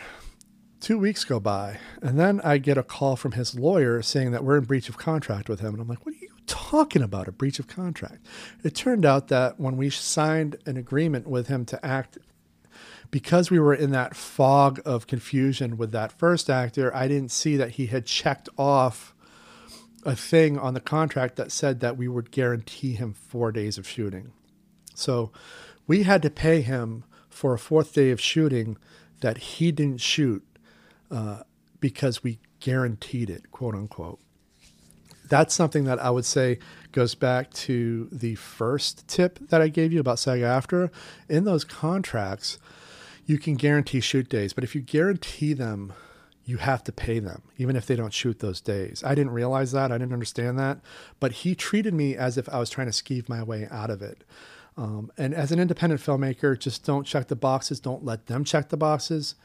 two 0.79 0.97
weeks 0.97 1.25
go 1.25 1.39
by, 1.39 1.79
and 2.01 2.17
then 2.17 2.39
I 2.41 2.57
get 2.57 2.77
a 2.77 2.83
call 2.83 3.15
from 3.15 3.33
his 3.33 3.57
lawyer 3.57 4.01
saying 4.01 4.31
that 4.31 4.43
we're 4.43 4.57
in 4.57 4.65
breach 4.65 4.87
of 4.87 4.97
contract 4.97 5.49
with 5.49 5.59
him, 5.59 5.73
and 5.73 5.81
I'm 5.81 5.87
like, 5.87 6.05
"What 6.05 6.15
are 6.15 6.19
you 6.19 6.30
talking 6.51 7.01
about 7.01 7.29
a 7.29 7.31
breach 7.31 7.59
of 7.59 7.67
contract. 7.67 8.25
It 8.61 8.75
turned 8.75 9.05
out 9.05 9.29
that 9.29 9.57
when 9.57 9.77
we 9.77 9.89
signed 9.89 10.57
an 10.65 10.75
agreement 10.75 11.25
with 11.25 11.47
him 11.47 11.63
to 11.67 11.85
act, 11.85 12.17
because 13.09 13.49
we 13.49 13.57
were 13.57 13.73
in 13.73 13.91
that 13.91 14.17
fog 14.17 14.81
of 14.83 15.07
confusion 15.07 15.77
with 15.77 15.93
that 15.93 16.11
first 16.11 16.49
actor, 16.49 16.93
I 16.93 17.07
didn't 17.07 17.31
see 17.31 17.55
that 17.55 17.71
he 17.71 17.85
had 17.85 18.05
checked 18.05 18.49
off 18.57 19.15
a 20.03 20.13
thing 20.13 20.57
on 20.57 20.73
the 20.73 20.81
contract 20.81 21.37
that 21.37 21.53
said 21.53 21.79
that 21.79 21.95
we 21.95 22.09
would 22.09 22.31
guarantee 22.31 22.95
him 22.95 23.13
four 23.13 23.53
days 23.53 23.77
of 23.77 23.87
shooting. 23.87 24.33
So 24.93 25.31
we 25.87 26.03
had 26.03 26.21
to 26.23 26.29
pay 26.29 26.59
him 26.59 27.05
for 27.29 27.53
a 27.53 27.59
fourth 27.59 27.93
day 27.93 28.11
of 28.11 28.19
shooting 28.19 28.77
that 29.21 29.37
he 29.37 29.71
didn't 29.71 30.01
shoot 30.01 30.43
uh, 31.09 31.43
because 31.79 32.23
we 32.23 32.39
guaranteed 32.59 33.29
it, 33.29 33.51
quote 33.51 33.73
unquote 33.73 34.19
that's 35.31 35.53
something 35.53 35.85
that 35.85 35.97
I 35.97 36.09
would 36.09 36.25
say 36.25 36.59
goes 36.91 37.15
back 37.15 37.51
to 37.53 38.09
the 38.11 38.35
first 38.35 39.07
tip 39.07 39.39
that 39.47 39.61
I 39.61 39.69
gave 39.69 39.93
you 39.93 40.01
about 40.01 40.19
SAG 40.19 40.41
AFTRA. 40.41 40.91
In 41.29 41.45
those 41.45 41.63
contracts, 41.63 42.59
you 43.25 43.39
can 43.39 43.55
guarantee 43.55 44.01
shoot 44.01 44.27
days, 44.27 44.51
but 44.51 44.65
if 44.65 44.75
you 44.75 44.81
guarantee 44.81 45.53
them, 45.53 45.93
you 46.43 46.57
have 46.57 46.83
to 46.83 46.91
pay 46.91 47.19
them, 47.19 47.43
even 47.57 47.77
if 47.77 47.85
they 47.85 47.95
don't 47.95 48.13
shoot 48.13 48.39
those 48.39 48.59
days. 48.59 49.05
I 49.05 49.15
didn't 49.15 49.31
realize 49.31 49.71
that. 49.71 49.89
I 49.89 49.97
didn't 49.97 50.11
understand 50.11 50.59
that. 50.59 50.79
But 51.21 51.31
he 51.31 51.55
treated 51.55 51.93
me 51.93 52.17
as 52.17 52.37
if 52.37 52.49
I 52.49 52.59
was 52.59 52.69
trying 52.69 52.91
to 52.91 52.93
skeeve 52.93 53.29
my 53.29 53.41
way 53.41 53.69
out 53.71 53.89
of 53.89 54.01
it. 54.01 54.25
Um, 54.75 55.13
and 55.17 55.33
as 55.33 55.53
an 55.53 55.59
independent 55.59 56.01
filmmaker, 56.01 56.59
just 56.59 56.85
don't 56.85 57.07
check 57.07 57.29
the 57.29 57.37
boxes. 57.37 57.79
Don't 57.79 58.03
let 58.03 58.25
them 58.25 58.43
check 58.43 58.67
the 58.67 58.75
boxes. 58.75 59.35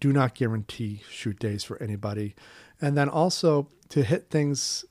Do 0.00 0.12
not 0.12 0.34
guarantee 0.34 1.00
shoot 1.08 1.38
days 1.38 1.64
for 1.64 1.82
anybody. 1.82 2.34
And 2.78 2.94
then 2.94 3.08
also 3.08 3.68
to 3.88 4.02
hit 4.02 4.28
things 4.28 4.84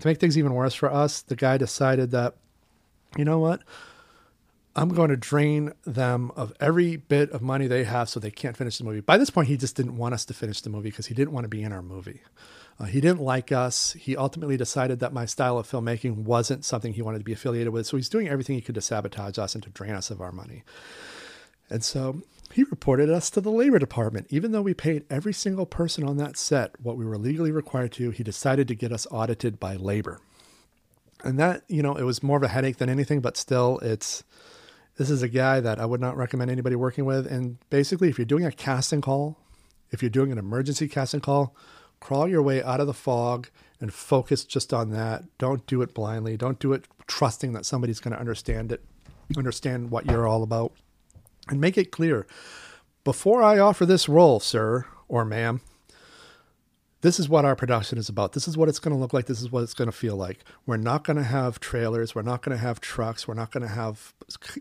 to 0.00 0.06
make 0.06 0.18
things 0.18 0.38
even 0.38 0.54
worse 0.54 0.74
for 0.74 0.92
us, 0.92 1.22
the 1.22 1.36
guy 1.36 1.56
decided 1.56 2.10
that, 2.12 2.34
you 3.16 3.24
know 3.24 3.38
what? 3.38 3.62
I'm 4.76 4.90
going 4.90 5.10
to 5.10 5.16
drain 5.16 5.72
them 5.84 6.30
of 6.36 6.52
every 6.60 6.96
bit 6.96 7.30
of 7.32 7.42
money 7.42 7.66
they 7.66 7.82
have 7.82 8.08
so 8.08 8.20
they 8.20 8.30
can't 8.30 8.56
finish 8.56 8.78
the 8.78 8.84
movie. 8.84 9.00
By 9.00 9.18
this 9.18 9.30
point, 9.30 9.48
he 9.48 9.56
just 9.56 9.74
didn't 9.74 9.96
want 9.96 10.14
us 10.14 10.24
to 10.26 10.34
finish 10.34 10.60
the 10.60 10.70
movie 10.70 10.90
because 10.90 11.06
he 11.06 11.14
didn't 11.14 11.32
want 11.32 11.44
to 11.44 11.48
be 11.48 11.62
in 11.62 11.72
our 11.72 11.82
movie. 11.82 12.20
Uh, 12.78 12.84
he 12.84 13.00
didn't 13.00 13.20
like 13.20 13.50
us. 13.50 13.94
He 13.94 14.16
ultimately 14.16 14.56
decided 14.56 15.00
that 15.00 15.12
my 15.12 15.26
style 15.26 15.58
of 15.58 15.68
filmmaking 15.68 16.18
wasn't 16.18 16.64
something 16.64 16.92
he 16.92 17.02
wanted 17.02 17.18
to 17.18 17.24
be 17.24 17.32
affiliated 17.32 17.72
with. 17.72 17.88
So 17.88 17.96
he's 17.96 18.08
doing 18.08 18.28
everything 18.28 18.54
he 18.54 18.62
could 18.62 18.76
to 18.76 18.80
sabotage 18.80 19.36
us 19.36 19.54
and 19.54 19.64
to 19.64 19.70
drain 19.70 19.94
us 19.94 20.10
of 20.10 20.20
our 20.20 20.30
money. 20.30 20.62
And 21.68 21.82
so 21.82 22.22
he 22.58 22.64
reported 22.64 23.08
us 23.08 23.30
to 23.30 23.40
the 23.40 23.52
labor 23.52 23.78
department. 23.78 24.26
Even 24.30 24.50
though 24.50 24.62
we 24.62 24.74
paid 24.74 25.04
every 25.08 25.32
single 25.32 25.64
person 25.64 26.02
on 26.02 26.16
that 26.16 26.36
set 26.36 26.72
what 26.80 26.96
we 26.96 27.04
were 27.04 27.16
legally 27.16 27.52
required 27.52 27.92
to, 27.92 28.10
he 28.10 28.24
decided 28.24 28.66
to 28.66 28.74
get 28.74 28.90
us 28.90 29.06
audited 29.12 29.60
by 29.60 29.76
labor. 29.76 30.18
And 31.22 31.38
that, 31.38 31.62
you 31.68 31.84
know, 31.84 31.94
it 31.94 32.02
was 32.02 32.20
more 32.20 32.36
of 32.36 32.42
a 32.42 32.48
headache 32.48 32.78
than 32.78 32.88
anything, 32.88 33.20
but 33.20 33.36
still, 33.36 33.78
it's 33.78 34.24
this 34.96 35.08
is 35.08 35.22
a 35.22 35.28
guy 35.28 35.60
that 35.60 35.78
I 35.78 35.86
would 35.86 36.00
not 36.00 36.16
recommend 36.16 36.50
anybody 36.50 36.74
working 36.74 37.04
with. 37.04 37.30
And 37.30 37.58
basically, 37.70 38.08
if 38.08 38.18
you're 38.18 38.24
doing 38.24 38.44
a 38.44 38.50
casting 38.50 39.02
call, 39.02 39.38
if 39.92 40.02
you're 40.02 40.10
doing 40.10 40.32
an 40.32 40.38
emergency 40.38 40.88
casting 40.88 41.20
call, 41.20 41.54
crawl 42.00 42.26
your 42.26 42.42
way 42.42 42.60
out 42.60 42.80
of 42.80 42.88
the 42.88 42.92
fog 42.92 43.50
and 43.80 43.94
focus 43.94 44.44
just 44.44 44.74
on 44.74 44.90
that. 44.90 45.22
Don't 45.38 45.64
do 45.68 45.80
it 45.80 45.94
blindly. 45.94 46.36
Don't 46.36 46.58
do 46.58 46.72
it 46.72 46.88
trusting 47.06 47.52
that 47.52 47.64
somebody's 47.64 48.00
going 48.00 48.14
to 48.14 48.18
understand 48.18 48.72
it, 48.72 48.84
understand 49.36 49.92
what 49.92 50.06
you're 50.06 50.26
all 50.26 50.42
about 50.42 50.72
and 51.50 51.60
make 51.60 51.78
it 51.78 51.90
clear 51.90 52.26
before 53.08 53.42
I 53.42 53.58
offer 53.58 53.86
this 53.86 54.06
role, 54.06 54.38
sir 54.38 54.84
or 55.08 55.24
ma'am, 55.24 55.62
this 57.00 57.18
is 57.18 57.26
what 57.26 57.46
our 57.46 57.56
production 57.56 57.96
is 57.96 58.10
about. 58.10 58.32
This 58.32 58.46
is 58.46 58.54
what 58.54 58.68
it's 58.68 58.80
going 58.80 58.94
to 58.94 59.00
look 59.00 59.14
like. 59.14 59.24
This 59.24 59.40
is 59.40 59.50
what 59.50 59.62
it's 59.62 59.72
going 59.72 59.90
to 59.90 59.96
feel 59.96 60.14
like. 60.14 60.44
We're 60.66 60.76
not 60.76 61.04
going 61.04 61.16
to 61.16 61.22
have 61.22 61.58
trailers. 61.58 62.14
We're 62.14 62.20
not 62.20 62.42
going 62.42 62.54
to 62.54 62.62
have 62.62 62.82
trucks. 62.82 63.26
We're 63.26 63.32
not 63.32 63.50
going 63.50 63.62
to 63.62 63.72
have, 63.72 64.12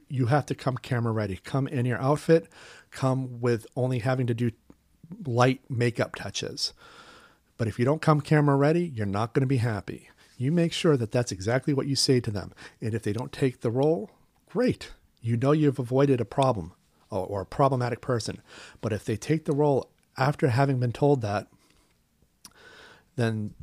you 0.08 0.28
have 0.28 0.46
to 0.46 0.56
come 0.56 0.78
camera 0.78 1.12
ready. 1.12 1.42
Come 1.44 1.68
in 1.68 1.86
your 1.86 2.00
outfit, 2.00 2.48
come 2.90 3.42
with 3.42 3.68
only 3.76 4.00
having 4.00 4.28
to 4.28 4.34
do 4.34 4.52
light 5.26 5.60
makeup 5.70 6.16
touches. 6.16 6.72
But 7.58 7.68
if 7.68 7.78
you 7.78 7.84
don't 7.84 8.02
come 8.02 8.22
camera 8.22 8.56
ready, 8.56 8.86
you're 8.86 9.06
not 9.06 9.34
going 9.34 9.42
to 9.42 9.48
be 9.48 9.58
happy. 9.58 10.10
You 10.38 10.54
make 10.54 10.72
sure 10.72 10.96
that 10.96 11.12
that's 11.12 11.34
exactly 11.34 11.74
what 11.74 11.88
you 11.88 11.98
say 11.98 12.22
to 12.22 12.32
them. 12.32 12.54
And 12.80 12.94
if 12.94 13.02
they 13.02 13.12
don't 13.12 13.34
take 13.34 13.60
the 13.60 13.72
role, 13.72 14.12
great. 14.48 14.92
You 15.20 15.36
know 15.36 15.52
you've 15.52 15.80
avoided 15.80 16.22
a 16.22 16.26
problem 16.26 16.74
or 17.10 17.42
a 17.42 17.46
problematic 17.46 18.02
person. 18.02 18.42
But 18.82 18.94
if 18.94 19.06
they 19.06 19.18
take 19.18 19.46
the 19.46 19.54
role 19.54 19.90
after 20.18 20.50
having 20.50 20.80
been 20.80 20.92
told 20.92 21.22
that, 21.22 21.48
then 23.16 23.54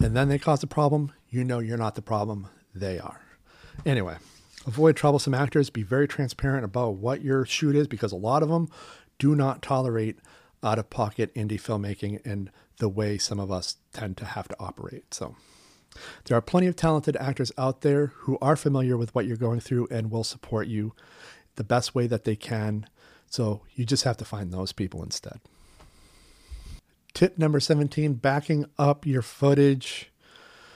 and 0.00 0.16
then 0.16 0.28
they 0.28 0.38
cause 0.38 0.62
a 0.62 0.66
problem, 0.66 1.12
you 1.28 1.44
know 1.44 1.58
you're 1.58 1.78
not 1.78 1.94
the 1.94 2.02
problem, 2.02 2.48
they 2.74 2.98
are. 2.98 3.20
Anyway, 3.86 4.16
avoid 4.66 4.96
troublesome 4.96 5.34
actors, 5.34 5.70
be 5.70 5.82
very 5.82 6.06
transparent 6.06 6.64
about 6.64 6.94
what 6.94 7.22
your 7.22 7.44
shoot 7.44 7.74
is 7.74 7.88
because 7.88 8.12
a 8.12 8.16
lot 8.16 8.42
of 8.42 8.48
them 8.48 8.68
do 9.18 9.34
not 9.34 9.62
tolerate 9.62 10.18
out 10.62 10.78
of 10.78 10.90
pocket 10.90 11.34
indie 11.34 11.60
filmmaking 11.60 12.24
and 12.24 12.50
the 12.78 12.88
way 12.88 13.18
some 13.18 13.40
of 13.40 13.50
us 13.50 13.76
tend 13.92 14.16
to 14.16 14.24
have 14.24 14.48
to 14.48 14.56
operate. 14.58 15.14
So 15.14 15.36
there 16.24 16.36
are 16.36 16.42
plenty 16.42 16.66
of 16.66 16.76
talented 16.76 17.16
actors 17.16 17.52
out 17.58 17.80
there 17.80 18.06
who 18.18 18.38
are 18.40 18.56
familiar 18.56 18.96
with 18.96 19.14
what 19.14 19.26
you're 19.26 19.36
going 19.36 19.60
through 19.60 19.88
and 19.90 20.10
will 20.10 20.24
support 20.24 20.66
you 20.66 20.94
the 21.56 21.64
best 21.64 21.94
way 21.94 22.06
that 22.06 22.24
they 22.24 22.36
can. 22.36 22.86
So 23.28 23.62
you 23.74 23.84
just 23.84 24.04
have 24.04 24.16
to 24.18 24.24
find 24.24 24.52
those 24.52 24.72
people 24.72 25.02
instead. 25.02 25.40
Tip 27.14 27.38
number 27.38 27.60
17 27.60 28.14
backing 28.14 28.66
up 28.78 29.06
your 29.06 29.22
footage. 29.22 30.10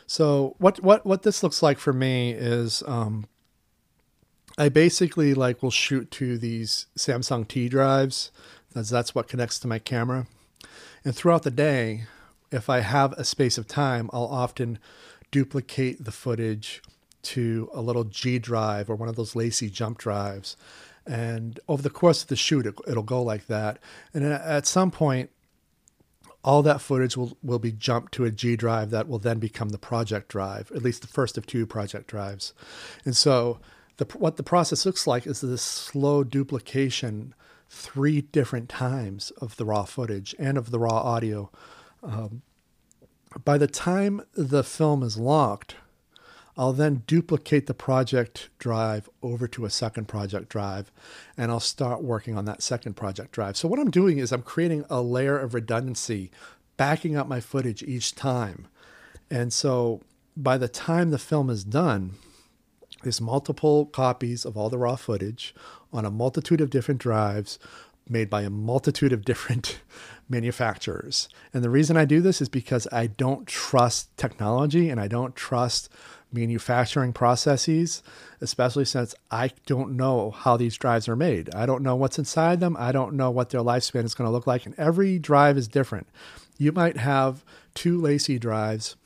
So 0.06 0.54
what 0.58 0.82
what 0.82 1.06
what 1.06 1.22
this 1.22 1.42
looks 1.42 1.62
like 1.62 1.78
for 1.78 1.92
me 1.92 2.32
is 2.32 2.82
um, 2.86 3.26
I 4.58 4.68
basically 4.68 5.34
like 5.34 5.62
will 5.62 5.70
shoot 5.70 6.10
to 6.12 6.38
these 6.38 6.86
Samsung 6.96 7.46
T 7.48 7.68
drives 7.68 8.30
as 8.74 8.90
that's 8.90 9.14
what 9.14 9.28
connects 9.28 9.58
to 9.60 9.68
my 9.68 9.78
camera. 9.78 10.26
And 11.04 11.14
throughout 11.14 11.42
the 11.42 11.50
day, 11.50 12.04
if 12.50 12.68
I 12.70 12.80
have 12.80 13.12
a 13.14 13.24
space 13.24 13.58
of 13.58 13.66
time, 13.66 14.10
I'll 14.12 14.24
often 14.24 14.78
duplicate 15.30 16.04
the 16.04 16.12
footage 16.12 16.82
to 17.24 17.70
a 17.72 17.80
little 17.80 18.04
G 18.04 18.38
drive 18.38 18.88
or 18.88 18.96
one 18.96 19.08
of 19.08 19.16
those 19.16 19.34
LaCie 19.34 19.72
jump 19.72 19.98
drives. 19.98 20.56
And 21.06 21.60
over 21.68 21.82
the 21.82 21.90
course 21.90 22.22
of 22.22 22.28
the 22.28 22.36
shoot, 22.36 22.66
it, 22.66 22.74
will 22.86 23.02
go 23.02 23.22
like 23.22 23.46
that. 23.46 23.78
And 24.14 24.24
at 24.24 24.66
some 24.66 24.90
point, 24.90 25.30
all 26.42 26.62
that 26.62 26.80
footage 26.80 27.16
will, 27.16 27.36
will 27.42 27.58
be 27.58 27.72
jumped 27.72 28.12
to 28.14 28.24
a 28.24 28.30
G 28.30 28.56
drive 28.56 28.90
that 28.90 29.08
will 29.08 29.18
then 29.18 29.38
become 29.38 29.70
the 29.70 29.78
project 29.78 30.28
drive, 30.28 30.70
at 30.72 30.82
least 30.82 31.02
the 31.02 31.08
first 31.08 31.38
of 31.38 31.46
two 31.46 31.66
project 31.66 32.06
drives. 32.06 32.52
And 33.04 33.16
so, 33.16 33.60
the, 33.96 34.06
what 34.16 34.36
the 34.36 34.42
process 34.42 34.84
looks 34.84 35.06
like 35.06 35.26
is 35.26 35.40
this 35.40 35.62
slow 35.62 36.24
duplication 36.24 37.34
three 37.68 38.20
different 38.20 38.68
times 38.68 39.30
of 39.40 39.56
the 39.56 39.64
raw 39.64 39.84
footage 39.84 40.34
and 40.38 40.58
of 40.58 40.70
the 40.70 40.78
raw 40.78 40.98
audio. 40.98 41.50
Um, 42.02 42.42
by 43.44 43.58
the 43.58 43.66
time 43.66 44.22
the 44.34 44.62
film 44.62 45.02
is 45.02 45.16
locked, 45.16 45.76
I'll 46.56 46.72
then 46.72 47.02
duplicate 47.06 47.66
the 47.66 47.74
project 47.74 48.48
drive 48.58 49.08
over 49.22 49.48
to 49.48 49.64
a 49.64 49.70
second 49.70 50.06
project 50.06 50.48
drive 50.48 50.92
and 51.36 51.50
I'll 51.50 51.60
start 51.60 52.02
working 52.02 52.36
on 52.36 52.44
that 52.44 52.62
second 52.62 52.94
project 52.94 53.32
drive. 53.32 53.56
So, 53.56 53.68
what 53.68 53.80
I'm 53.80 53.90
doing 53.90 54.18
is 54.18 54.32
I'm 54.32 54.42
creating 54.42 54.84
a 54.88 55.00
layer 55.00 55.38
of 55.38 55.54
redundancy, 55.54 56.30
backing 56.76 57.16
up 57.16 57.26
my 57.26 57.40
footage 57.40 57.82
each 57.82 58.14
time. 58.14 58.68
And 59.30 59.52
so, 59.52 60.02
by 60.36 60.56
the 60.58 60.68
time 60.68 61.10
the 61.10 61.18
film 61.18 61.50
is 61.50 61.64
done, 61.64 62.14
there's 63.02 63.20
multiple 63.20 63.86
copies 63.86 64.44
of 64.44 64.56
all 64.56 64.70
the 64.70 64.78
raw 64.78 64.96
footage 64.96 65.54
on 65.92 66.04
a 66.04 66.10
multitude 66.10 66.60
of 66.60 66.70
different 66.70 67.00
drives 67.00 67.58
made 68.08 68.28
by 68.28 68.42
a 68.42 68.50
multitude 68.50 69.12
of 69.12 69.24
different 69.24 69.80
manufacturers. 70.28 71.28
And 71.52 71.64
the 71.64 71.70
reason 71.70 71.96
I 71.96 72.04
do 72.04 72.20
this 72.20 72.40
is 72.40 72.48
because 72.48 72.86
I 72.92 73.06
don't 73.06 73.46
trust 73.46 74.14
technology 74.16 74.88
and 74.90 75.00
I 75.00 75.08
don't 75.08 75.34
trust 75.34 75.88
manufacturing 76.34 77.12
processes, 77.12 78.02
especially 78.40 78.84
since 78.84 79.14
I 79.30 79.52
don't 79.66 79.96
know 79.96 80.30
how 80.30 80.56
these 80.56 80.76
drives 80.76 81.08
are 81.08 81.16
made. 81.16 81.54
I 81.54 81.64
don't 81.66 81.82
know 81.82 81.96
what's 81.96 82.18
inside 82.18 82.60
them. 82.60 82.76
I 82.78 82.92
don't 82.92 83.14
know 83.14 83.30
what 83.30 83.50
their 83.50 83.62
lifespan 83.62 84.04
is 84.04 84.14
going 84.14 84.26
to 84.28 84.32
look 84.32 84.46
like. 84.46 84.66
And 84.66 84.74
every 84.78 85.18
drive 85.18 85.56
is 85.56 85.68
different. 85.68 86.08
You 86.58 86.72
might 86.72 86.96
have 86.96 87.44
two 87.74 88.00
LaCie 88.00 88.40
drives, 88.40 88.96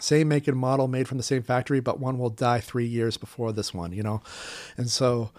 same 0.00 0.28
make 0.28 0.48
and 0.48 0.56
model 0.56 0.88
made 0.88 1.08
from 1.08 1.18
the 1.18 1.22
same 1.24 1.42
factory, 1.42 1.80
but 1.80 2.00
one 2.00 2.18
will 2.18 2.30
die 2.30 2.60
three 2.60 2.86
years 2.86 3.16
before 3.16 3.52
this 3.52 3.72
one, 3.74 3.92
you 3.92 4.02
know? 4.02 4.22
And 4.76 4.90
so 4.90 5.30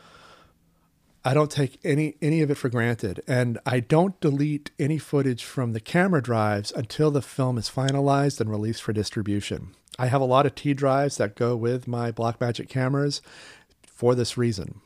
I 1.27 1.33
don't 1.33 1.51
take 1.51 1.77
any 1.83 2.15
any 2.21 2.41
of 2.41 2.49
it 2.49 2.55
for 2.55 2.69
granted, 2.69 3.21
and 3.27 3.59
I 3.65 3.81
don't 3.81 4.17
delete 4.21 4.71
any 4.79 4.97
footage 4.97 5.43
from 5.43 5.73
the 5.73 5.81
camera 5.81 6.23
drives 6.23 6.71
until 6.71 7.11
the 7.11 7.21
film 7.21 7.57
is 7.57 7.69
finalized 7.69 8.39
and 8.39 8.49
released 8.49 8.81
for 8.81 8.93
distribution. 8.93 9.75
I 9.99 10.07
have 10.07 10.21
a 10.21 10.25
lot 10.25 10.45
of 10.45 10.55
T 10.55 10.73
drives 10.73 11.17
that 11.17 11.35
go 11.35 11.55
with 11.55 11.87
my 11.87 12.11
Blackmagic 12.11 12.69
cameras 12.69 13.21
for 13.85 14.13
this 14.13 14.37
reason. 14.37 14.81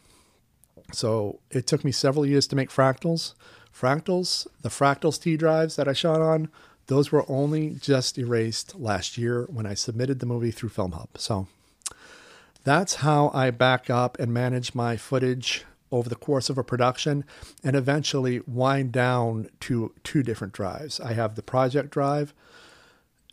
So 0.93 1.39
it 1.49 1.67
took 1.67 1.83
me 1.83 1.91
several 1.91 2.25
years 2.25 2.47
to 2.47 2.55
make 2.55 2.69
fractals. 2.69 3.33
Fractals, 3.73 4.47
the 4.61 4.69
fractals 4.69 5.21
T 5.21 5.37
drives 5.37 5.75
that 5.75 5.87
I 5.87 5.93
shot 5.93 6.21
on, 6.21 6.49
those 6.87 7.11
were 7.11 7.25
only 7.29 7.71
just 7.71 8.17
erased 8.17 8.77
last 8.77 9.17
year 9.17 9.47
when 9.49 9.65
I 9.65 9.73
submitted 9.73 10.19
the 10.19 10.25
movie 10.25 10.51
through 10.51 10.69
FilmHub. 10.69 11.07
So 11.17 11.47
that's 12.63 12.95
how 12.95 13.31
I 13.33 13.51
back 13.51 13.89
up 13.89 14.19
and 14.19 14.33
manage 14.33 14.75
my 14.75 14.97
footage 14.97 15.65
over 15.91 16.09
the 16.09 16.15
course 16.15 16.49
of 16.49 16.57
a 16.57 16.63
production 16.63 17.25
and 17.63 17.75
eventually 17.75 18.41
wind 18.47 18.91
down 18.91 19.49
to 19.61 19.93
two 20.03 20.23
different 20.23 20.53
drives. 20.53 20.99
I 20.99 21.13
have 21.13 21.35
the 21.35 21.41
project 21.41 21.91
drive 21.91 22.33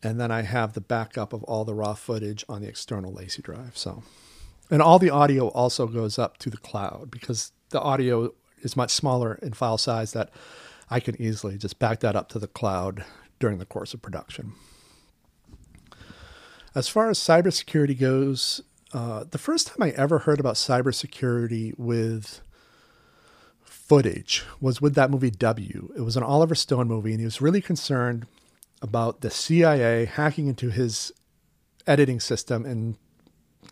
and 0.03 0.21
then 0.21 0.31
I 0.31 0.43
have 0.43 0.73
the 0.73 0.81
backup 0.81 1.33
of 1.33 1.43
all 1.45 1.65
the 1.65 1.75
raw 1.75 1.95
footage 1.95 2.45
on 2.49 2.63
the 2.63 2.69
external 2.69 3.13
LaCie 3.13 3.43
drive. 3.43 3.77
So, 3.77 4.03
and 4.71 4.81
all 4.81 4.99
the 4.99 5.11
audio 5.11 5.49
also 5.49 5.87
goes 5.87 6.19
up 6.19 6.39
to 6.39 6.51
the 6.51 6.57
cloud 6.57 7.11
because 7.11 7.53
the 7.71 7.81
audio 7.81 8.33
is 8.63 8.77
much 8.77 8.91
smaller 8.91 9.39
in 9.43 9.53
file 9.53 9.79
size 9.79 10.13
that 10.13 10.31
I 10.91 11.01
can 11.01 11.21
easily 11.21 11.59
just 11.59 11.79
back 11.79 12.01
that 12.01 12.17
up 12.17 12.29
to 12.31 12.39
the 12.39 12.47
cloud 12.47 13.05
during 13.39 13.59
the 13.59 13.67
course 13.67 13.95
of 13.95 14.03
production. 14.03 14.53
As 16.75 16.89
far 16.89 17.11
as 17.11 17.19
cybersecurity 17.19 17.99
goes, 17.99 18.63
uh, 18.93 19.25
the 19.31 19.39
first 19.39 19.69
time 19.69 19.83
I 19.83 19.91
ever 19.91 20.21
heard 20.21 20.41
about 20.41 20.55
cybersecurity 20.55 21.79
with 21.79 22.41
footage 23.63 24.45
was 24.61 24.81
with 24.81 24.95
that 24.95 25.11
movie 25.11 25.31
W. 25.31 25.93
It 25.97 26.03
was 26.03 26.17
an 26.17 26.23
Oliver 26.23 26.55
Stone 26.55 26.89
movie, 26.89 27.13
and 27.13 27.21
he 27.21 27.25
was 27.25 27.41
really 27.41 27.61
concerned 27.61 28.27
about 28.83 29.20
the 29.20 29.31
CIA 29.31 30.05
hacking 30.05 30.47
into 30.47 30.70
his 30.70 31.12
editing 31.87 32.20
system 32.20 32.64
and 32.64 32.97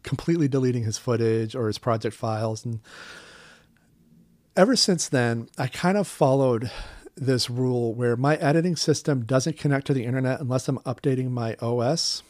completely 0.02 0.48
deleting 0.48 0.84
his 0.84 0.98
footage 0.98 1.54
or 1.54 1.66
his 1.66 1.78
project 1.78 2.14
files. 2.14 2.64
And 2.64 2.80
ever 4.56 4.76
since 4.76 5.08
then, 5.08 5.48
I 5.58 5.66
kind 5.66 5.96
of 5.98 6.06
followed 6.06 6.70
this 7.16 7.48
rule 7.48 7.94
where 7.94 8.16
my 8.16 8.36
editing 8.36 8.76
system 8.76 9.24
doesn't 9.24 9.56
connect 9.56 9.86
to 9.86 9.94
the 9.94 10.04
internet 10.04 10.40
unless 10.40 10.68
I'm 10.68 10.78
updating 10.80 11.30
my 11.30 11.56
OS 11.60 12.22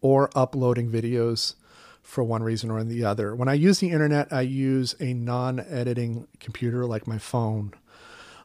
or 0.00 0.30
uploading 0.34 0.90
videos 0.90 1.54
for 2.02 2.24
one 2.24 2.42
reason 2.42 2.70
or 2.70 2.82
the 2.82 3.04
other. 3.04 3.34
When 3.34 3.48
I 3.48 3.54
use 3.54 3.78
the 3.78 3.90
internet, 3.90 4.32
I 4.32 4.40
use 4.40 4.96
a 5.00 5.14
non 5.14 5.60
editing 5.60 6.26
computer 6.40 6.84
like 6.84 7.06
my 7.06 7.18
phone, 7.18 7.72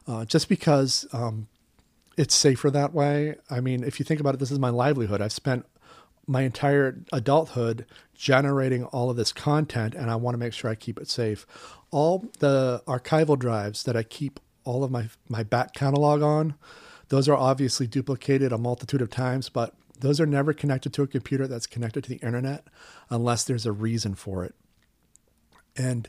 uh, 0.06 0.24
just 0.24 0.48
because 0.48 1.06
um, 1.12 1.48
it's 2.18 2.34
safer 2.34 2.70
that 2.70 2.92
way. 2.92 3.36
I 3.48 3.60
mean, 3.60 3.84
if 3.84 3.98
you 4.00 4.04
think 4.04 4.20
about 4.20 4.34
it, 4.34 4.40
this 4.40 4.50
is 4.50 4.58
my 4.58 4.70
livelihood. 4.70 5.22
I've 5.22 5.32
spent 5.32 5.64
my 6.26 6.42
entire 6.42 7.00
adulthood 7.12 7.86
generating 8.14 8.84
all 8.86 9.08
of 9.08 9.16
this 9.16 9.32
content, 9.32 9.94
and 9.94 10.10
I 10.10 10.16
want 10.16 10.34
to 10.34 10.38
make 10.38 10.52
sure 10.52 10.68
I 10.68 10.74
keep 10.74 10.98
it 10.98 11.08
safe. 11.08 11.46
All 11.90 12.26
the 12.40 12.82
archival 12.86 13.38
drives 13.38 13.84
that 13.84 13.96
I 13.96 14.02
keep 14.02 14.40
all 14.64 14.82
of 14.82 14.90
my, 14.90 15.08
my 15.28 15.44
back 15.44 15.72
catalog 15.72 16.20
on, 16.20 16.54
those 17.08 17.28
are 17.28 17.36
obviously 17.36 17.86
duplicated 17.86 18.52
a 18.52 18.58
multitude 18.58 19.00
of 19.00 19.10
times, 19.10 19.48
but 19.48 19.74
those 19.98 20.20
are 20.20 20.26
never 20.26 20.52
connected 20.52 20.92
to 20.94 21.02
a 21.02 21.06
computer 21.06 21.46
that's 21.46 21.66
connected 21.66 22.04
to 22.04 22.10
the 22.10 22.16
internet 22.16 22.66
unless 23.08 23.44
there's 23.44 23.64
a 23.64 23.72
reason 23.72 24.14
for 24.14 24.44
it. 24.44 24.54
And 25.76 26.08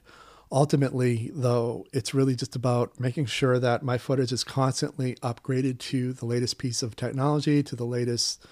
ultimately, 0.51 1.31
though, 1.33 1.85
it's 1.93 2.13
really 2.13 2.35
just 2.35 2.55
about 2.55 2.99
making 2.99 3.25
sure 3.25 3.59
that 3.59 3.83
my 3.83 3.97
footage 3.97 4.31
is 4.31 4.43
constantly 4.43 5.15
upgraded 5.15 5.79
to 5.79 6.13
the 6.13 6.25
latest 6.25 6.57
piece 6.57 6.81
of 6.81 6.95
technology, 6.95 7.61
to 7.63 7.75
the 7.75 7.85
latest 7.85 8.45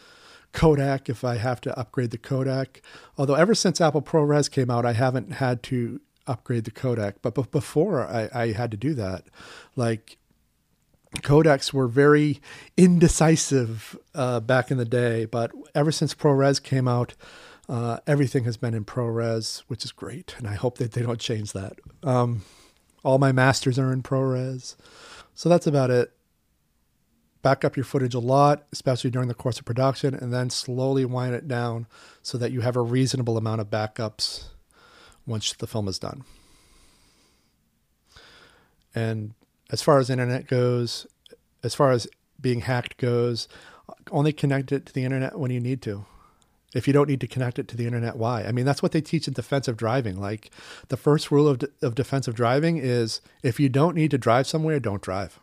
codec 0.54 1.10
if 1.10 1.24
I 1.24 1.36
have 1.36 1.62
to 1.62 1.78
upgrade 1.78 2.12
the 2.12 2.18
codec. 2.18 2.82
Although, 3.18 3.36
ever 3.36 3.56
since 3.56 3.82
Apple 3.82 4.02
ProRes 4.02 4.50
came 4.50 4.70
out, 4.70 4.86
I 4.86 4.94
haven't 4.94 5.34
had 5.34 5.64
to 5.64 6.00
upgrade 6.28 6.66
the 6.66 6.72
codec. 6.72 7.16
But, 7.22 7.36
but 7.36 7.52
before 7.52 8.06
I, 8.06 8.30
I 8.34 8.52
had 8.52 8.72
to 8.72 8.78
do 8.78 8.94
that, 8.96 9.26
like 9.76 10.18
codecs 11.18 11.74
were 11.74 11.88
very 11.88 12.42
indecisive 12.76 13.98
uh, 14.14 14.40
back 14.40 14.70
in 14.72 14.78
the 14.78 14.86
day. 14.86 15.26
But 15.26 15.52
ever 15.74 15.92
since 15.92 16.14
ProRes 16.14 16.62
came 16.62 16.88
out, 16.88 17.16
uh, 17.70 18.00
everything 18.08 18.46
has 18.46 18.58
been 18.58 18.74
in 18.74 18.86
ProRes, 18.86 19.64
which 19.68 19.84
is 19.84 19.92
great, 19.92 20.36
and 20.38 20.48
I 20.48 20.56
hope 20.56 20.78
that 20.78 20.94
they 20.94 21.02
don't 21.02 21.20
change 21.20 21.54
that. 21.54 21.80
Um, 22.04 22.44
all 23.04 23.18
my 23.18 23.32
masters 23.32 23.78
are 23.78 23.92
in 23.92 24.04
ProRes, 24.04 24.76
so 25.36 25.50
that's 25.50 25.68
about 25.68 25.90
it. 25.90 26.14
Back 27.42 27.64
up 27.64 27.76
your 27.76 27.86
footage 27.86 28.16
a 28.16 28.20
lot, 28.20 28.66
especially 28.72 29.10
during 29.10 29.28
the 29.28 29.34
course 29.34 29.60
of 29.60 29.66
production, 29.66 30.14
and 30.14 30.34
then 30.34 30.50
slowly 30.50 31.06
wind 31.06 31.36
it 31.36 31.48
down 31.48 31.88
so 32.22 32.38
that 32.38 32.52
you 32.52 32.62
have 32.62 32.76
a 32.76 32.82
reasonable 32.82 33.38
amount 33.38 33.62
of 33.62 33.70
backups 33.70 34.46
once 35.26 35.54
the 35.54 35.68
film 35.68 35.88
is 35.88 36.00
done. 36.00 36.24
And 38.96 39.34
as 39.70 39.82
far 39.82 40.00
as 40.00 40.10
internet 40.10 40.48
goes, 40.48 41.06
as 41.64 41.76
far 41.76 41.92
as 41.92 42.08
being 42.40 42.62
hacked 42.62 42.98
goes, 42.98 43.48
only 44.12 44.34
connect 44.34 44.72
it 44.72 44.86
to 44.88 44.94
the 44.94 45.04
internet 45.04 45.38
when 45.38 45.52
you 45.52 45.60
need 45.60 45.82
to. 45.84 46.06
If 46.74 46.86
you 46.86 46.94
don't 46.94 47.08
need 47.08 47.22
to 47.22 47.28
connect 47.28 47.60
it 47.60 47.68
to 47.70 47.78
the 47.78 47.86
internet, 47.86 48.18
why? 48.18 48.44
I 48.44 48.52
mean, 48.52 48.66
that's 48.66 48.84
what 48.84 48.92
they 48.92 49.02
teach 49.02 49.28
in 49.28 49.34
defensive 49.34 49.78
driving. 49.78 50.20
Like 50.20 50.52
the 50.90 50.98
first 50.98 51.32
rule 51.32 51.48
of, 51.48 51.64
of 51.82 51.96
defensive 51.96 52.36
driving 52.36 52.78
is 52.78 53.22
if 53.42 53.60
you 53.60 53.70
don't 53.70 53.96
need 53.96 54.12
to 54.12 54.18
drive 54.18 54.48
somewhere, 54.48 54.80
don't 54.80 55.02
drive. 55.02 55.40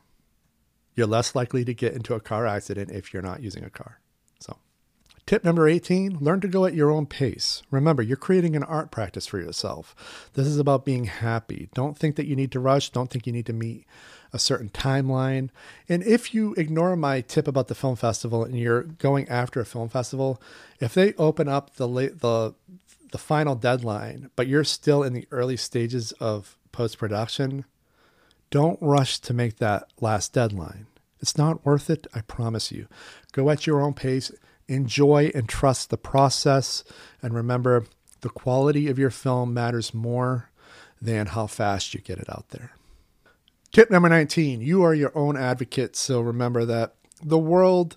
You're 0.95 1.07
less 1.07 1.35
likely 1.35 1.65
to 1.65 1.75
get 1.75 1.95
into 1.95 2.15
a 2.15 2.21
car 2.21 2.47
accident 2.47 2.91
if 2.91 3.13
you're 3.13 3.23
not 3.23 3.43
using 3.43 3.65
a 3.65 3.71
car. 3.71 4.01
So, 4.39 4.59
tip 5.27 5.45
number 5.45 5.67
18 5.67 6.19
learn 6.21 6.41
to 6.43 6.49
go 6.49 6.67
at 6.67 6.75
your 6.75 6.91
own 6.91 7.07
pace. 7.07 7.63
Remember, 7.71 8.03
you're 8.03 8.17
creating 8.17 8.55
an 8.55 8.63
art 8.63 8.91
practice 8.91 9.27
for 9.27 9.39
yourself. 9.41 10.31
This 10.35 10.47
is 10.47 10.59
about 10.59 10.85
being 10.85 11.07
happy. 11.07 11.69
Don't 11.75 11.99
think 11.99 12.17
that 12.17 12.27
you 12.27 12.37
need 12.37 12.53
to 12.53 12.61
rush, 12.61 12.91
don't 12.91 13.11
think 13.11 13.27
you 13.27 13.33
need 13.33 13.47
to 13.47 13.53
meet 13.53 13.87
a 14.35 14.39
certain 14.39 14.69
timeline. 14.69 15.49
And 15.89 16.03
if 16.03 16.35
you 16.35 16.55
ignore 16.55 16.97
my 16.97 17.21
tip 17.21 17.47
about 17.47 17.69
the 17.69 17.75
film 17.75 17.95
festival 17.95 18.45
and 18.45 18.59
you're 18.59 18.83
going 18.83 19.29
after 19.29 19.61
a 19.61 19.65
film 19.65 19.89
festival, 19.89 20.43
if 20.81 20.93
they 20.93 21.15
open 21.15 21.49
up 21.49 21.77
the 21.77 21.89
late, 21.89 22.21
the 22.21 22.55
the 23.13 23.19
final 23.19 23.55
deadline, 23.55 24.29
but 24.35 24.49
you're 24.49 24.65
still 24.65 25.05
in 25.05 25.13
the 25.13 25.29
early 25.31 25.57
stages 25.57 26.11
of 26.19 26.59
post 26.73 26.99
production, 26.99 27.65
don't 28.51 28.83
rush 28.83 29.21
to 29.21 29.33
make 29.33 29.59
that 29.59 29.85
last 30.01 30.33
deadline. 30.33 30.87
It's 31.21 31.39
not 31.39 31.65
worth 31.65 31.89
it, 31.89 32.09
I 32.13 32.23
promise 32.23 32.73
you. 32.73 32.89
Go 33.31 33.51
at 33.51 33.69
your 33.69 33.81
own 33.81 33.95
pace, 33.95 34.33
enjoy 34.67 35.31
and 35.33 35.49
trust 35.49 35.91
the 35.91 35.97
process, 35.97 36.83
and 37.23 37.35
remember 37.35 37.85
the 38.23 38.31
quality 38.31 38.89
of 38.89 38.99
your 38.99 39.11
film 39.11 39.55
matters 39.55 39.95
more 39.95 40.51
than 41.01 41.27
how 41.27 41.47
fast 41.47 41.95
you 41.95 42.01
get 42.01 42.19
it 42.19 42.29
out 42.29 42.49
there. 42.51 42.73
Tip 43.75 43.91
number 43.91 44.09
19 44.09 44.61
you 44.61 44.85
are 44.85 44.95
your 44.95 45.11
own 45.19 45.37
advocate. 45.37 45.97
So 45.97 46.21
remember 46.21 46.65
that 46.65 46.95
the 47.21 47.41
world 47.41 47.97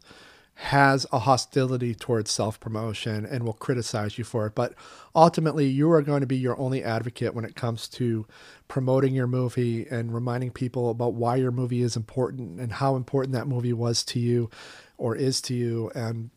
has 0.56 1.06
a 1.14 1.20
hostility 1.20 1.94
towards 1.94 2.32
self 2.32 2.60
promotion 2.60 3.28
and 3.28 3.44
will 3.44 3.54
criticize 3.54 4.18
you 4.18 4.24
for 4.24 4.48
it. 4.48 4.56
But 4.56 4.74
ultimately, 5.14 5.68
you 5.68 5.92
are 5.92 6.02
going 6.02 6.22
to 6.22 6.26
be 6.26 6.36
your 6.36 6.60
only 6.60 6.84
advocate 6.84 7.36
when 7.36 7.46
it 7.46 7.56
comes 7.56 7.88
to 7.90 8.26
promoting 8.68 9.14
your 9.14 9.28
movie 9.28 9.86
and 9.86 10.12
reminding 10.12 10.50
people 10.50 10.90
about 10.90 11.14
why 11.14 11.36
your 11.36 11.52
movie 11.52 11.84
is 11.84 11.96
important 11.96 12.60
and 12.60 12.72
how 12.72 12.96
important 12.96 13.34
that 13.34 13.48
movie 13.48 13.72
was 13.72 14.04
to 14.06 14.20
you 14.20 14.50
or 14.98 15.16
is 15.16 15.42
to 15.42 15.54
you. 15.54 15.92
And 15.94 16.32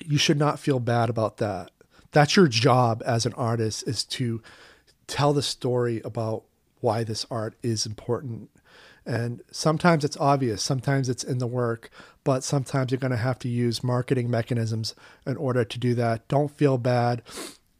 you 0.00 0.18
should 0.18 0.38
not 0.38 0.58
feel 0.58 0.80
bad 0.80 1.08
about 1.08 1.36
that. 1.36 1.70
That's 2.10 2.34
your 2.34 2.48
job 2.48 3.00
as 3.06 3.26
an 3.26 3.32
artist 3.34 3.86
is 3.86 4.02
to 4.06 4.42
tell 5.06 5.32
the 5.32 5.40
story 5.40 6.02
about 6.04 6.42
why 6.80 7.04
this 7.04 7.26
art 7.30 7.54
is 7.62 7.86
important. 7.86 8.50
And 9.06 9.42
sometimes 9.50 10.04
it's 10.04 10.16
obvious, 10.18 10.62
sometimes 10.62 11.08
it's 11.08 11.24
in 11.24 11.38
the 11.38 11.46
work, 11.46 11.90
but 12.22 12.44
sometimes 12.44 12.90
you're 12.90 12.98
going 12.98 13.10
to 13.10 13.16
have 13.16 13.38
to 13.40 13.48
use 13.48 13.82
marketing 13.82 14.30
mechanisms 14.30 14.94
in 15.26 15.36
order 15.36 15.64
to 15.64 15.78
do 15.78 15.94
that. 15.94 16.28
Don't 16.28 16.50
feel 16.50 16.78
bad. 16.78 17.22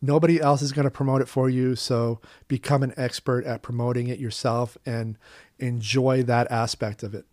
Nobody 0.03 0.41
else 0.41 0.63
is 0.63 0.73
going 0.73 0.87
to 0.87 0.91
promote 0.91 1.21
it 1.21 1.29
for 1.29 1.51
you. 1.51 1.77
So 1.77 2.21
become 2.49 2.83
an 2.83 2.95
expert 2.97 3.45
at 3.45 3.63
promoting 3.63 4.09
it 4.09 4.19
yourself 4.19 4.79
and 4.87 5.19
enjoy 5.59 6.23
that 6.23 6.51
aspect 6.51 7.03
of 7.03 7.15
it. 7.15 7.27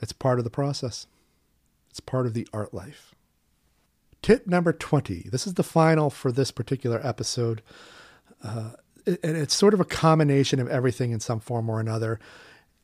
It's 0.00 0.12
part 0.12 0.38
of 0.38 0.44
the 0.44 0.50
process, 0.50 1.06
it's 1.90 2.00
part 2.00 2.26
of 2.26 2.34
the 2.34 2.46
art 2.52 2.74
life. 2.74 3.14
Tip 4.20 4.46
number 4.46 4.72
20. 4.72 5.28
This 5.30 5.46
is 5.46 5.54
the 5.54 5.62
final 5.62 6.10
for 6.10 6.32
this 6.32 6.50
particular 6.50 7.00
episode. 7.06 7.62
Uh, 8.42 8.72
and 9.06 9.36
it's 9.36 9.54
sort 9.54 9.74
of 9.74 9.80
a 9.80 9.84
combination 9.84 10.60
of 10.60 10.68
everything 10.68 11.12
in 11.12 11.20
some 11.20 11.40
form 11.40 11.68
or 11.68 11.80
another. 11.80 12.18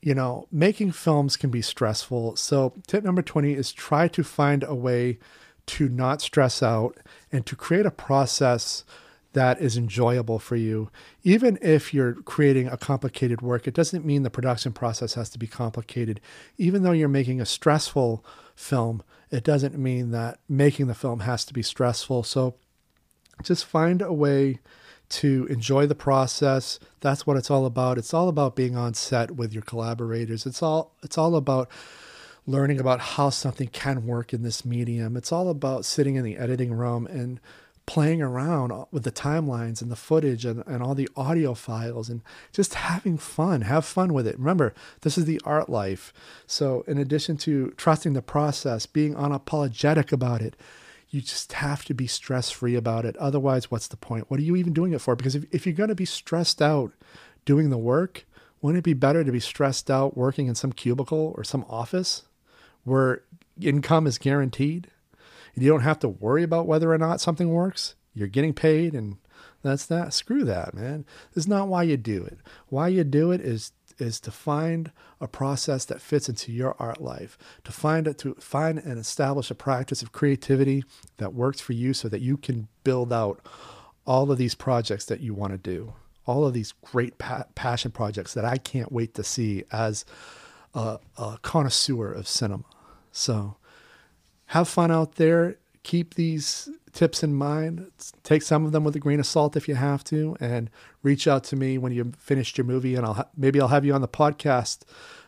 You 0.01 0.15
know, 0.15 0.47
making 0.51 0.93
films 0.93 1.37
can 1.37 1.51
be 1.51 1.63
stressful. 1.63 2.37
So, 2.37 2.75
tip 2.87 3.05
number 3.05 3.23
20 3.23 3.53
is 3.53 3.73
try 3.73 4.09
to 4.09 4.25
find 4.25 4.65
a 4.65 4.75
way 4.75 5.19
to 5.67 5.89
not 5.89 6.21
stress 6.21 6.63
out 6.63 6.99
and 7.31 7.47
to 7.47 7.55
create 7.55 7.87
a 7.87 7.91
process 7.91 8.85
that 9.33 9.61
is 9.61 9.77
enjoyable 9.77 10.39
for 10.39 10.57
you. 10.57 10.91
Even 11.23 11.59
if 11.63 11.95
you're 11.95 12.15
creating 12.15 12.67
a 12.69 12.77
complicated 12.77 13.41
work, 13.41 13.67
it 13.67 13.75
doesn't 13.75 14.05
mean 14.05 14.23
the 14.23 14.31
production 14.31 14.73
process 14.73 15.15
has 15.15 15.31
to 15.31 15.39
be 15.39 15.47
complicated. 15.47 16.21
Even 16.59 16.83
though 16.83 16.93
you're 16.93 17.09
making 17.09 17.41
a 17.41 17.47
stressful 17.47 18.25
film, 18.55 19.03
it 19.31 19.45
doesn't 19.45 19.79
mean 19.79 20.11
that 20.11 20.39
making 20.49 20.87
the 20.87 20.95
film 20.95 21.21
has 21.21 21.45
to 21.45 21.55
be 21.55 21.63
stressful. 21.63 22.25
So, 22.25 22.57
just 23.43 23.65
find 23.65 24.03
a 24.03 24.13
way 24.13 24.59
to 25.13 25.47
enjoy 25.51 25.87
the 25.87 25.95
process. 25.95 26.79
That's 27.01 27.27
what 27.27 27.37
it's 27.37 27.51
all 27.51 27.67
about. 27.67 27.99
It's 27.99 28.15
all 28.15 28.29
about 28.29 28.57
being 28.57 28.77
on 28.77 28.95
set 28.95 29.33
with 29.33 29.53
your 29.53 29.63
collaborators. 29.63 30.47
It's 30.47 30.63
all 30.63 30.95
it's 31.03 31.19
all 31.19 31.37
about 31.37 31.71
learning 32.47 32.81
about 32.81 33.01
how 33.01 33.31
something 33.31 33.69
can 33.69 34.07
work 34.07 34.33
in 34.33 34.43
this 34.43 34.65
medium. 34.65 35.17
It's 35.17 35.31
all 35.31 35.49
about 35.49 35.85
sitting 35.85 36.17
in 36.17 36.25
the 36.25 36.37
editing 36.37 36.73
room 36.73 37.07
and 37.07 37.41
playing 37.85 38.23
around 38.23 38.73
with 38.91 39.03
the 39.03 39.13
timelines 39.13 39.83
and 39.83 39.91
the 39.91 39.97
footage 39.97 40.45
and, 40.45 40.63
and 40.67 40.83
all 40.83 40.95
the 40.95 41.09
audio 41.17 41.53
files 41.53 42.09
and 42.09 42.23
just 42.53 42.75
having 42.75 43.19
fun. 43.19 43.63
Have 43.63 43.85
fun 43.85 44.13
with 44.13 44.27
it. 44.27 44.39
Remember, 44.39 44.73
this 45.03 45.19
is 45.19 45.25
the 45.25 45.41
art 45.45 45.69
life. 45.69 46.13
So, 46.47 46.85
in 46.87 46.99
addition 46.99 47.37
to 47.39 47.73
trusting 47.77 48.13
the 48.13 48.23
process, 48.23 48.87
being 48.87 49.15
unapologetic 49.15 50.13
about 50.13 50.41
it, 50.41 50.57
you 51.13 51.21
just 51.21 51.53
have 51.53 51.85
to 51.85 51.95
be 51.95 52.07
stress 52.07 52.51
free 52.51 52.75
about 52.75 53.05
it. 53.05 53.17
Otherwise, 53.19 53.71
what's 53.71 53.87
the 53.87 53.99
point? 53.99 54.31
What 54.31 54.41
are 54.41 54.43
you 54.43 54.57
even 54.57 54.73
doing 54.73 54.95
it 54.95 55.01
for? 55.01 55.15
Because 55.15 55.35
if, 55.35 55.45
if 55.53 55.67
you're 55.67 55.75
going 55.75 55.91
to 55.91 55.95
be 55.95 56.07
stressed 56.07 56.63
out 56.63 56.93
doing 57.45 57.69
the 57.69 57.77
work, 57.77 58.25
wouldn't 58.63 58.79
it 58.79 58.85
be 58.85 58.95
better 58.95 59.23
to 59.23 59.31
be 59.31 59.39
stressed 59.39 59.91
out 59.91 60.17
working 60.17 60.47
in 60.47 60.55
some 60.55 60.73
cubicle 60.73 61.35
or 61.37 61.45
some 61.45 61.67
office 61.69 62.23
where 62.85 63.23
income 63.61 64.07
is 64.07 64.17
guaranteed? 64.17 64.89
And 65.55 65.63
you 65.63 65.71
don't 65.71 65.83
have 65.83 65.99
to 65.99 66.09
worry 66.09 66.43
about 66.43 66.67
whether 66.67 66.91
or 66.91 66.99
not 66.99 67.21
something 67.21 67.51
works. 67.51 67.95
You're 68.15 68.27
getting 68.27 68.55
paid, 68.55 68.95
and 68.95 69.19
that's 69.63 69.85
that. 69.87 70.15
Screw 70.15 70.45
that, 70.45 70.73
man. 70.73 71.05
This 71.35 71.45
is 71.45 71.49
not 71.49 71.69
why 71.69 71.83
you 71.83 71.99
do 71.99 72.25
it. 72.25 72.39
Why 72.71 72.89
you 72.89 73.05
do 73.05 73.33
it 73.33 73.43
is 73.43 73.73
is 73.99 74.21
to 74.21 74.31
find 74.31 74.93
a 75.21 75.29
process 75.29 75.85
that 75.87 76.01
fits 76.01 76.29
into 76.29 76.53
your 76.53 76.75
art 76.79 77.01
life, 77.01 77.37
to 77.65 77.73
find 77.73 78.07
it, 78.07 78.19
to 78.19 78.35
find 78.35 78.79
and 78.79 78.99
establish 78.99 79.51
a 79.51 79.55
practice 79.55 80.03
of 80.03 80.13
creativity 80.13 80.85
that 81.19 81.35
works 81.35 81.61
for 81.61 81.73
you 81.73 81.93
so 81.95 82.09
that 82.09 82.21
you 82.21 82.37
can 82.37 82.69
build 82.85 83.13
out 83.13 83.45
all 84.07 84.31
of 84.31 84.39
these 84.39 84.55
projects 84.55 85.05
that 85.07 85.21
you 85.21 85.35
want 85.35 85.53
to 85.53 85.59
do, 85.59 85.93
all 86.27 86.45
of 86.45 86.55
these 86.55 86.73
great 86.73 87.19
pa- 87.19 87.45
passion 87.55 87.91
projects 87.91 88.35
that 88.35 88.45
I 88.45 88.57
can't 88.57 88.93
wait 88.93 89.15
to 89.15 89.25
see 89.25 89.65
as 89.71 90.05
a, 90.75 90.99
a 91.17 91.39
connoisseur 91.43 92.13
of 92.13 92.27
cinema. 92.27 92.65
So 93.13 93.57
have 94.47 94.69
fun 94.69 94.91
out 94.91 95.17
there. 95.17 95.57
Keep 95.83 96.15
these 96.15 96.69
tips 96.93 97.23
in 97.23 97.35
mind. 97.35 97.91
Take 98.23 98.43
some 98.43 98.65
of 98.65 98.73
them 98.73 98.85
with 98.85 98.95
a 98.97 98.99
grain 98.99 99.21
of 99.21 99.27
salt 99.27 99.57
if 99.57 99.69
you 99.69 99.75
have 99.75 100.05
to, 100.05 100.37
and 100.41 100.71
reach 101.03 101.27
out 101.27 101.45
to 101.45 101.57
me 101.57 101.79
when 101.79 101.93
you've 101.93 102.15
finished 102.17 102.59
your 102.59 102.65
movie, 102.65 102.95
and 102.95 103.05
I'll 103.05 103.15
ha- 103.15 103.29
maybe 103.37 103.61
I'll 103.61 103.69
have 103.69 103.85
you 103.85 103.95
on 103.95 104.01
the 104.01 104.09
podcast, 104.09 104.83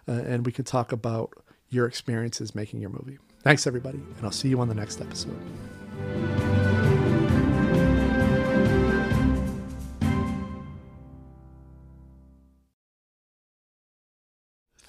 uh, 0.09 0.13
and 0.13 0.47
we 0.47 0.53
can 0.53 0.65
talk 0.65 0.93
about 0.93 1.33
your 1.71 1.87
experiences 1.87 2.55
making 2.55 2.81
your 2.81 2.91
movie. 2.91 3.19
Thanks, 3.43 3.67
everybody, 3.67 3.99
and 3.99 4.25
I'll 4.25 4.31
see 4.31 4.49
you 4.49 4.61
on 4.61 4.69
the 4.69 4.75
next 4.75 5.01
episode. 5.01 6.74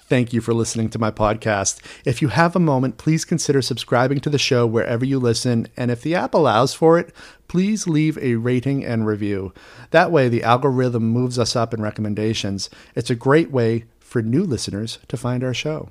Thank 0.08 0.32
you 0.32 0.40
for 0.40 0.54
listening 0.54 0.88
to 0.90 1.00
my 1.00 1.10
podcast. 1.10 1.80
If 2.04 2.22
you 2.22 2.28
have 2.28 2.54
a 2.54 2.60
moment, 2.60 2.96
please 2.96 3.24
consider 3.24 3.60
subscribing 3.60 4.20
to 4.20 4.30
the 4.30 4.38
show 4.38 4.64
wherever 4.64 5.04
you 5.04 5.18
listen. 5.18 5.66
And 5.76 5.90
if 5.90 6.00
the 6.00 6.14
app 6.14 6.32
allows 6.32 6.74
for 6.74 6.96
it, 6.96 7.12
please 7.48 7.88
leave 7.88 8.16
a 8.18 8.36
rating 8.36 8.84
and 8.84 9.04
review. 9.04 9.52
That 9.90 10.12
way, 10.12 10.28
the 10.28 10.44
algorithm 10.44 11.08
moves 11.08 11.40
us 11.40 11.56
up 11.56 11.74
in 11.74 11.82
recommendations. 11.82 12.70
It's 12.94 13.10
a 13.10 13.16
great 13.16 13.50
way 13.50 13.86
for 13.98 14.22
new 14.22 14.44
listeners 14.44 15.00
to 15.08 15.16
find 15.16 15.42
our 15.42 15.54
show. 15.54 15.90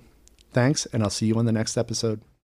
Thanks, 0.54 0.86
and 0.88 1.04
I'll 1.04 1.10
see 1.10 1.26
you 1.26 1.38
on 1.38 1.46
the 1.46 1.52
next 1.52 1.76
episode. 1.76 2.22